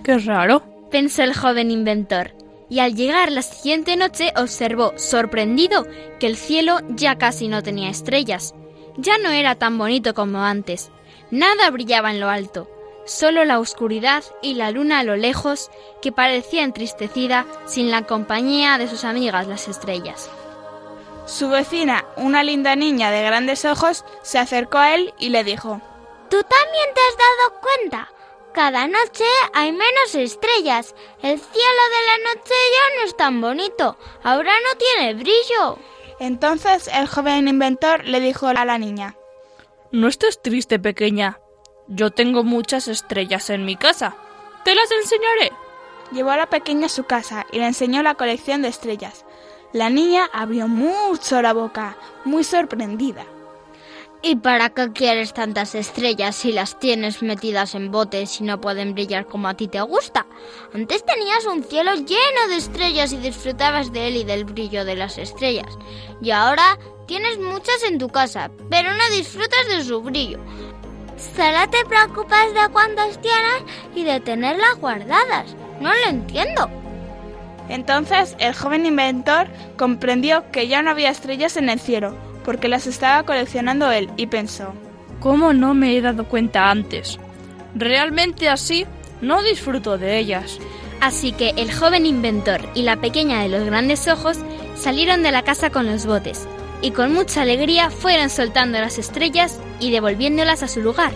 Qué 0.02 0.18
raro, 0.18 0.62
pensó 0.90 1.22
el 1.22 1.34
joven 1.34 1.70
inventor, 1.70 2.32
y 2.70 2.78
al 2.78 2.94
llegar 2.94 3.30
la 3.32 3.42
siguiente 3.42 3.96
noche 3.96 4.32
observó, 4.36 4.92
sorprendido, 4.96 5.84
que 6.20 6.28
el 6.28 6.36
cielo 6.36 6.78
ya 6.88 7.18
casi 7.18 7.48
no 7.48 7.62
tenía 7.62 7.90
estrellas. 7.90 8.54
Ya 8.96 9.18
no 9.18 9.28
era 9.30 9.56
tan 9.56 9.76
bonito 9.76 10.14
como 10.14 10.38
antes. 10.42 10.90
Nada 11.30 11.68
brillaba 11.70 12.10
en 12.12 12.20
lo 12.20 12.30
alto, 12.30 12.70
solo 13.04 13.44
la 13.44 13.58
oscuridad 13.58 14.22
y 14.40 14.54
la 14.54 14.70
luna 14.70 15.00
a 15.00 15.04
lo 15.04 15.16
lejos, 15.16 15.70
que 16.00 16.12
parecía 16.12 16.62
entristecida 16.62 17.44
sin 17.66 17.90
la 17.90 18.06
compañía 18.06 18.78
de 18.78 18.88
sus 18.88 19.04
amigas 19.04 19.48
las 19.48 19.66
estrellas. 19.66 20.30
Su 21.26 21.48
vecina, 21.48 22.04
una 22.16 22.42
linda 22.42 22.76
niña 22.76 23.10
de 23.10 23.22
grandes 23.22 23.64
ojos, 23.64 24.04
se 24.22 24.38
acercó 24.38 24.78
a 24.78 24.94
él 24.94 25.12
y 25.18 25.28
le 25.30 25.44
dijo 25.44 25.80
¿Tú 26.28 26.36
también 26.42 26.88
te 26.94 27.00
has 27.00 27.16
dado 27.18 27.60
cuenta? 27.60 28.19
Cada 28.52 28.88
noche 28.88 29.24
hay 29.54 29.70
menos 29.70 30.14
estrellas. 30.14 30.94
El 31.22 31.38
cielo 31.38 31.82
de 31.90 32.06
la 32.06 32.34
noche 32.34 32.54
ya 32.72 32.96
no 32.96 33.06
es 33.06 33.16
tan 33.16 33.40
bonito. 33.40 33.96
Ahora 34.24 34.50
no 34.50 34.78
tiene 34.78 35.14
brillo. 35.14 35.78
Entonces 36.18 36.90
el 36.92 37.06
joven 37.06 37.48
inventor 37.48 38.04
le 38.04 38.20
dijo 38.20 38.48
a 38.48 38.64
la 38.64 38.76
niña 38.76 39.16
No 39.92 40.08
estés 40.08 40.42
triste, 40.42 40.78
pequeña. 40.78 41.38
Yo 41.86 42.10
tengo 42.10 42.42
muchas 42.42 42.88
estrellas 42.88 43.50
en 43.50 43.64
mi 43.64 43.76
casa. 43.76 44.16
Te 44.64 44.74
las 44.74 44.90
enseñaré. 44.90 45.52
Llevó 46.12 46.30
a 46.30 46.36
la 46.36 46.46
pequeña 46.46 46.86
a 46.86 46.90
su 46.90 47.04
casa 47.04 47.46
y 47.52 47.58
le 47.58 47.66
enseñó 47.66 48.02
la 48.02 48.16
colección 48.16 48.62
de 48.62 48.68
estrellas. 48.68 49.24
La 49.72 49.90
niña 49.90 50.28
abrió 50.32 50.66
mucho 50.66 51.40
la 51.40 51.52
boca, 51.52 51.96
muy 52.24 52.42
sorprendida. 52.42 53.24
¿Y 54.22 54.36
para 54.36 54.68
qué 54.68 54.92
quieres 54.92 55.32
tantas 55.32 55.74
estrellas 55.74 56.36
si 56.36 56.52
las 56.52 56.78
tienes 56.78 57.22
metidas 57.22 57.74
en 57.74 57.90
botes 57.90 58.38
y 58.40 58.44
no 58.44 58.60
pueden 58.60 58.92
brillar 58.92 59.24
como 59.24 59.48
a 59.48 59.54
ti 59.54 59.66
te 59.66 59.80
gusta? 59.80 60.26
Antes 60.74 61.06
tenías 61.06 61.46
un 61.46 61.64
cielo 61.64 61.94
lleno 61.94 62.48
de 62.50 62.56
estrellas 62.56 63.14
y 63.14 63.16
disfrutabas 63.16 63.92
de 63.92 64.08
él 64.08 64.16
y 64.16 64.24
del 64.24 64.44
brillo 64.44 64.84
de 64.84 64.94
las 64.94 65.16
estrellas. 65.16 65.78
Y 66.20 66.32
ahora 66.32 66.78
tienes 67.06 67.38
muchas 67.38 67.82
en 67.88 67.98
tu 67.98 68.10
casa, 68.10 68.50
pero 68.68 68.92
no 68.92 69.16
disfrutas 69.16 69.66
de 69.68 69.84
su 69.84 70.02
brillo. 70.02 70.38
Solo 71.16 71.70
te 71.70 71.82
preocupas 71.86 72.52
de 72.52 72.68
cuántas 72.72 73.18
tienes 73.22 73.62
y 73.94 74.04
de 74.04 74.20
tenerlas 74.20 74.76
guardadas. 74.80 75.56
No 75.80 75.94
lo 75.94 76.06
entiendo. 76.10 76.68
Entonces 77.70 78.36
el 78.38 78.54
joven 78.54 78.84
inventor 78.84 79.48
comprendió 79.78 80.50
que 80.50 80.68
ya 80.68 80.82
no 80.82 80.90
había 80.90 81.08
estrellas 81.08 81.56
en 81.56 81.70
el 81.70 81.80
cielo, 81.80 82.14
porque 82.50 82.66
las 82.66 82.88
estaba 82.88 83.22
coleccionando 83.22 83.92
él, 83.92 84.10
y 84.16 84.26
pensó, 84.26 84.74
¿Cómo 85.20 85.52
no 85.52 85.72
me 85.72 85.96
he 85.96 86.00
dado 86.00 86.24
cuenta 86.24 86.68
antes? 86.68 87.20
Realmente 87.76 88.48
así 88.48 88.86
no 89.20 89.40
disfruto 89.40 89.98
de 89.98 90.18
ellas. 90.18 90.58
Así 91.00 91.30
que 91.30 91.50
el 91.50 91.72
joven 91.72 92.06
inventor 92.06 92.60
y 92.74 92.82
la 92.82 92.96
pequeña 92.96 93.40
de 93.40 93.50
los 93.50 93.64
grandes 93.64 94.08
ojos 94.08 94.36
salieron 94.74 95.22
de 95.22 95.30
la 95.30 95.42
casa 95.42 95.70
con 95.70 95.86
los 95.86 96.06
botes, 96.06 96.48
y 96.82 96.90
con 96.90 97.14
mucha 97.14 97.42
alegría 97.42 97.88
fueron 97.88 98.30
soltando 98.30 98.80
las 98.80 98.98
estrellas 98.98 99.60
y 99.78 99.92
devolviéndolas 99.92 100.64
a 100.64 100.68
su 100.68 100.80
lugar, 100.80 101.12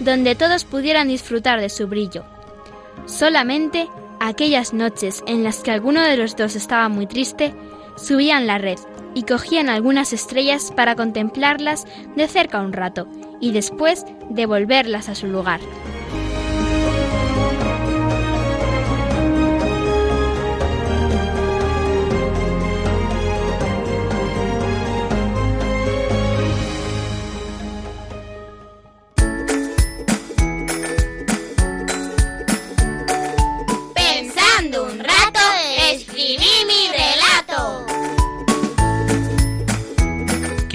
donde 0.00 0.36
todos 0.36 0.64
pudieran 0.64 1.08
disfrutar 1.08 1.60
de 1.60 1.68
su 1.68 1.86
brillo. 1.86 2.24
Solamente 3.04 3.90
aquellas 4.20 4.72
noches 4.72 5.22
en 5.26 5.44
las 5.44 5.58
que 5.58 5.70
alguno 5.70 6.00
de 6.00 6.16
los 6.16 6.34
dos 6.34 6.56
estaba 6.56 6.88
muy 6.88 7.06
triste, 7.06 7.52
subían 7.98 8.46
la 8.46 8.56
red 8.56 8.78
y 9.14 9.22
cogían 9.22 9.68
algunas 9.68 10.12
estrellas 10.12 10.72
para 10.74 10.94
contemplarlas 10.94 11.86
de 12.16 12.28
cerca 12.28 12.60
un 12.60 12.72
rato 12.72 13.08
y 13.40 13.52
después 13.52 14.04
devolverlas 14.30 15.08
a 15.08 15.14
su 15.14 15.26
lugar. 15.26 15.60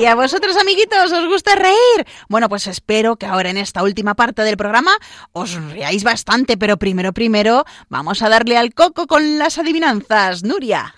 ¿Y 0.00 0.06
a 0.06 0.14
vosotros, 0.14 0.56
amiguitos, 0.56 1.12
os 1.12 1.26
gusta 1.26 1.54
reír? 1.56 2.06
Bueno, 2.30 2.48
pues 2.48 2.66
espero 2.66 3.16
que 3.16 3.26
ahora 3.26 3.50
en 3.50 3.58
esta 3.58 3.82
última 3.82 4.14
parte 4.14 4.40
del 4.40 4.56
programa 4.56 4.92
os 5.32 5.52
reáis 5.72 6.04
bastante, 6.04 6.56
pero 6.56 6.78
primero, 6.78 7.12
primero, 7.12 7.66
vamos 7.90 8.22
a 8.22 8.30
darle 8.30 8.56
al 8.56 8.72
coco 8.72 9.06
con 9.06 9.38
las 9.38 9.58
adivinanzas. 9.58 10.42
Nuria. 10.42 10.94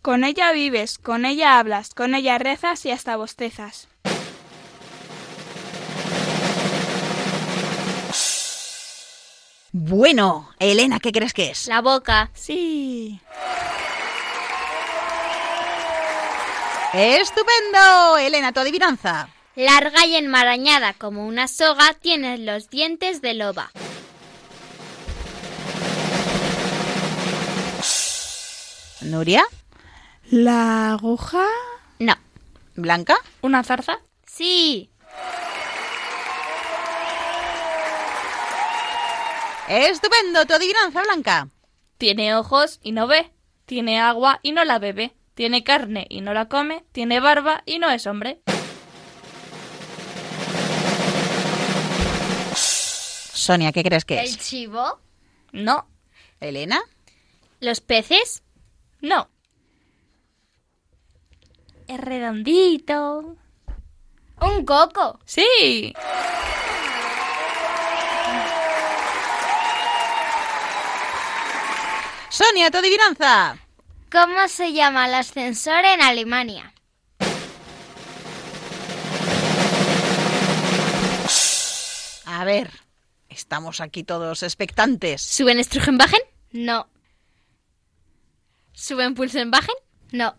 Con 0.00 0.24
ella 0.24 0.52
vives, 0.52 0.96
con 0.96 1.26
ella 1.26 1.58
hablas, 1.58 1.92
con 1.92 2.14
ella 2.14 2.38
rezas 2.38 2.86
y 2.86 2.92
hasta 2.92 3.16
bostezas. 3.16 3.88
Bueno, 9.70 10.48
Elena, 10.58 10.98
¿qué 10.98 11.12
crees 11.12 11.34
que 11.34 11.50
es? 11.50 11.66
La 11.66 11.82
boca. 11.82 12.30
Sí. 12.32 13.20
¡Estupendo! 16.98 18.16
Elena, 18.16 18.52
tu 18.52 18.60
adivinanza. 18.60 19.28
Larga 19.54 20.06
y 20.06 20.16
enmarañada 20.16 20.94
como 20.94 21.26
una 21.26 21.46
soga, 21.46 21.92
tienes 21.92 22.40
los 22.40 22.70
dientes 22.70 23.20
de 23.20 23.34
loba. 23.34 23.70
Nuria. 29.02 29.44
¿La 30.30 30.92
aguja? 30.92 31.44
No. 31.98 32.14
¿Blanca? 32.76 33.16
¿Una 33.42 33.62
zarza? 33.62 33.98
Sí. 34.26 34.88
¡Estupendo! 39.68 40.46
Tu 40.46 40.54
adivinanza, 40.54 41.02
Blanca. 41.02 41.48
Tiene 41.98 42.34
ojos 42.34 42.80
y 42.82 42.92
no 42.92 43.06
ve. 43.06 43.32
Tiene 43.66 44.00
agua 44.00 44.40
y 44.42 44.52
no 44.52 44.64
la 44.64 44.78
bebe. 44.78 45.15
Tiene 45.36 45.62
carne 45.64 46.06
y 46.08 46.22
no 46.22 46.32
la 46.32 46.48
come. 46.48 46.86
Tiene 46.92 47.20
barba 47.20 47.62
y 47.66 47.78
no 47.78 47.90
es 47.90 48.06
hombre. 48.06 48.40
Sonia, 52.54 53.70
¿qué 53.70 53.82
crees 53.84 54.06
que 54.06 54.18
¿El 54.18 54.24
es? 54.24 54.38
chivo? 54.38 54.98
No. 55.52 55.86
¿Elena? 56.40 56.80
¿Los 57.60 57.82
peces? 57.82 58.42
No. 59.02 59.28
Es 61.86 62.00
redondito. 62.00 63.36
Un 64.40 64.64
coco. 64.64 65.20
Sí. 65.26 65.92
Sonia, 72.30 72.70
tu 72.70 72.78
adivinanza. 72.78 73.56
¿Cómo 74.10 74.48
se 74.48 74.72
llama 74.72 75.06
el 75.06 75.14
ascensor 75.14 75.84
en 75.84 76.00
Alemania? 76.00 76.72
A 82.24 82.44
ver, 82.44 82.70
estamos 83.28 83.80
aquí 83.80 84.04
todos 84.04 84.42
expectantes. 84.42 85.22
¿Suben 85.22 85.62
Strugenbachen? 85.62 86.20
No, 86.52 86.88
¿Suben 88.72 89.14
Pulsenbachen? 89.14 89.74
no. 90.12 90.34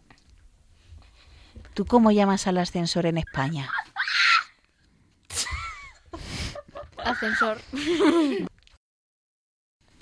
¿Tú 1.74 1.86
cómo 1.86 2.10
llamas 2.12 2.48
al 2.48 2.58
ascensor 2.58 3.06
en 3.06 3.20
España? 3.20 3.72
Ascensor. 6.98 7.62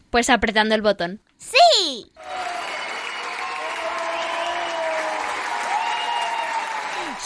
pues 0.10 0.30
apretando 0.30 0.74
el 0.74 0.82
botón. 0.82 1.22
¡Sí! 1.38 2.12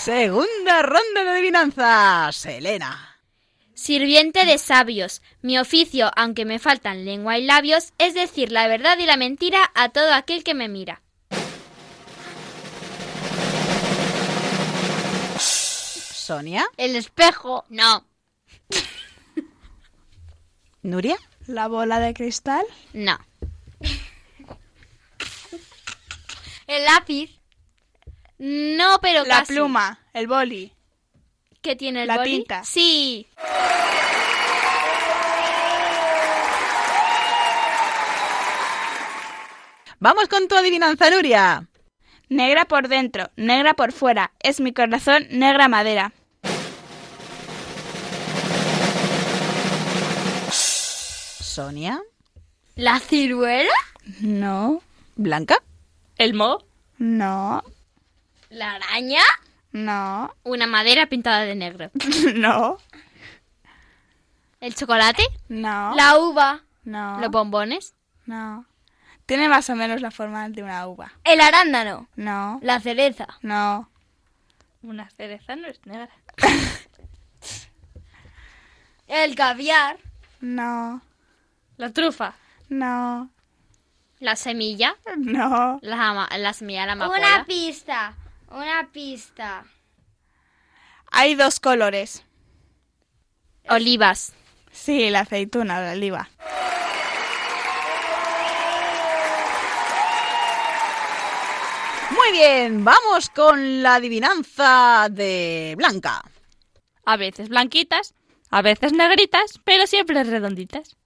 Segunda 0.04 0.82
ronda 0.82 1.24
de 1.24 1.30
adivinanzas. 1.30 2.45
Elena. 2.45 3.18
Sirviente 3.74 4.45
de 4.45 4.58
sabios. 4.58 5.22
Mi 5.41 5.58
oficio, 5.60 6.12
aunque 6.16 6.45
me 6.45 6.60
faltan 6.60 7.06
lengua 7.06 7.38
y 7.38 7.43
labios, 7.45 7.93
es 7.97 8.14
decir 8.14 8.52
la 8.52 8.68
verdad 8.68 8.97
y 8.97 9.06
la 9.06 9.18
mentira 9.18 9.60
a 9.76 9.89
todo 9.89 10.14
aquel 10.14 10.43
que 10.43 10.54
me 10.54 10.68
mira. 10.70 11.02
Sonia. 15.39 16.66
El 16.78 16.95
espejo. 16.95 17.66
No, 17.70 18.06
Nuria. 20.82 21.18
¿La 21.47 21.68
bola 21.68 22.00
de 22.00 22.14
cristal? 22.14 22.66
no. 22.93 23.18
El 26.68 26.86
lápiz. 26.86 27.39
No, 28.40 29.00
pero 29.02 29.24
La 29.26 29.40
casi. 29.40 29.54
pluma, 29.54 30.00
el 30.14 30.28
boli. 30.28 30.74
¿Qué 31.62 31.76
tiene 31.76 32.04
el 32.04 32.08
La 32.08 32.18
boli? 32.18 32.32
tinta. 32.38 32.64
Sí. 32.64 33.28
Vamos 40.00 40.28
con 40.30 40.48
tu 40.48 40.56
adivinanza, 40.56 41.10
Nuria. 41.10 41.68
Negra 42.30 42.66
por 42.66 42.88
dentro, 42.88 43.30
negra 43.36 43.74
por 43.74 43.92
fuera. 43.92 44.32
Es 44.40 44.60
mi 44.60 44.72
corazón 44.72 45.26
negra 45.32 45.68
madera. 45.68 46.14
Sonia. 50.52 52.02
¿La 52.76 53.00
ciruela? 53.00 53.74
No, 54.22 54.82
Blanca. 55.16 55.58
¿El 56.18 56.34
mo? 56.34 56.64
no, 56.98 57.64
¿La 58.50 58.74
araña? 58.74 59.22
no, 59.72 60.36
Una 60.43 60.66
madera 60.68 61.06
pintada 61.08 61.41
de 61.41 61.56
negro. 61.56 61.91
no, 62.36 62.78
¿El 64.60 64.76
chocolate? 64.76 65.24
no, 65.47 65.93
La 65.95 66.18
uva. 66.18 66.62
no, 66.84 67.20
¿Los 67.20 67.30
bombones? 67.32 67.93
no. 68.26 68.66
Tiene 69.26 69.47
más 69.47 69.70
o 69.70 69.76
menos 69.76 70.02
la 70.02 70.10
forma 70.10 70.50
de 70.50 70.64
una 70.64 70.88
uva. 70.88 71.12
El 71.24 71.39
arándano. 71.39 72.08
No, 72.16 72.60
La 72.64 72.80
cereza. 72.80 73.28
no, 73.43 73.88
Una 74.82 75.08
cereza 75.12 75.56
no 75.56 75.68
es 75.68 75.80
negra. 75.86 76.10
El 79.08 79.36
caviar. 79.36 79.97
no, 80.41 81.02
La 81.78 81.91
trufa. 81.91 82.34
no, 82.70 83.30
¿La 84.20 84.36
semilla? 84.36 84.95
no. 85.18 85.80
La, 85.84 86.54
semilla 86.54 86.82
de 86.82 86.88
la 86.88 86.93
Una 86.95 87.06
amapola. 87.06 87.45
pista. 87.47 88.16
Una 88.52 88.89
pista. 88.91 89.64
Hay 91.12 91.36
dos 91.36 91.60
colores. 91.60 92.24
Olivas. 93.70 94.34
Sí, 94.72 95.10
la 95.10 95.22
aceituna, 95.22 95.80
la 95.80 95.91
oliva. 95.91 96.30
Muy 102.12 102.32
bien, 102.32 102.84
vamos 102.84 103.30
con 103.30 103.84
la 103.84 103.95
adivinanza 103.95 105.08
de 105.12 105.76
Blanca. 105.78 106.24
A 107.06 107.18
veces 107.18 107.50
blanquitas, 107.50 108.14
a 108.50 108.62
veces 108.62 108.93
negritas, 108.93 109.60
pero 109.64 109.86
siempre 109.86 110.24
redonditas. 110.24 110.97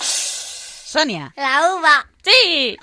Sonia. 0.00 1.32
La 1.36 1.74
uva. 1.74 2.11
¡Sí! 2.24 2.78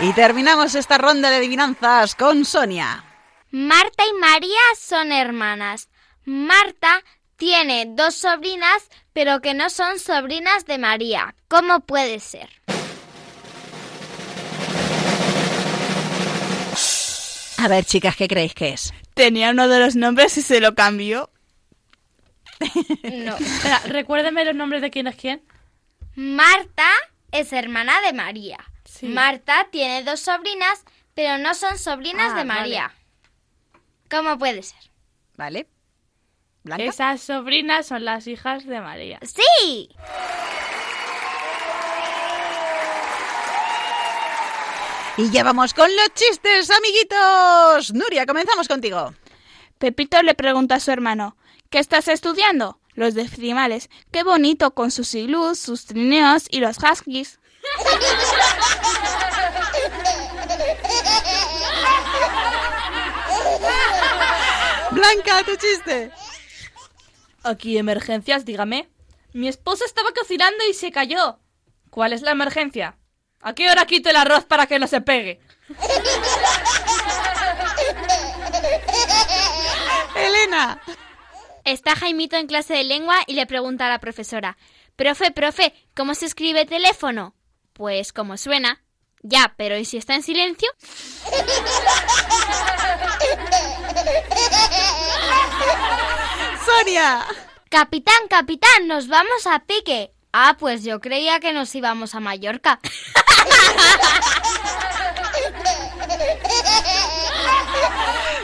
Y 0.00 0.12
terminamos 0.12 0.74
esta 0.74 0.98
ronda 0.98 1.30
de 1.30 1.36
adivinanzas 1.36 2.14
con 2.14 2.44
Sonia. 2.44 3.04
Marta 3.50 4.04
y 4.04 4.18
María 4.18 4.60
son 4.78 5.12
hermanas. 5.12 5.88
Marta 6.24 7.02
tiene 7.36 7.86
dos 7.88 8.14
sobrinas, 8.14 8.88
pero 9.12 9.40
que 9.40 9.54
no 9.54 9.70
son 9.70 9.98
sobrinas 9.98 10.66
de 10.66 10.78
María. 10.78 11.34
¿Cómo 11.48 11.80
puede 11.80 12.20
ser? 12.20 12.48
A 17.58 17.68
ver, 17.68 17.84
chicas, 17.84 18.16
¿qué 18.16 18.28
creéis 18.28 18.54
que 18.54 18.70
es? 18.70 18.92
Tenía 19.14 19.50
uno 19.50 19.68
de 19.68 19.80
los 19.80 19.96
nombres 19.96 20.36
y 20.36 20.42
se 20.42 20.60
lo 20.60 20.74
cambió. 20.74 21.30
No. 23.02 23.36
Espera, 23.40 23.80
recuérdeme 23.86 24.44
los 24.44 24.54
nombres 24.54 24.82
de 24.82 24.90
quién 24.90 25.06
es 25.06 25.16
quién. 25.16 25.42
Marta 26.14 26.88
es 27.32 27.52
hermana 27.52 28.00
de 28.02 28.12
María. 28.12 28.58
Marta 29.02 29.66
tiene 29.70 30.04
dos 30.04 30.20
sobrinas, 30.20 30.84
pero 31.14 31.38
no 31.38 31.54
son 31.54 31.78
sobrinas 31.78 32.32
Ah, 32.32 32.38
de 32.38 32.44
María. 32.44 32.92
¿Cómo 34.10 34.38
puede 34.38 34.62
ser? 34.62 34.78
¿Vale? 35.36 35.66
¿Blanca? 36.62 36.84
Esas 36.84 37.20
sobrinas 37.20 37.86
son 37.86 38.04
las 38.04 38.26
hijas 38.26 38.64
de 38.66 38.80
María. 38.80 39.18
¡Sí! 39.22 39.88
Y 45.16 45.30
ya 45.30 45.44
vamos 45.44 45.74
con 45.74 45.88
los 45.94 46.14
chistes, 46.14 46.70
amiguitos. 46.70 47.92
Nuria, 47.94 48.26
comenzamos 48.26 48.66
contigo. 48.66 49.14
Pepito 49.78 50.20
le 50.22 50.34
pregunta 50.34 50.76
a 50.76 50.80
su 50.80 50.90
hermano, 50.90 51.36
¿qué 51.74 51.80
estás 51.80 52.06
estudiando? 52.06 52.78
Los 52.94 53.14
decimales. 53.14 53.90
Qué 54.12 54.22
bonito 54.22 54.74
con 54.74 54.92
sus 54.92 55.12
iglús, 55.12 55.58
sus 55.58 55.86
trineos 55.86 56.44
y 56.48 56.60
los 56.60 56.76
huskies. 56.78 57.40
Blanca, 64.92 65.42
tu 65.44 65.56
chiste. 65.56 66.12
Aquí 67.42 67.76
emergencias, 67.76 68.44
dígame. 68.44 68.88
Mi 69.32 69.48
esposa 69.48 69.84
estaba 69.84 70.12
cocinando 70.12 70.62
y 70.70 70.74
se 70.74 70.92
cayó. 70.92 71.40
¿Cuál 71.90 72.12
es 72.12 72.22
la 72.22 72.30
emergencia? 72.30 72.98
¿A 73.40 73.52
qué 73.52 73.68
hora 73.68 73.84
quito 73.86 74.10
el 74.10 74.16
arroz 74.16 74.44
para 74.44 74.68
que 74.68 74.78
no 74.78 74.86
se 74.86 75.00
pegue? 75.00 75.40
Elena. 80.14 80.80
Está 81.64 81.96
Jaimito 81.96 82.36
en 82.36 82.46
clase 82.46 82.74
de 82.74 82.84
lengua 82.84 83.16
y 83.26 83.34
le 83.34 83.46
pregunta 83.46 83.86
a 83.86 83.90
la 83.90 83.98
profesora, 83.98 84.56
Profe, 84.96 85.32
profe, 85.32 85.74
¿cómo 85.96 86.14
se 86.14 86.26
escribe 86.26 86.66
teléfono? 86.66 87.34
Pues 87.72 88.12
como 88.12 88.36
suena. 88.36 88.80
Ya, 89.22 89.54
pero 89.56 89.76
¿y 89.76 89.84
si 89.84 89.96
está 89.96 90.14
en 90.14 90.22
silencio? 90.22 90.68
Sonia. 96.64 97.26
Capitán, 97.70 98.28
capitán, 98.30 98.86
nos 98.86 99.08
vamos 99.08 99.48
a 99.48 99.64
pique. 99.64 100.12
Ah, 100.32 100.56
pues 100.58 100.84
yo 100.84 101.00
creía 101.00 101.40
que 101.40 101.52
nos 101.52 101.74
íbamos 101.74 102.14
a 102.14 102.20
Mallorca. 102.20 102.78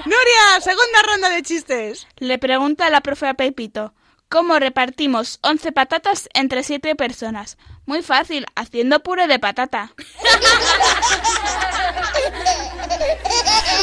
Nuria, 0.05 0.61
segunda 0.61 1.03
ronda 1.07 1.29
de 1.29 1.43
chistes. 1.43 2.07
Le 2.19 2.39
pregunta 2.39 2.87
a 2.87 2.91
la 2.91 3.01
profe 3.01 3.29
a 3.29 3.35
Pepito, 3.35 3.95
¿cómo 4.29 4.59
repartimos 4.59 5.39
11 5.43 5.73
patatas 5.73 6.29
entre 6.35 6.63
7 6.63 6.95
personas? 6.97 7.59
Muy 7.87 8.03
fácil, 8.03 8.47
haciendo 8.57 9.03
puré 9.03 9.27
de 9.27 9.39
patata. 9.39 9.93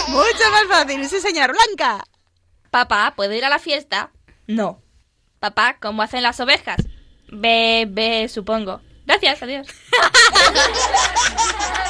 Mucho 0.07 0.51
más 0.51 0.63
fácil, 0.69 1.07
sí 1.07 1.19
señor. 1.19 1.53
Blanca. 1.53 2.03
Papá, 2.71 3.13
¿puedo 3.15 3.33
ir 3.33 3.45
a 3.45 3.49
la 3.49 3.59
fiesta? 3.59 4.11
No. 4.47 4.81
Papá, 5.39 5.77
¿cómo 5.79 6.01
hacen 6.01 6.23
las 6.23 6.39
ovejas? 6.39 6.77
Ve, 7.29 7.85
ve, 7.87 8.27
supongo. 8.27 8.81
Gracias, 9.05 9.43
adiós. 9.43 9.67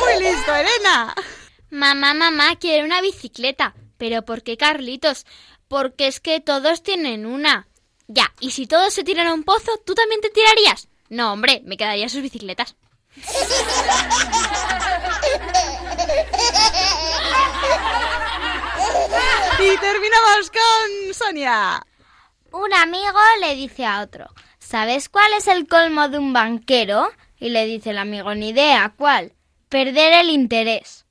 Muy 0.00 0.22
listo, 0.22 0.54
Elena. 0.54 1.14
Mamá, 1.70 2.14
mamá, 2.14 2.56
quiero 2.56 2.84
una 2.84 3.00
bicicleta. 3.00 3.74
¿Pero 3.98 4.24
por 4.24 4.42
qué, 4.42 4.56
Carlitos? 4.56 5.26
Porque 5.68 6.06
es 6.06 6.20
que 6.20 6.40
todos 6.40 6.82
tienen 6.82 7.26
una. 7.26 7.68
Ya, 8.06 8.32
y 8.40 8.50
si 8.50 8.66
todos 8.66 8.92
se 8.92 9.04
tiran 9.04 9.26
a 9.26 9.34
un 9.34 9.44
pozo, 9.44 9.72
¿tú 9.86 9.94
también 9.94 10.20
te 10.20 10.30
tirarías? 10.30 10.88
No, 11.08 11.32
hombre, 11.32 11.62
me 11.64 11.76
quedaría 11.76 12.08
sus 12.08 12.22
bicicletas. 12.22 12.76
Y 19.60 19.78
terminamos 19.78 20.50
con 20.50 21.14
Sonia. 21.14 21.86
Un 22.52 22.74
amigo 22.74 23.18
le 23.40 23.54
dice 23.54 23.86
a 23.86 24.02
otro, 24.02 24.26
¿sabes 24.74 25.08
cuál 25.08 25.32
es 25.38 25.46
el 25.46 25.68
colmo 25.68 26.08
de 26.08 26.18
un 26.18 26.32
banquero? 26.32 27.08
Y 27.38 27.50
le 27.50 27.64
dice 27.64 27.90
el 27.90 27.98
amigo, 27.98 28.34
ni 28.34 28.48
idea, 28.48 28.92
¿cuál? 28.96 29.30
Perder 29.68 30.14
el 30.14 30.30
interés. 30.30 31.06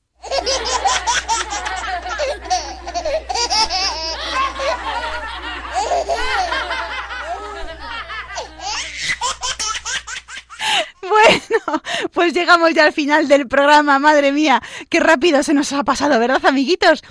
Bueno, 11.01 11.83
pues 12.11 12.33
llegamos 12.33 12.73
ya 12.73 12.83
al 12.83 12.91
final 12.91 13.29
del 13.29 13.47
programa, 13.47 13.97
madre 13.97 14.33
mía, 14.33 14.61
qué 14.89 14.99
rápido 14.99 15.41
se 15.41 15.53
nos 15.53 15.71
ha 15.71 15.83
pasado, 15.83 16.19
¿verdad, 16.19 16.45
amiguitos? 16.45 17.01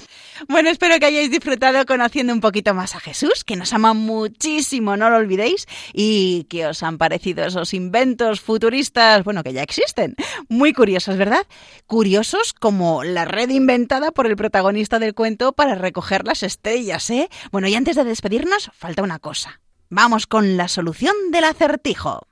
Bueno, 0.49 0.70
espero 0.70 0.99
que 0.99 1.07
hayáis 1.07 1.30
disfrutado 1.30 1.84
conociendo 1.86 2.32
un 2.32 2.40
poquito 2.40 2.74
más 2.74 2.95
a 2.95 3.01
Jesús, 3.01 3.45
que 3.45 3.57
nos 3.57 3.72
ama 3.72 3.95
muchísimo, 3.95 4.97
no 4.97 5.11
lo 5.11 5.16
olvidéis, 5.16 5.66
y 5.93 6.45
que 6.45 6.66
os 6.66 6.82
han 6.82 6.99
parecido 6.99 7.45
esos 7.45 7.74
inventos 7.74 8.40
futuristas, 8.40 9.24
bueno, 9.24 9.43
que 9.43 9.53
ya 9.53 9.62
existen. 9.62 10.16
Muy 10.49 10.72
curiosos, 10.72 11.16
¿verdad? 11.16 11.47
Curiosos 11.86 12.53
como 12.53 13.05
la 13.05 13.24
red 13.24 13.51
inventada 13.51 14.11
por 14.11 14.26
el 14.26 14.36
protagonista 14.36 14.99
del 14.99 15.14
cuento 15.14 15.53
para 15.53 15.74
recoger 15.74 16.26
las 16.26 16.43
estrellas, 16.43 17.09
¿eh? 17.11 17.28
Bueno, 17.51 17.68
y 17.68 17.74
antes 17.74 17.97
de 17.97 18.05
despedirnos, 18.05 18.70
falta 18.74 19.03
una 19.03 19.18
cosa. 19.18 19.61
Vamos 19.90 20.26
con 20.26 20.57
la 20.57 20.68
solución 20.68 21.14
del 21.30 21.45
acertijo. 21.45 22.26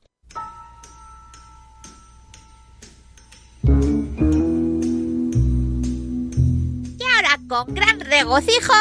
Con 7.50 7.74
gran 7.74 7.98
regocijo, 7.98 8.72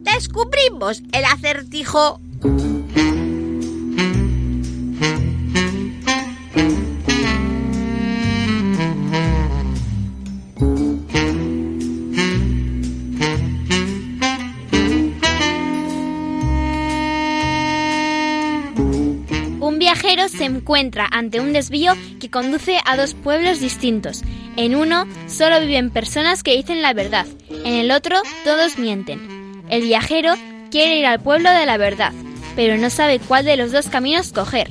descubrimos 0.00 1.02
el 1.12 1.26
acertijo. 1.26 2.20
Viajero 20.14 20.38
se 20.38 20.44
encuentra 20.44 21.08
ante 21.10 21.40
un 21.40 21.52
desvío 21.52 21.92
que 22.20 22.30
conduce 22.30 22.78
a 22.84 22.96
dos 22.96 23.14
pueblos 23.14 23.58
distintos. 23.58 24.22
En 24.56 24.76
uno 24.76 25.08
solo 25.26 25.58
viven 25.58 25.90
personas 25.90 26.44
que 26.44 26.54
dicen 26.54 26.82
la 26.82 26.92
verdad, 26.92 27.26
en 27.50 27.74
el 27.74 27.90
otro 27.90 28.22
todos 28.44 28.78
mienten. 28.78 29.64
El 29.70 29.82
viajero 29.82 30.34
quiere 30.70 30.98
ir 30.98 31.06
al 31.06 31.20
pueblo 31.20 31.50
de 31.50 31.66
la 31.66 31.78
verdad, 31.78 32.12
pero 32.54 32.76
no 32.76 32.90
sabe 32.90 33.18
cuál 33.18 33.44
de 33.44 33.56
los 33.56 33.72
dos 33.72 33.88
caminos 33.88 34.32
coger. 34.32 34.70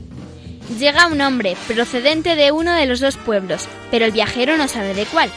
Llega 0.79 1.07
un 1.07 1.19
hombre 1.19 1.57
procedente 1.67 2.37
de 2.37 2.53
uno 2.53 2.73
de 2.73 2.85
los 2.85 3.01
dos 3.01 3.17
pueblos, 3.17 3.67
pero 3.91 4.05
el 4.05 4.13
viajero 4.13 4.55
no 4.55 4.69
sabe 4.69 4.93
de 4.93 5.05
cuál. 5.07 5.29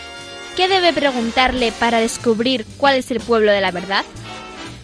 ¿Qué 0.57 0.69
debe 0.69 0.93
preguntarle 0.93 1.73
para 1.73 1.99
descubrir 1.99 2.65
cuál 2.77 2.95
es 2.95 3.11
el 3.11 3.19
pueblo 3.19 3.51
de 3.51 3.61
la 3.61 3.73
verdad? 3.73 4.05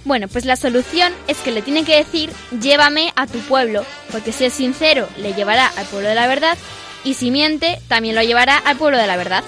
Bueno, 0.04 0.26
pues 0.28 0.44
la 0.44 0.56
solución 0.56 1.12
es 1.28 1.38
que 1.38 1.52
le 1.52 1.62
tiene 1.62 1.84
que 1.84 1.96
decir 1.96 2.30
llévame 2.60 3.12
a 3.14 3.26
tu 3.26 3.38
pueblo, 3.40 3.84
porque 4.10 4.32
si 4.32 4.44
es 4.44 4.52
sincero 4.52 5.08
le 5.16 5.32
llevará 5.34 5.68
al 5.76 5.86
pueblo 5.86 6.08
de 6.08 6.14
la 6.14 6.26
verdad 6.26 6.58
Y 7.04 7.14
si 7.14 7.30
miente, 7.30 7.80
también 7.88 8.14
lo 8.14 8.22
llevará 8.22 8.58
al 8.58 8.76
pueblo 8.76 8.98
de 8.98 9.06
la 9.06 9.16
verdad. 9.16 9.42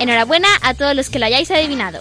Enhorabuena 0.00 0.48
a 0.62 0.74
todos 0.74 0.94
los 0.94 1.08
que 1.08 1.18
lo 1.18 1.26
hayáis 1.26 1.50
adivinado. 1.50 2.00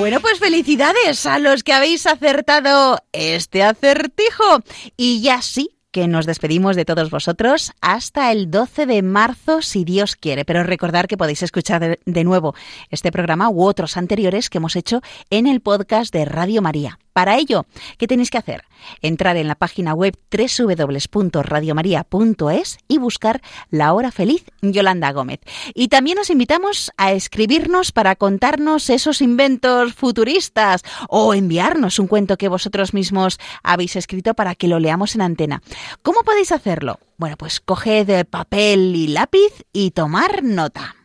Bueno, 0.00 0.20
pues 0.20 0.38
felicidades 0.38 1.26
a 1.26 1.38
los 1.38 1.62
que 1.62 1.74
habéis 1.74 2.06
acertado 2.06 3.00
este 3.12 3.62
acertijo. 3.62 4.62
Y 4.96 5.20
ya 5.20 5.42
sí 5.42 5.76
que 5.90 6.08
nos 6.08 6.24
despedimos 6.24 6.74
de 6.74 6.86
todos 6.86 7.10
vosotros 7.10 7.72
hasta 7.82 8.32
el 8.32 8.50
12 8.50 8.86
de 8.86 9.02
marzo, 9.02 9.60
si 9.60 9.84
Dios 9.84 10.16
quiere. 10.16 10.46
Pero 10.46 10.62
recordar 10.62 11.06
que 11.06 11.18
podéis 11.18 11.42
escuchar 11.42 11.82
de, 11.82 12.00
de 12.06 12.24
nuevo 12.24 12.54
este 12.88 13.12
programa 13.12 13.50
u 13.50 13.62
otros 13.62 13.98
anteriores 13.98 14.48
que 14.48 14.56
hemos 14.56 14.74
hecho 14.74 15.02
en 15.28 15.46
el 15.46 15.60
podcast 15.60 16.14
de 16.14 16.24
Radio 16.24 16.62
María. 16.62 16.98
Para 17.20 17.36
ello, 17.36 17.66
¿qué 17.98 18.06
tenéis 18.06 18.30
que 18.30 18.38
hacer? 18.38 18.64
Entrar 19.02 19.36
en 19.36 19.46
la 19.46 19.54
página 19.54 19.92
web 19.92 20.16
www.radiomaria.es 20.32 22.78
y 22.88 22.96
buscar 22.96 23.42
La 23.68 23.92
Hora 23.92 24.10
Feliz 24.10 24.42
Yolanda 24.62 25.12
Gómez. 25.12 25.40
Y 25.74 25.88
también 25.88 26.18
os 26.18 26.30
invitamos 26.30 26.90
a 26.96 27.12
escribirnos 27.12 27.92
para 27.92 28.16
contarnos 28.16 28.88
esos 28.88 29.20
inventos 29.20 29.92
futuristas 29.92 30.82
o 31.10 31.34
enviarnos 31.34 31.98
un 31.98 32.06
cuento 32.06 32.38
que 32.38 32.48
vosotros 32.48 32.94
mismos 32.94 33.38
habéis 33.62 33.96
escrito 33.96 34.32
para 34.32 34.54
que 34.54 34.68
lo 34.68 34.80
leamos 34.80 35.14
en 35.14 35.20
antena. 35.20 35.60
¿Cómo 36.00 36.22
podéis 36.22 36.52
hacerlo? 36.52 37.00
Bueno, 37.18 37.36
pues 37.36 37.60
coged 37.60 38.24
papel 38.30 38.96
y 38.96 39.08
lápiz 39.08 39.66
y 39.74 39.90
tomar 39.90 40.42
nota. 40.42 40.96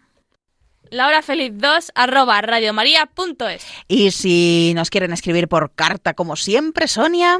Lahorafeliz2 0.91 1.91
arroba 1.95 2.41
radiomaria.es. 2.41 3.65
Y 3.87 4.11
si 4.11 4.73
nos 4.75 4.89
quieren 4.89 5.13
escribir 5.13 5.47
por 5.47 5.73
carta, 5.73 6.13
como 6.13 6.35
siempre, 6.35 6.87
Sonia. 6.87 7.39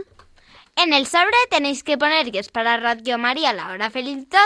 En 0.75 0.93
el 0.93 1.07
sobre 1.07 1.35
tenéis 1.49 1.83
que 1.83 1.97
poner 1.97 2.31
que 2.31 2.39
es 2.39 2.49
para 2.49 2.77
Radio 2.77 3.17
María 3.17 3.53
La 3.53 3.71
Hora 3.71 3.89
Feliz 3.89 4.27
2 4.29 4.39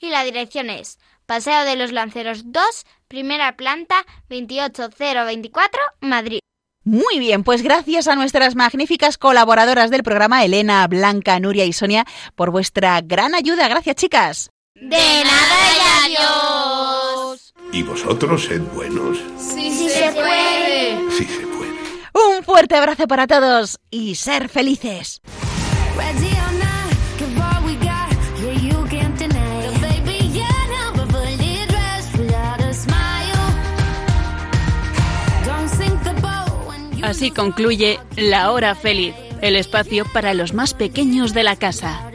y 0.00 0.10
la 0.10 0.24
dirección 0.24 0.68
es 0.68 0.98
Paseo 1.26 1.64
de 1.64 1.76
los 1.76 1.92
Lanceros 1.92 2.52
2, 2.52 2.64
primera 3.08 3.56
planta, 3.56 4.04
28024, 4.28 5.80
Madrid. 6.00 6.40
Muy 6.84 7.18
bien, 7.18 7.42
pues 7.42 7.62
gracias 7.62 8.06
a 8.06 8.14
nuestras 8.14 8.54
magníficas 8.54 9.18
colaboradoras 9.18 9.90
del 9.90 10.04
programa, 10.04 10.44
Elena, 10.44 10.86
Blanca, 10.86 11.38
Nuria 11.40 11.64
y 11.64 11.72
Sonia, 11.72 12.04
por 12.36 12.52
vuestra 12.52 13.00
gran 13.00 13.34
ayuda. 13.34 13.66
Gracias, 13.66 13.96
chicas. 13.96 14.50
De 14.74 15.24
nada 15.24 16.06
y 16.06 16.14
adiós. 16.14 16.95
¿Y 17.76 17.82
vosotros 17.82 18.46
sed 18.46 18.62
buenos? 18.74 19.18
Sí, 19.38 19.70
sí 19.70 19.90
se 19.90 20.10
puede. 20.12 20.98
Sí 21.10 21.26
se 21.26 21.46
puede. 21.46 21.74
Un 22.14 22.42
fuerte 22.42 22.74
abrazo 22.74 23.06
para 23.06 23.26
todos 23.26 23.78
y 23.90 24.14
ser 24.14 24.48
felices. 24.48 25.20
Así 37.02 37.30
concluye 37.30 38.00
La 38.16 38.52
Hora 38.52 38.74
Feliz, 38.74 39.14
el 39.42 39.54
espacio 39.54 40.06
para 40.14 40.32
los 40.32 40.54
más 40.54 40.72
pequeños 40.72 41.34
de 41.34 41.42
la 41.42 41.56
casa. 41.56 42.10